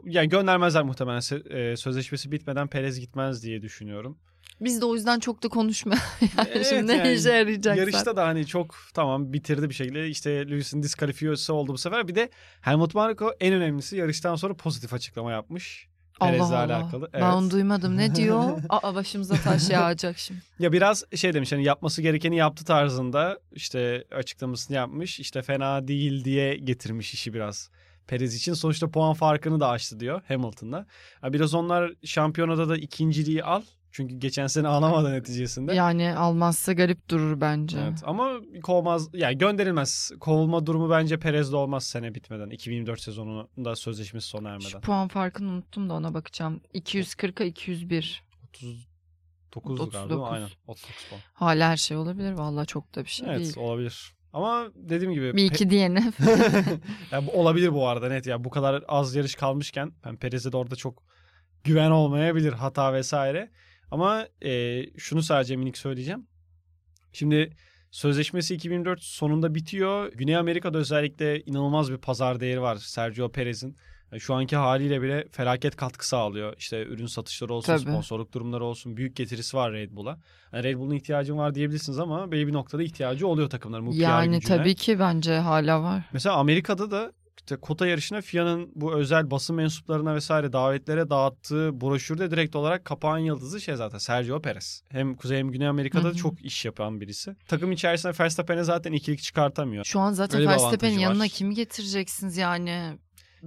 yani 0.05 0.29
göndermezler 0.29 0.83
muhtemelen 0.83 1.21
e, 1.49 1.77
sözleşmesi 1.77 2.31
bitmeden 2.31 2.67
Perez 2.67 2.99
gitmez 2.99 3.43
diye 3.43 3.61
düşünüyorum. 3.61 4.17
Biz 4.61 4.81
de 4.81 4.85
o 4.85 4.95
yüzden 4.95 5.19
çok 5.19 5.43
da 5.43 5.47
konuşmuyoruz. 5.47 6.03
yani 6.37 6.49
Evet, 6.53 6.67
şimdi 6.69 6.87
ne 6.87 6.95
yani 6.95 7.13
işe 7.13 7.31
yarayacak 7.31 7.77
Yarışta 7.77 8.15
da 8.15 8.27
hani 8.27 8.47
çok 8.47 8.75
tamam 8.93 9.33
bitirdi 9.33 9.69
bir 9.69 9.73
şekilde. 9.73 10.09
İşte 10.09 10.49
Lewis'in 10.49 10.83
diskalifiyosu 10.83 11.53
oldu 11.53 11.73
bu 11.73 11.77
sefer. 11.77 12.07
Bir 12.07 12.15
de 12.15 12.29
Helmut 12.61 12.95
Marko 12.95 13.31
en 13.39 13.53
önemlisi 13.53 13.97
yarıştan 13.97 14.35
sonra 14.35 14.53
pozitif 14.53 14.93
açıklama 14.93 15.31
yapmış. 15.31 15.87
Perez'le 16.19 16.51
alakalı. 16.51 17.09
Ben 17.13 17.19
Evet. 17.19 17.33
onu 17.33 17.51
duymadım. 17.51 17.97
Ne 17.97 18.15
diyor? 18.15 18.61
Aa 18.69 18.95
başımıza 18.95 19.35
taş 19.35 19.69
yağacak 19.69 20.17
şimdi. 20.17 20.41
Ya 20.59 20.71
biraz 20.71 21.03
şey 21.15 21.33
demiş 21.33 21.51
hani 21.51 21.63
yapması 21.63 22.01
gerekeni 22.01 22.37
yaptı 22.37 22.65
tarzında 22.65 23.39
işte 23.51 24.03
açıklamasını 24.11 24.75
yapmış. 24.77 25.19
İşte 25.19 25.41
fena 25.41 25.87
değil 25.87 26.25
diye 26.25 26.55
getirmiş 26.55 27.13
işi 27.13 27.33
biraz. 27.33 27.69
Perez 28.07 28.35
için 28.35 28.53
sonuçta 28.53 28.91
puan 28.91 29.13
farkını 29.13 29.59
da 29.59 29.69
açtı 29.69 29.99
diyor 29.99 30.21
Hamilton'la. 30.27 30.85
Ya 31.23 31.33
biraz 31.33 31.53
onlar 31.53 31.91
şampiyonada 32.05 32.69
da 32.69 32.77
ikinciliği 32.77 33.43
al. 33.43 33.61
Çünkü 33.91 34.15
geçen 34.15 34.47
sene 34.47 34.67
alamadı 34.67 35.11
neticesinde. 35.11 35.73
Yani 35.73 36.15
almazsa 36.15 36.73
garip 36.73 37.09
durur 37.09 37.41
bence. 37.41 37.77
Evet 37.79 37.99
ama 38.05 38.31
kovmaz 38.63 39.09
yani 39.13 39.37
gönderilmez. 39.37 40.11
Kovulma 40.19 40.65
durumu 40.65 40.89
bence 40.89 41.19
Perez'de 41.19 41.55
olmaz 41.55 41.83
sene 41.83 42.15
bitmeden. 42.15 42.49
2024 42.49 43.01
sezonunda 43.01 43.75
sözleşmesi 43.75 44.27
sona 44.27 44.49
ermeden. 44.49 44.69
Şu 44.69 44.81
puan 44.81 45.07
farkını 45.07 45.51
unuttum 45.51 45.89
da 45.89 45.93
ona 45.93 46.13
bakacağım. 46.13 46.61
240'a 46.73 47.45
201. 47.45 48.23
39 49.55 49.89
galiba 49.91 50.09
değil 50.09 50.19
mi? 50.19 50.23
39. 50.25 50.33
Aynen 50.33 50.49
39 50.67 51.05
puan. 51.09 51.21
Hala 51.33 51.69
her 51.69 51.77
şey 51.77 51.97
olabilir. 51.97 52.31
Vallahi 52.31 52.67
çok 52.67 52.95
da 52.95 53.03
bir 53.03 53.09
şey 53.09 53.27
Evet 53.29 53.39
değil. 53.39 53.57
olabilir. 53.57 54.13
Ama 54.33 54.71
dediğim 54.75 55.13
gibi 55.13 55.33
Bir 55.33 55.45
iki 55.45 55.69
diyene. 55.69 56.13
ya 57.11 57.27
bu 57.27 57.31
olabilir 57.31 57.73
bu 57.73 57.87
arada 57.87 58.09
net 58.09 58.27
ya 58.27 58.43
bu 58.43 58.49
kadar 58.49 58.83
az 58.87 59.15
yarış 59.15 59.35
kalmışken 59.35 59.91
ben 60.05 60.15
Perez'e 60.15 60.51
de 60.51 60.57
orada 60.57 60.75
çok 60.75 61.03
güven 61.63 61.91
olmayabilir 61.91 62.53
hata 62.53 62.93
vesaire. 62.93 63.51
Ama 63.91 64.27
e, 64.45 64.83
şunu 64.97 65.23
sadece 65.23 65.55
minik 65.55 65.77
söyleyeceğim. 65.77 66.27
Şimdi 67.11 67.55
sözleşmesi 67.91 68.55
2024 68.55 69.01
sonunda 69.03 69.55
bitiyor. 69.55 70.11
Güney 70.13 70.35
Amerika'da 70.35 70.77
özellikle 70.77 71.41
inanılmaz 71.41 71.91
bir 71.91 71.97
pazar 71.97 72.39
değeri 72.39 72.61
var 72.61 72.75
Sergio 72.75 73.31
Perez'in. 73.31 73.77
Yani 74.13 74.21
şu 74.21 74.33
anki 74.33 74.55
haliyle 74.55 75.01
bile 75.01 75.27
felaket 75.31 75.75
katkı 75.75 76.07
sağlıyor. 76.07 76.53
İşte 76.57 76.83
ürün 76.83 77.05
satışları 77.05 77.53
olsun, 77.53 77.65
Tabii. 77.67 77.81
sponsorluk 77.81 78.33
durumları 78.33 78.63
olsun. 78.65 78.97
Büyük 78.97 79.15
getirisi 79.15 79.57
var 79.57 79.71
Red 79.73 79.91
Bull'a. 79.91 80.17
Yani 80.53 80.63
Red 80.63 80.77
Bull'un 80.77 80.95
ihtiyacın 80.95 81.37
var 81.37 81.55
diyebilirsiniz 81.55 81.99
ama 81.99 82.31
belli 82.31 82.47
bir 82.47 82.53
noktada 82.53 82.83
ihtiyacı 82.83 83.27
oluyor 83.27 83.49
takımların 83.49 83.85
bu 83.85 83.93
Yani 83.93 84.39
gücüne. 84.39 84.57
tabii 84.57 84.75
ki 84.75 84.99
bence 84.99 85.37
hala 85.37 85.81
var. 85.83 86.03
Mesela 86.13 86.35
Amerika'da 86.35 86.91
da 86.91 87.11
işte 87.39 87.55
kota 87.55 87.87
yarışına 87.87 88.21
FIA'nın 88.21 88.71
bu 88.75 88.93
özel 88.93 89.31
basın 89.31 89.55
mensuplarına 89.55 90.15
vesaire 90.15 90.53
davetlere 90.53 91.09
dağıttığı 91.09 91.81
broşürde 91.81 92.31
direkt 92.31 92.55
olarak 92.55 92.85
kapağın 92.85 93.17
yıldızı 93.19 93.61
şey 93.61 93.75
zaten 93.75 93.97
Sergio 93.97 94.41
Perez. 94.41 94.83
Hem 94.89 95.15
Kuzey 95.15 95.37
hem 95.37 95.51
Güney 95.51 95.67
Amerika'da 95.67 96.03
Hı 96.03 96.07
da 96.07 96.13
hı. 96.13 96.15
çok 96.15 96.41
iş 96.45 96.65
yapan 96.65 97.01
birisi. 97.01 97.35
Takım 97.47 97.71
içerisinde 97.71 98.13
Verstappen'e 98.19 98.63
zaten 98.63 98.93
ikilik 98.93 99.21
çıkartamıyor. 99.21 99.85
Şu 99.85 99.99
an 99.99 100.11
zaten 100.11 100.47
Verstappen'in 100.47 100.99
yanına 100.99 101.27
kimi 101.27 101.53
getireceksiniz 101.55 102.37
yani? 102.37 102.99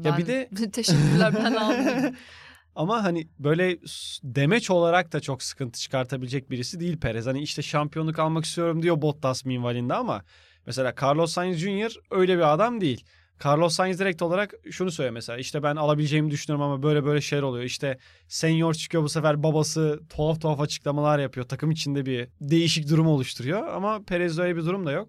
Ya 0.05 0.19
bir 0.19 0.27
de- 0.27 0.49
teşekkürler 0.73 1.35
ben 1.35 1.55
almayayım. 1.55 2.17
Ama 2.77 3.05
hani 3.05 3.29
böyle 3.39 3.79
demeç 4.23 4.71
olarak 4.71 5.13
da 5.13 5.21
çok 5.21 5.43
sıkıntı 5.43 5.81
çıkartabilecek 5.81 6.51
birisi 6.51 6.81
değil 6.81 7.01
Perez. 7.01 7.27
Hani 7.27 7.41
işte 7.43 7.63
şampiyonluk 7.63 8.19
almak 8.19 8.45
istiyorum 8.45 8.83
diyor 8.83 9.03
Bottas 9.03 9.45
minvalinde 9.45 9.95
ama 9.95 10.23
mesela 10.67 10.95
Carlos 11.03 11.33
Sainz 11.33 11.57
Jr. 11.57 11.97
öyle 12.11 12.37
bir 12.37 12.53
adam 12.55 12.81
değil. 12.81 13.05
Carlos 13.45 13.75
Sainz 13.75 13.99
direkt 14.01 14.23
olarak 14.23 14.55
şunu 14.71 14.91
söylüyor 14.91 15.13
mesela 15.15 15.39
işte 15.39 15.63
ben 15.63 15.77
alabileceğimi 15.77 16.31
düşünüyorum 16.31 16.71
ama 16.71 16.83
böyle 16.83 17.05
böyle 17.05 17.21
şeyler 17.21 17.43
oluyor. 17.43 17.65
İşte 17.65 17.99
senior 18.29 18.75
çıkıyor 18.75 19.03
bu 19.03 19.09
sefer 19.09 19.43
babası 19.43 20.01
tuhaf 20.09 20.41
tuhaf 20.41 20.61
açıklamalar 20.61 21.19
yapıyor. 21.19 21.47
Takım 21.49 21.71
içinde 21.71 22.07
bir 22.07 22.29
değişik 22.41 22.89
durum 22.89 23.07
oluşturuyor 23.07 23.69
ama 23.69 24.03
Perez'de 24.03 24.43
öyle 24.43 24.57
bir 24.57 24.65
durum 24.65 24.87
da 24.87 24.93
yok. 24.93 25.09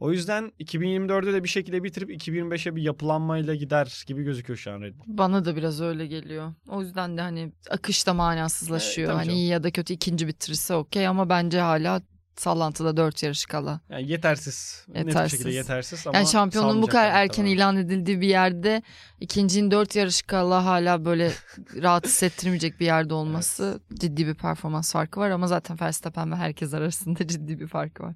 O 0.00 0.12
yüzden 0.12 0.52
2024'ü 0.60 1.32
de 1.32 1.44
bir 1.44 1.48
şekilde 1.48 1.82
bitirip 1.82 2.10
2025'e 2.10 2.76
bir 2.76 2.82
yapılanmayla 2.82 3.54
gider 3.54 4.04
gibi 4.06 4.22
gözüküyor 4.22 4.56
şu 4.58 4.72
an 4.72 4.80
Red 4.80 4.94
Bull. 4.94 5.04
Bana 5.06 5.44
da 5.44 5.56
biraz 5.56 5.80
öyle 5.80 6.06
geliyor. 6.06 6.52
O 6.68 6.80
yüzden 6.82 7.16
de 7.16 7.20
hani 7.20 7.52
akışta 7.70 8.14
manasızlaşıyor. 8.14 9.08
E, 9.08 9.12
tabii 9.12 9.16
hani 9.18 9.26
canım. 9.26 9.38
iyi 9.38 9.48
ya 9.48 9.62
da 9.62 9.70
kötü 9.70 9.92
ikinci 9.94 10.26
bitirirse 10.28 10.74
okey 10.74 11.06
ama 11.06 11.28
bence 11.28 11.60
hala 11.60 12.02
sallantıda 12.36 12.96
dört 12.96 13.22
yarış 13.22 13.46
kala. 13.46 13.80
Yani 13.88 14.10
yetersiz. 14.10 14.84
Net 14.88 15.02
bir 15.02 15.06
Yetersiz. 15.08 15.30
şekilde 15.38 15.54
yetersiz 15.54 16.06
ama 16.06 16.18
Yani 16.18 16.26
şampiyonluğun 16.28 16.82
bu 16.82 16.86
kadar 16.86 17.08
erken 17.10 17.44
muhtemelen. 17.44 17.56
ilan 17.56 17.76
edildiği 17.76 18.20
bir 18.20 18.28
yerde 18.28 18.82
ikincinin 19.20 19.70
dört 19.70 19.96
yarış 19.96 20.22
kala 20.22 20.64
hala 20.64 21.04
böyle 21.04 21.32
rahat 21.82 22.06
hissettirmeyecek 22.06 22.80
bir 22.80 22.86
yerde 22.86 23.14
olması 23.14 23.80
ciddi 24.00 24.26
bir 24.26 24.34
performans 24.34 24.92
farkı 24.92 25.20
var 25.20 25.30
ama 25.30 25.46
zaten 25.46 25.80
Verstappen 25.80 26.32
ve 26.32 26.36
herkes 26.36 26.74
arasında 26.74 27.26
ciddi 27.26 27.60
bir 27.60 27.66
farkı 27.68 28.02
var. 28.02 28.14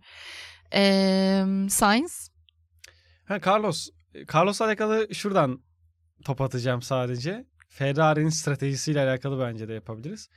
Ee, 0.75 1.45
Sainz 1.69 2.31
Ha 3.25 3.41
Carlos. 3.47 3.89
Carlos'la 4.35 4.67
alakalı 4.67 5.15
şuradan 5.15 5.63
top 6.25 6.41
atacağım 6.41 6.83
sadece. 6.83 7.45
Ferrari'nin 7.69 8.29
stratejisiyle 8.29 9.01
alakalı 9.01 9.41
bence 9.41 9.69
de 9.69 9.73
yapabiliriz. 9.73 10.29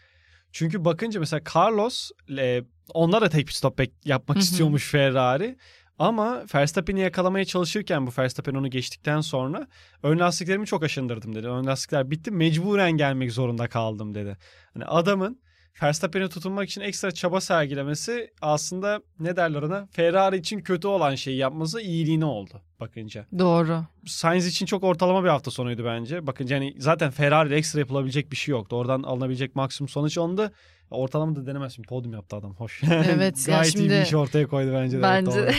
Çünkü 0.52 0.86
bakınca 0.86 1.20
mesela 1.20 1.42
Carlos 1.56 2.12
e, 2.38 2.64
onlar 2.94 3.22
da 3.22 3.30
tek 3.30 3.48
bir 3.48 3.52
stop 3.52 3.82
yapmak 4.06 4.36
Hı 4.36 4.40
hı. 4.40 4.44
istiyormuş 4.44 4.92
Ferrari. 4.92 5.58
Ama 6.00 6.44
Verstappen'i 6.56 7.00
yakalamaya 7.00 7.46
çalışırken 7.46 8.08
bu 8.08 8.12
Verstappen 8.18 8.54
onu 8.56 8.70
geçtikten 8.70 9.22
sonra 9.22 9.68
ön 10.04 10.20
lastiklerimi 10.20 10.66
çok 10.66 10.84
aşındırdım 10.84 11.36
dedi. 11.36 11.48
Ön 11.48 11.66
lastikler 11.66 12.12
bitti 12.12 12.32
mecburen 12.32 12.92
gelmek 12.92 13.32
zorunda 13.32 13.70
kaldım 13.70 14.16
dedi. 14.16 14.38
Hani 14.74 14.86
adamın 14.86 15.42
Verstappen'e 15.84 16.30
tutunmak 16.30 16.70
için 16.70 16.82
ekstra 16.82 17.12
çaba 17.12 17.42
sergilemesi 17.42 18.34
aslında 18.42 19.02
ne 19.20 19.36
derler 19.36 19.62
ona 19.62 19.88
Ferrari 19.92 20.38
için 20.38 20.60
kötü 20.60 20.88
olan 20.88 21.16
şeyi 21.16 21.38
yapması 21.38 21.82
iyiliğine 21.82 22.26
oldu 22.26 22.62
bakınca. 22.80 23.26
doğru. 23.40 23.84
Sainz 24.06 24.48
için 24.48 24.66
çok 24.66 24.84
ortalama 24.84 25.24
bir 25.24 25.30
hafta 25.30 25.52
sonuydu 25.52 25.86
bence. 25.86 26.28
Bakınca 26.28 26.56
hani 26.56 26.76
zaten 26.78 27.12
Ferrari 27.12 27.50
ile 27.50 27.56
ekstra 27.56 27.80
yapılabilecek 27.80 28.32
bir 28.32 28.36
şey 28.36 28.52
yoktu. 28.52 28.76
Oradan 28.76 29.04
alınabilecek 29.04 29.56
maksimum 29.56 29.90
sonuç 29.90 30.18
ondu. 30.18 30.52
Ortalama 30.92 31.36
da 31.36 31.46
denemez. 31.46 31.76
Şimdi 31.76 31.88
podyum 31.88 32.14
yaptı 32.14 32.36
adam. 32.36 32.56
Hoş. 32.56 32.82
Evet, 32.92 33.44
Gayet 33.46 33.76
iyi 33.76 33.84
bir 33.84 33.90
şimdi- 33.90 34.02
iş 34.08 34.14
ortaya 34.14 34.48
koydu 34.48 34.72
bence 34.74 34.98
de. 34.98 35.02
Bence 35.02 35.40
Evet, 35.40 35.56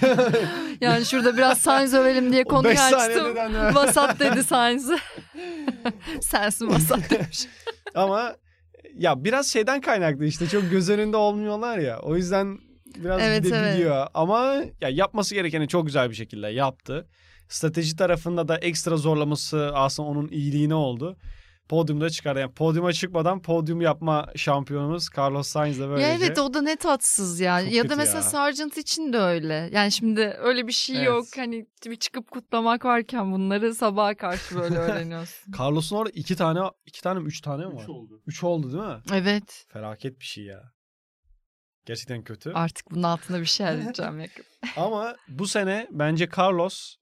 yani 0.80 1.04
şurada 1.04 1.36
biraz 1.36 1.58
Sainz 1.58 1.94
övelim 1.94 2.32
diye 2.32 2.44
konuyu 2.54 2.78
açtım. 2.80 3.36
Vasat 3.74 4.20
dedi 4.20 4.44
Sainz. 4.44 4.90
Sensin 6.20 6.68
vasat 6.70 7.10
demiş. 7.10 7.46
Ama 7.94 8.36
ya 8.98 9.24
biraz 9.24 9.46
şeyden 9.46 9.80
kaynaklı 9.80 10.24
işte 10.24 10.46
çok 10.46 10.70
göz 10.70 10.90
önünde 10.90 11.16
olmuyorlar 11.16 11.78
ya. 11.78 11.98
O 11.98 12.16
yüzden 12.16 12.58
biraz 12.96 13.20
Evet, 13.22 13.44
gidebiliyor. 13.44 14.06
Ama 14.14 14.64
ya 14.80 14.88
yapması 14.88 15.34
gerekeni 15.34 15.68
çok 15.68 15.86
güzel 15.86 16.10
bir 16.10 16.14
şekilde 16.14 16.48
yaptı. 16.48 17.06
Strateji 17.48 17.96
tarafında 17.96 18.48
da 18.48 18.58
ekstra 18.58 18.96
zorlaması 18.96 19.70
aslında 19.74 20.08
onun 20.08 20.28
iyiliğine 20.28 20.74
oldu. 20.74 21.16
Podyumda 21.68 22.10
çıkardı. 22.10 22.40
Yani 22.40 22.52
podyuma 22.54 22.92
çıkmadan 22.92 23.42
podyum 23.42 23.80
yapma 23.80 24.26
şampiyonumuz 24.36 25.08
Carlos 25.18 25.48
Sainz 25.48 25.80
de 25.80 25.88
böylece. 25.88 26.06
Ya 26.08 26.14
evet 26.14 26.38
o 26.38 26.54
da 26.54 26.62
ne 26.62 26.76
tatsız 26.76 27.40
ya. 27.40 27.60
Çok 27.64 27.72
ya 27.72 27.88
da 27.90 27.96
mesela 27.96 28.16
ya. 28.16 28.22
Sargent 28.22 28.78
için 28.78 29.12
de 29.12 29.18
öyle. 29.18 29.70
Yani 29.72 29.92
şimdi 29.92 30.20
öyle 30.38 30.66
bir 30.66 30.72
şey 30.72 30.96
Evet. 30.96 31.06
yok. 31.06 31.26
Hani 31.36 31.66
bir 31.86 31.96
çıkıp 31.96 32.30
kutlamak 32.30 32.84
varken 32.84 33.32
bunları 33.32 33.74
sabaha 33.74 34.16
karşı 34.16 34.54
böyle 34.56 34.78
öğreniyorsun. 34.78 35.52
Carlos'un 35.58 35.96
orada 35.96 36.10
iki 36.14 36.36
tane, 36.36 36.60
iki 36.86 37.02
tane 37.02 37.20
mi 37.20 37.26
üç 37.26 37.40
tane 37.40 37.66
mi 37.66 37.74
var? 37.74 37.82
Üç 37.82 37.88
oldu. 37.88 38.22
Üç 38.26 38.44
oldu 38.44 38.72
değil 38.72 38.84
mi? 38.84 39.00
evet. 39.12 39.66
Felaket 39.72 40.20
bir 40.20 40.24
şey 40.24 40.44
ya. 40.44 40.72
Gerçekten 41.86 42.24
kötü. 42.24 42.52
Artık 42.52 42.90
bunun 42.90 43.02
altına 43.02 43.40
bir 43.40 43.46
şey 43.46 43.66
arayacağım 43.68 44.20
yakın. 44.20 44.44
Ama 44.76 45.16
bu 45.28 45.46
sene 45.46 45.86
bence 45.90 46.28
Carlos 46.38 46.94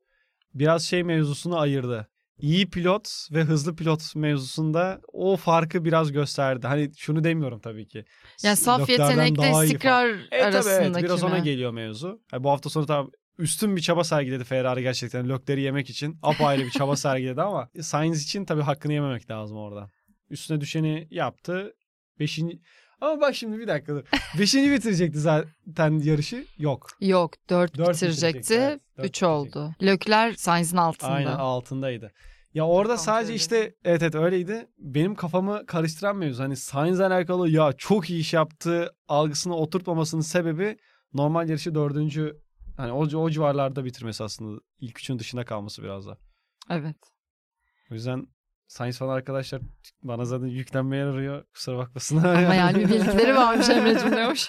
biraz 0.54 0.82
şey 0.84 1.02
mevzusunu 1.04 1.58
ayırdı. 1.58 2.08
İyi 2.40 2.70
pilot 2.70 3.08
ve 3.32 3.42
hızlı 3.42 3.76
pilot 3.76 4.16
mevzusunda 4.16 5.00
o 5.12 5.36
farkı 5.36 5.84
biraz 5.84 6.12
gösterdi. 6.12 6.66
Hani 6.66 6.90
şunu 6.96 7.24
demiyorum 7.24 7.60
tabii 7.60 7.88
ki. 7.88 8.04
Yani 8.42 8.56
saf 8.56 8.88
yetenekle 8.88 9.36
daha 9.36 9.46
iyi 9.46 9.52
falan. 9.52 9.64
istikrar 9.64 10.28
tabii 10.30 10.42
arasındaki 10.42 10.86
evet 10.92 11.04
biraz 11.04 11.24
ona 11.24 11.34
mi? 11.34 11.42
geliyor 11.42 11.70
mevzu. 11.70 12.20
Yani 12.32 12.44
bu 12.44 12.50
hafta 12.50 12.70
sonu 12.70 12.86
tabii 12.86 13.10
üstün 13.38 13.76
bir 13.76 13.80
çaba 13.80 14.04
sergiledi 14.04 14.44
Ferrari 14.44 14.82
gerçekten. 14.82 15.28
Lökleri 15.28 15.60
yemek 15.60 15.90
için 15.90 16.18
apayrı 16.22 16.62
bir 16.62 16.70
çaba 16.70 16.96
sergiledi 16.96 17.42
ama 17.42 17.68
Sainz 17.80 18.22
için 18.22 18.44
tabii 18.44 18.62
hakkını 18.62 18.92
yememek 18.92 19.30
lazım 19.30 19.58
orada. 19.58 19.90
Üstüne 20.30 20.60
düşeni 20.60 21.08
yaptı. 21.10 21.72
Beşinci... 22.18 22.60
Ama 23.00 23.20
bak 23.20 23.34
şimdi 23.34 23.58
bir 23.58 23.68
dakika 23.68 23.94
dur. 23.94 24.02
Beşinci 24.38 24.70
bitirecekti 24.70 25.18
zaten 25.18 25.98
yarışı. 25.98 26.44
Yok. 26.58 26.86
Yok 27.00 27.34
4 27.50 27.78
Dört 27.78 27.88
bitirecekti. 27.88 28.38
bitirecekti, 28.38 28.54
evet. 28.54 28.80
Dört 28.98 29.06
3 29.06 29.22
oldu. 29.22 29.74
Lökler 29.82 30.32
Sainz'in 30.32 30.76
altında. 30.76 31.10
Aynen 31.10 31.36
altındaydı. 31.36 32.12
Ya 32.54 32.66
orada 32.66 32.88
Kontrol 32.88 33.04
sadece 33.04 33.34
işte 33.34 33.74
evet 33.84 34.02
evet 34.02 34.14
öyleydi. 34.14 34.66
Benim 34.78 35.14
kafamı 35.14 35.66
karıştıran 35.66 36.16
mevzu. 36.16 36.42
Hani 36.42 36.56
Sainz'le 36.56 37.00
alakalı 37.00 37.50
ya 37.50 37.72
çok 37.72 38.10
iyi 38.10 38.20
iş 38.20 38.32
yaptı 38.32 38.90
algısını 39.08 39.56
oturtmamasının 39.56 40.22
sebebi 40.22 40.76
normal 41.12 41.48
yarışı 41.48 41.74
dördüncü 41.74 42.36
hani 42.76 42.92
o, 42.92 42.98
o 43.18 43.30
civarlarda 43.30 43.84
bitirmesi 43.84 44.24
aslında. 44.24 44.60
İlk 44.80 44.98
üçün 44.98 45.18
dışında 45.18 45.44
kalması 45.44 45.82
biraz 45.82 46.06
da. 46.06 46.18
Evet. 46.70 46.96
O 47.90 47.94
yüzden 47.94 48.26
Sainz 48.68 48.98
falan 48.98 49.14
arkadaşlar 49.16 49.62
bana 50.02 50.24
zaten 50.24 50.46
yüklenmeye 50.46 51.04
arıyor. 51.04 51.44
Kusura 51.54 51.76
bakmasınlar. 51.78 52.44
Ama 52.44 52.54
yani 52.54 52.78
bir 52.78 52.88
bilgileri 52.88 53.36
varmış 53.36 53.68
Emre'cim 53.68 54.16
diyormuş. 54.16 54.48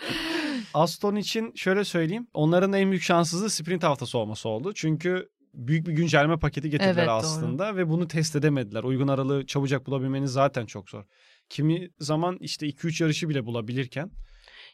Aston 0.74 1.16
için 1.16 1.52
şöyle 1.54 1.84
söyleyeyim. 1.84 2.26
Onların 2.34 2.72
en 2.72 2.90
büyük 2.90 3.02
şanssızlığı 3.02 3.50
sprint 3.50 3.82
haftası 3.82 4.18
olması 4.18 4.48
oldu. 4.48 4.72
Çünkü 4.74 5.28
büyük 5.54 5.86
bir 5.86 5.92
güncelleme 5.92 6.38
paketi 6.38 6.70
getirdiler 6.70 6.94
Evet, 6.94 7.06
doğru. 7.06 7.14
aslında 7.14 7.76
ve 7.76 7.88
bunu 7.88 8.08
test 8.08 8.36
edemediler. 8.36 8.82
Uygun 8.82 9.08
aralığı 9.08 9.46
çabucak 9.46 9.86
bulabilmeniz 9.86 10.32
zaten 10.32 10.66
çok 10.66 10.90
zor. 10.90 11.04
Kimi 11.48 11.88
zaman 11.98 12.36
işte 12.40 12.66
2-3 12.66 13.02
yarışı 13.02 13.28
bile 13.28 13.46
bulabilirken. 13.46 14.10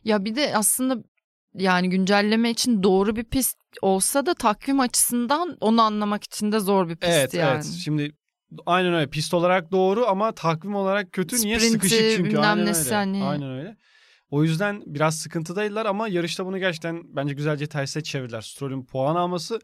Ya 0.05 0.25
bir 0.25 0.37
de 0.37 0.57
aslında 0.57 0.97
yani 1.55 1.91
güncelleme 1.91 2.51
için 2.51 2.83
doğru 2.83 3.17
bir 3.17 3.25
pist 3.25 3.59
olsa 3.83 4.27
da 4.27 4.35
takvim 4.35 4.81
açısından 4.81 5.57
onu 5.61 5.83
anlamak 5.83 6.25
için 6.25 6.53
de 6.53 6.61
zor 6.61 6.89
bir 6.89 6.97
pist 6.97 7.13
evet 7.13 7.35
yani. 7.35 7.55
evet. 7.55 7.65
Şimdi 7.85 8.13
aynen 8.67 8.95
öyle. 8.95 9.11
Pist 9.11 9.35
olarak 9.35 9.73
doğru 9.73 10.07
ama 10.07 10.33
takvim 10.33 10.75
olarak 10.75 11.13
kötü. 11.13 11.37
Niye? 11.37 11.59
Sprinti, 11.59 11.73
Sıkışık 11.73 12.17
çünkü. 12.17 12.39
Aynen 12.39 12.67
öyle. 12.67 12.95
hani. 12.95 13.25
Aynen 13.25 13.51
öyle. 13.51 13.77
O 14.31 14.43
yüzden 14.45 14.83
biraz 14.87 15.19
sıkıntıdaydılar 15.19 15.87
ama 15.87 16.09
yarışta 16.09 16.47
bunu 16.47 16.59
gerçekten 16.59 17.03
bence 17.17 17.35
güzelce 17.35 17.67
terse 17.67 18.03
çevirdiler. 18.03 18.41
Stroll'ün 18.41 18.85
puan 18.85 19.17
alması 19.17 19.61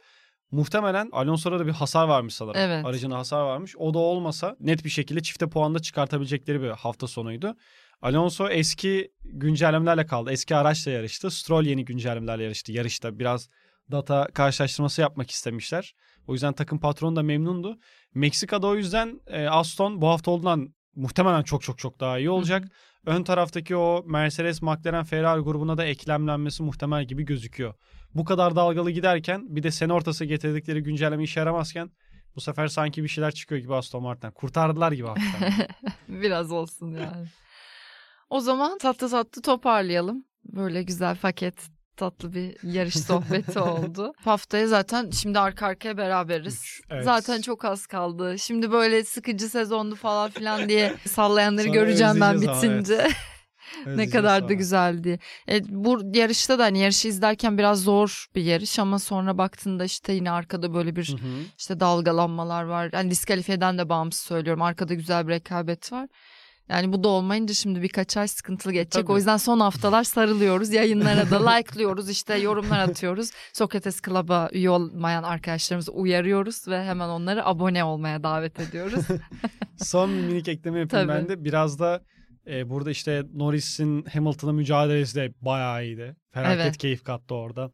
muhtemelen 0.51 1.09
Alonso'da 1.13 1.59
da 1.59 1.67
bir 1.67 1.73
hasar 1.73 2.09
varmış 2.09 2.35
sanırım. 2.35 2.61
Evet. 2.61 2.85
Aracına 2.85 3.19
hasar 3.19 3.43
varmış. 3.43 3.75
O 3.77 3.95
da 3.95 3.99
olmasa 3.99 4.57
net 4.61 4.85
bir 4.85 4.91
şekilde 4.91 5.23
çifte 5.23 5.49
puanda 5.49 5.79
çıkartabilecekleri 5.79 6.63
bir 6.63 6.69
hafta 6.69 7.07
sonuydu. 7.07 7.57
Alonso 8.03 8.49
eski 8.49 9.11
güncellemelerle 9.25 10.07
kaldı. 10.07 10.33
Eski 10.33 10.57
araçla 10.57 10.91
yarıştı. 10.91 11.31
Stroll 11.31 11.65
yeni 11.65 11.85
güncellemelerle 11.85 12.43
yarıştı. 12.43 12.73
Yarışta 12.73 13.19
biraz 13.19 13.49
data 13.91 14.29
karşılaştırması 14.35 15.01
yapmak 15.01 15.31
istemişler. 15.31 15.95
O 16.29 16.33
yüzden 16.33 16.53
takım 16.53 16.81
patronu 16.81 17.17
da 17.17 17.23
memnundu. 17.23 17.79
Meksika'da 18.15 18.67
o 18.67 18.75
yüzden 18.75 19.21
e, 19.27 19.47
Aston 19.47 20.01
bu 20.01 20.09
hafta 20.09 20.31
olduğundan 20.31 20.75
muhtemelen 20.95 21.43
çok 21.43 21.63
çok 21.63 21.79
çok 21.79 22.01
daha 22.01 22.19
iyi 22.19 22.31
olacak. 22.31 22.69
Ön 23.07 23.23
taraftaki 23.23 23.77
o 23.77 24.05
Mercedes, 24.07 24.63
McLaren, 24.63 25.05
Ferrari 25.05 25.41
grubuna 25.41 25.79
da 25.79 25.85
eklemlenmesi 25.85 26.63
muhtemel 26.63 27.05
gibi 27.05 27.25
gözüküyor. 27.25 27.75
Bu 28.15 28.25
kadar 28.25 28.57
dalgalı 28.57 28.91
giderken 28.91 29.57
bir 29.57 29.63
de 29.63 29.71
sene 29.71 29.93
ortası 29.93 30.25
getirdikleri 30.25 30.83
güncelleme 30.83 31.23
işe 31.23 31.41
yaramazken 31.41 31.91
Bu 32.37 32.41
sefer 32.41 32.69
sanki 32.69 33.03
bir 33.03 33.09
şeyler 33.09 33.31
çıkıyor 33.31 33.61
gibi 33.61 33.75
Aston 33.75 34.03
Martin. 34.03 34.31
Kurtardılar 34.31 34.93
gibi 34.93 35.09
hafiften. 35.09 35.53
Biraz 36.09 36.53
olsun 36.53 36.95
yani. 36.95 37.27
O 38.31 38.41
zaman 38.41 38.79
tatlı 38.79 39.11
tatlı 39.11 39.43
toparlayalım. 39.43 40.25
Böyle 40.45 40.83
güzel 40.83 41.17
paket 41.17 41.78
tatlı 41.99 42.35
bir 42.35 42.57
yarış 42.63 42.95
sohbeti 42.95 43.59
oldu. 43.59 44.13
Haftaya 44.25 44.67
zaten 44.67 45.11
şimdi 45.11 45.39
arka 45.39 45.67
arkaya 45.67 45.97
beraberiz. 45.97 46.55
Üç, 46.55 46.81
evet. 46.91 47.05
Zaten 47.05 47.41
çok 47.41 47.65
az 47.65 47.87
kaldı. 47.87 48.39
Şimdi 48.39 48.73
böyle 48.73 49.05
sıkıcı 49.05 49.49
sezondu 49.49 49.95
falan 49.95 50.31
filan 50.31 50.69
diye 50.69 50.95
sallayanları 51.09 51.67
Sonra 51.67 51.75
göreceğim 51.75 52.21
ben 52.21 52.35
özleyeceğiz 52.35 52.65
ama, 52.65 52.79
bitince. 52.79 53.09
ne 53.87 54.09
kadar 54.09 54.49
da 54.49 54.53
güzeldi. 54.53 55.19
E, 55.49 55.61
bu 55.69 56.01
yarışta 56.15 56.59
da 56.59 56.65
hani 56.65 56.79
yarışı 56.79 57.09
izlerken 57.09 57.59
biraz 57.59 57.83
zor 57.83 58.27
bir 58.35 58.43
yarış 58.43 58.79
ama 58.79 58.99
sonra 58.99 59.39
baktığında 59.39 59.85
işte 59.85 60.13
yine 60.13 60.31
arkada 60.31 60.75
böyle 60.75 60.97
bir 60.97 61.09
Hı 61.09 61.13
hı. 61.13 61.43
işte 61.59 61.81
dalgalanmalar 61.81 62.63
var. 62.63 62.91
Hani 62.93 63.11
diskalifiyeden 63.11 63.79
de 63.79 63.89
bağımsız 63.89 64.23
söylüyorum. 64.23 64.63
Arkada 64.63 64.95
güzel 64.95 65.29
bir 65.29 65.33
rekabet 65.33 65.93
var. 65.93 66.09
Yani 66.69 66.93
bu 66.93 67.05
da 67.05 67.09
olmayınca 67.09 67.55
şimdi 67.55 67.83
birkaç 67.83 68.17
ay 68.17 68.29
sıkıntılı 68.29 68.73
geçecek. 68.73 69.03
Tabii. 69.03 69.13
O 69.13 69.17
yüzden 69.17 69.37
son 69.37 69.61
haftalar 69.61 70.05
sarılıyoruz. 70.05 70.73
Yayınlara 70.73 71.31
da 71.31 71.51
like'lıyoruz. 71.51 72.11
işte 72.11 72.35
yorumlar 72.35 72.79
atıyoruz. 72.79 73.31
Sokrates 73.53 74.01
Club'a 74.03 74.49
üye 74.53 74.71
olmayan 74.71 75.23
arkadaşlarımızı 75.23 75.93
uyarıyoruz 75.93 76.69
ve 76.69 76.85
hemen 76.85 77.09
onları 77.09 77.47
abone 77.47 77.85
olmaya 77.85 78.23
davet 78.23 78.61
ediyoruz. 78.61 79.05
Son 79.77 80.11
minik 80.11 80.49
ekleme 80.49 80.79
yapayım 80.81 81.09
Tabii. 81.09 81.19
ben 81.19 81.29
de. 81.29 81.45
Biraz 81.45 81.79
da 81.79 82.03
e, 82.47 82.71
burada 82.71 82.91
işte 82.91 83.23
Norris'in 83.35 84.05
Hamilton'a 84.05 84.53
mücadelesi 84.53 85.15
de 85.15 85.35
bayağı 85.41 85.85
iyiydi. 85.85 86.17
Felaket 86.31 86.61
Evet. 86.61 86.77
keyif 86.77 87.05
kattı 87.05 87.35
orada. 87.35 87.73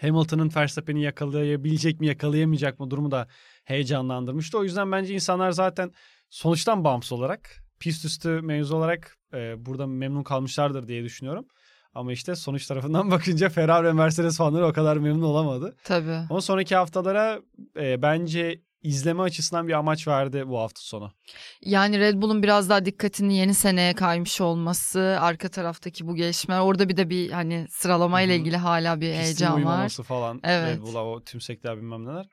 Hamilton'ın 0.00 0.50
Verstappen'i 0.56 1.02
yakalayabilecek 1.02 2.00
mi 2.00 2.06
yakalayamayacak 2.06 2.80
mı 2.80 2.90
durumu 2.90 3.10
da 3.10 3.28
heyecanlandırmıştı. 3.64 4.58
O 4.58 4.64
yüzden 4.64 4.92
bence 4.92 5.14
insanlar 5.14 5.50
zaten 5.50 5.92
sonuçtan 6.30 6.84
bağımsız 6.84 7.12
olarak 7.12 7.50
pist 7.80 8.04
üstü 8.04 8.28
mevzu 8.28 8.76
olarak 8.76 9.16
e, 9.34 9.66
burada 9.66 9.86
memnun 9.86 10.22
kalmışlardır 10.22 10.88
diye 10.88 11.04
düşünüyorum. 11.04 11.46
Ama 11.94 12.12
işte 12.12 12.36
sonuç 12.36 12.66
tarafından 12.66 13.10
bakınca 13.10 13.48
Ferrari 13.48 13.86
ve 13.86 13.92
Mercedes 13.92 14.36
fanları 14.36 14.66
o 14.66 14.72
kadar 14.72 14.96
memnun 14.96 15.22
olamadı. 15.22 15.76
Tabii. 15.84 16.26
Ama 16.30 16.40
sonraki 16.40 16.76
haftalara 16.76 17.40
e, 17.76 18.02
bence 18.02 18.60
izleme 18.82 19.22
açısından 19.22 19.68
bir 19.68 19.72
amaç 19.72 20.08
verdi 20.08 20.48
bu 20.48 20.58
hafta 20.58 20.80
sonu. 20.80 21.12
Yani 21.60 21.98
Red 22.00 22.22
Bull'un 22.22 22.42
biraz 22.42 22.68
daha 22.70 22.84
dikkatini 22.84 23.36
yeni 23.36 23.54
seneye 23.54 23.94
kaymış 23.94 24.40
olması, 24.40 25.18
arka 25.20 25.48
taraftaki 25.48 26.06
bu 26.06 26.14
gelişmeler. 26.16 26.60
Orada 26.60 26.88
bir 26.88 26.96
de 26.96 27.10
bir 27.10 27.30
hani 27.30 27.66
sıralamayla 27.70 28.34
Hı 28.34 28.38
hı. 28.38 28.40
ilgili 28.40 28.56
hala 28.56 29.00
bir 29.00 29.06
Pistin 29.06 29.22
heyecan 29.22 29.64
var. 29.64 29.88
falan. 29.88 30.40
Evet. 30.44 30.76
Red 30.76 30.82
Bull'a 30.82 31.04
o 31.04 31.24
tümsekler 31.24 31.76
bilmem 31.76 32.04
neler. 32.04 32.26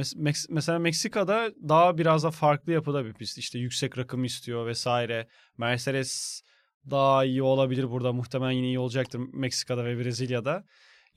Mes- 0.00 0.46
mesela 0.50 0.78
Meksika'da 0.78 1.50
daha 1.68 1.98
biraz 1.98 2.24
da 2.24 2.30
farklı 2.30 2.72
yapıda 2.72 3.04
bir 3.04 3.14
pist. 3.14 3.38
İşte 3.38 3.58
yüksek 3.58 3.98
rakım 3.98 4.24
istiyor 4.24 4.66
vesaire. 4.66 5.28
Mercedes 5.58 6.42
daha 6.90 7.24
iyi 7.24 7.42
olabilir 7.42 7.90
burada. 7.90 8.12
Muhtemelen 8.12 8.50
yine 8.52 8.66
iyi 8.66 8.78
olacaktır 8.78 9.20
Meksika'da 9.32 9.84
ve 9.84 9.98
Brezilya'da. 9.98 10.64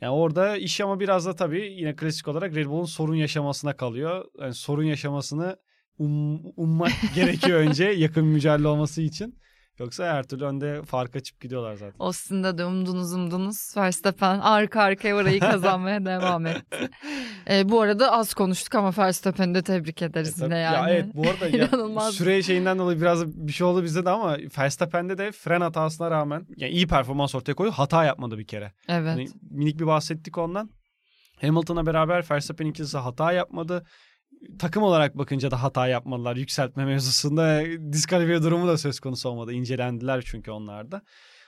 Yani 0.02 0.12
orada 0.12 0.58
iş 0.58 0.82
ama 0.82 1.00
biraz 1.00 1.26
da 1.26 1.36
tabii 1.36 1.74
yine 1.74 1.96
klasik 1.96 2.28
olarak 2.28 2.56
Red 2.56 2.66
Bull'un 2.66 2.86
sorun 2.86 3.16
yaşamasına 3.16 3.76
kalıyor. 3.78 4.26
Yani 4.42 4.54
sorun 4.54 4.84
yaşamasını 4.84 5.58
um- 6.00 6.54
ummak 6.56 6.92
gerekiyor 7.16 7.60
önce 7.60 7.86
yakın 7.86 8.26
mücadele 8.26 8.68
olması 8.68 9.02
için. 9.02 9.40
Yoksa 9.80 10.06
her 10.06 10.24
türlü 10.24 10.46
önde 10.46 10.82
fark 10.84 11.16
açıp 11.16 11.42
gidiyorlar 11.42 11.76
zaten. 11.76 11.94
Austin'da 12.00 12.58
da 12.58 12.68
umdunuz 12.68 13.14
umdunuz. 13.14 13.78
Verstappen 13.78 14.40
arka 14.40 14.82
arkaya 14.82 15.16
orayı 15.16 15.40
kazanmaya 15.40 16.06
devam 16.06 16.46
etti. 16.46 16.90
Ee, 17.50 17.70
bu 17.70 17.82
arada 17.82 18.12
az 18.12 18.34
konuştuk 18.34 18.76
ama 18.76 18.94
Verstappen'i 18.98 19.56
de 19.56 19.62
tebrik 19.62 20.02
ederiz 20.02 20.30
E, 20.30 20.34
tabii. 20.36 20.46
yine 20.46 20.58
yani. 20.58 20.76
Ya 20.76 20.96
evet 20.96 21.06
bu 21.16 21.22
arada 21.30 21.58
ya, 21.98 22.12
süre 22.12 22.44
şeyinden 22.44 22.80
dolayı 22.80 23.02
biraz 23.02 23.28
bir 23.28 23.52
şey 23.52 23.68
oldu 23.68 23.84
bizde 23.84 24.06
de 24.06 24.10
ama 24.10 24.38
Verstappen'de 24.58 25.18
de 25.18 25.32
fren 25.32 25.62
hatasına 25.62 26.12
rağmen 26.12 26.46
yani 26.58 26.72
iyi 26.72 26.88
performans 26.88 27.36
ortaya 27.36 27.54
koyuyor. 27.54 27.74
Hata 27.76 28.04
yapmadı 28.06 28.38
bir 28.38 28.48
kere. 28.48 28.72
Evet. 28.90 29.10
Hani 29.10 29.28
minik 29.52 29.80
bir 29.80 29.86
bahsettik 29.88 30.38
ondan. 30.38 30.70
Hamilton'a 31.42 31.86
beraber 31.86 32.26
Verstappen 32.32 32.66
ikisi 32.66 32.98
hata 32.98 33.32
yapmadı. 33.32 33.86
Takım 34.60 34.84
olarak 34.84 35.18
bakınca 35.18 35.52
da 35.52 35.64
hata 35.64 35.88
yapmadılar. 35.88 36.36
Yükseltme 36.36 36.86
mevzusunda 36.86 37.64
diskalifiye 37.94 38.44
durumu 38.44 38.68
da 38.68 38.78
söz 38.78 39.00
konusu 39.00 39.30
olmadı. 39.30 39.54
İncelendiler 39.54 40.22
çünkü 40.26 40.52
onlar 40.52 40.92
da. 40.92 41.02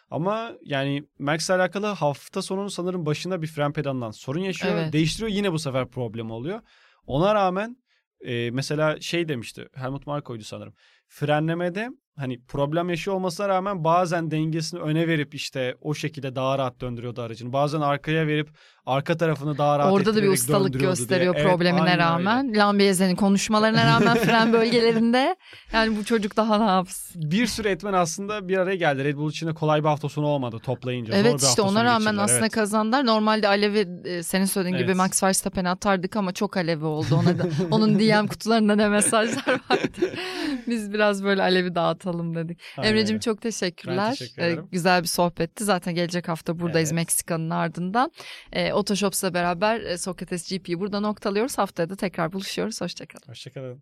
Ama 0.09 0.51
yani 0.61 1.03
Max'le 1.19 1.49
alakalı 1.49 1.85
hafta 1.85 2.41
sonunun 2.41 2.67
sanırım 2.67 3.05
başında 3.05 3.41
bir 3.41 3.47
fren 3.47 3.73
pedalından 3.73 4.11
sorun 4.11 4.39
yaşıyor. 4.39 4.73
Evet. 4.75 4.93
Değiştiriyor 4.93 5.31
yine 5.31 5.51
bu 5.51 5.59
sefer 5.59 5.87
problem 5.87 6.31
oluyor. 6.31 6.61
Ona 7.05 7.35
rağmen 7.35 7.77
e, 8.21 8.51
mesela 8.51 9.01
şey 9.01 9.27
demişti 9.27 9.67
Helmut 9.73 10.07
Marko'ydu 10.07 10.43
sanırım. 10.43 10.73
Frenlemede 11.11 11.89
hani 12.17 12.41
problem 12.47 12.89
yaşıyor 12.89 13.15
olmasına 13.15 13.49
rağmen 13.49 13.83
bazen 13.83 14.31
dengesini 14.31 14.79
öne 14.79 15.07
verip 15.07 15.35
işte 15.35 15.75
o 15.81 15.93
şekilde 15.93 16.35
daha 16.35 16.57
rahat 16.57 16.81
döndürüyordu 16.81 17.21
aracını. 17.21 17.53
Bazen 17.53 17.81
arkaya 17.81 18.27
verip 18.27 18.49
arka 18.85 19.17
tarafını 19.17 19.57
daha 19.57 19.79
rahat 19.79 19.93
Orada 19.93 20.15
da 20.15 20.23
bir 20.23 20.27
ustalık 20.27 20.79
gösteriyor 20.79 21.33
diye. 21.33 21.43
Evet, 21.43 21.51
problemine 21.51 21.81
öyle. 21.91 21.97
rağmen. 21.97 22.53
Lambieze'nin 22.55 23.15
konuşmalarına 23.15 23.85
rağmen 23.85 24.17
fren 24.17 24.53
bölgelerinde. 24.61 25.35
Yani 25.73 25.97
bu 25.97 26.03
çocuk 26.03 26.37
daha 26.37 26.57
ne 26.57 26.71
yapsın? 26.71 27.21
Bir 27.31 27.47
sürü 27.47 27.67
etmen 27.67 27.93
aslında 27.93 28.47
bir 28.47 28.57
araya 28.57 28.75
geldi. 28.75 29.03
Red 29.03 29.17
Bull 29.17 29.29
için 29.29 29.47
de 29.47 29.53
kolay 29.53 29.83
bir 29.83 29.87
hafta 29.87 30.09
sonu 30.09 30.25
olmadı 30.25 30.59
toplayınca. 30.63 31.13
Zor 31.13 31.19
Evet 31.19 31.41
bir 31.41 31.47
işte 31.47 31.61
ona 31.61 31.83
rağmen 31.83 31.99
geçirdiler, 31.99 32.23
aslında 32.23 32.39
evet. 32.39 32.51
kazandılar. 32.51 33.05
Normalde 33.05 33.47
Alev'i 33.47 33.87
e, 34.05 34.23
senin 34.23 34.45
söylediğin 34.45 34.77
gibi 34.77 34.85
Evet. 34.85 34.95
Max 34.95 35.23
Verstappen'e 35.23 35.69
atardık 35.69 36.15
ama 36.15 36.31
çok 36.31 36.57
Alev'i 36.57 36.85
oldu. 36.85 37.15
Ona 37.15 37.39
da, 37.39 37.43
onun 37.71 37.99
DM 37.99 38.27
kutularında 38.27 38.75
ne 38.75 38.89
mesajlar 38.89 39.61
vardı. 39.69 40.11
Biz 40.67 40.93
biraz 40.93 41.00
böyle 41.23 41.41
Alev'i 41.41 41.75
dağıtalım 41.75 42.35
dedik. 42.35 42.59
Aynen 42.77 42.89
Emre'cim 42.89 43.19
çok 43.19 43.41
teşekkürler. 43.41 43.97
Ben 43.97 44.09
teşekkür 44.11 44.41
Ee, 44.41 44.57
güzel 44.71 45.01
bir 45.01 45.07
sohbetti. 45.07 45.63
Zaten 45.63 45.95
gelecek 45.95 46.27
hafta 46.27 46.59
buradayız 46.59 46.89
Evet. 46.89 46.95
Meksika'nın 47.01 47.49
ardından. 47.49 48.11
Ee, 48.53 48.73
Otoshops'la 48.73 49.33
beraber 49.33 49.81
e, 49.81 49.97
Sokrates 49.97 50.49
GP'yi 50.49 50.79
burada 50.79 50.99
noktalıyoruz. 50.99 51.57
Haftaya 51.57 51.89
da 51.89 51.95
tekrar 51.95 52.33
buluşuyoruz. 52.33 52.81
Hoşçakalın. 52.81 53.27
Hoşçakalın. 53.27 53.81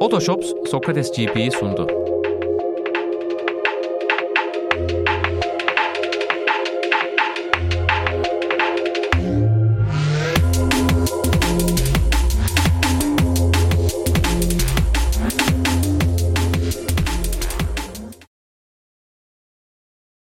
Otoshops 0.00 0.52
Sokrates 0.70 1.12
GP'yi 1.12 1.50
sundu. 1.50 2.15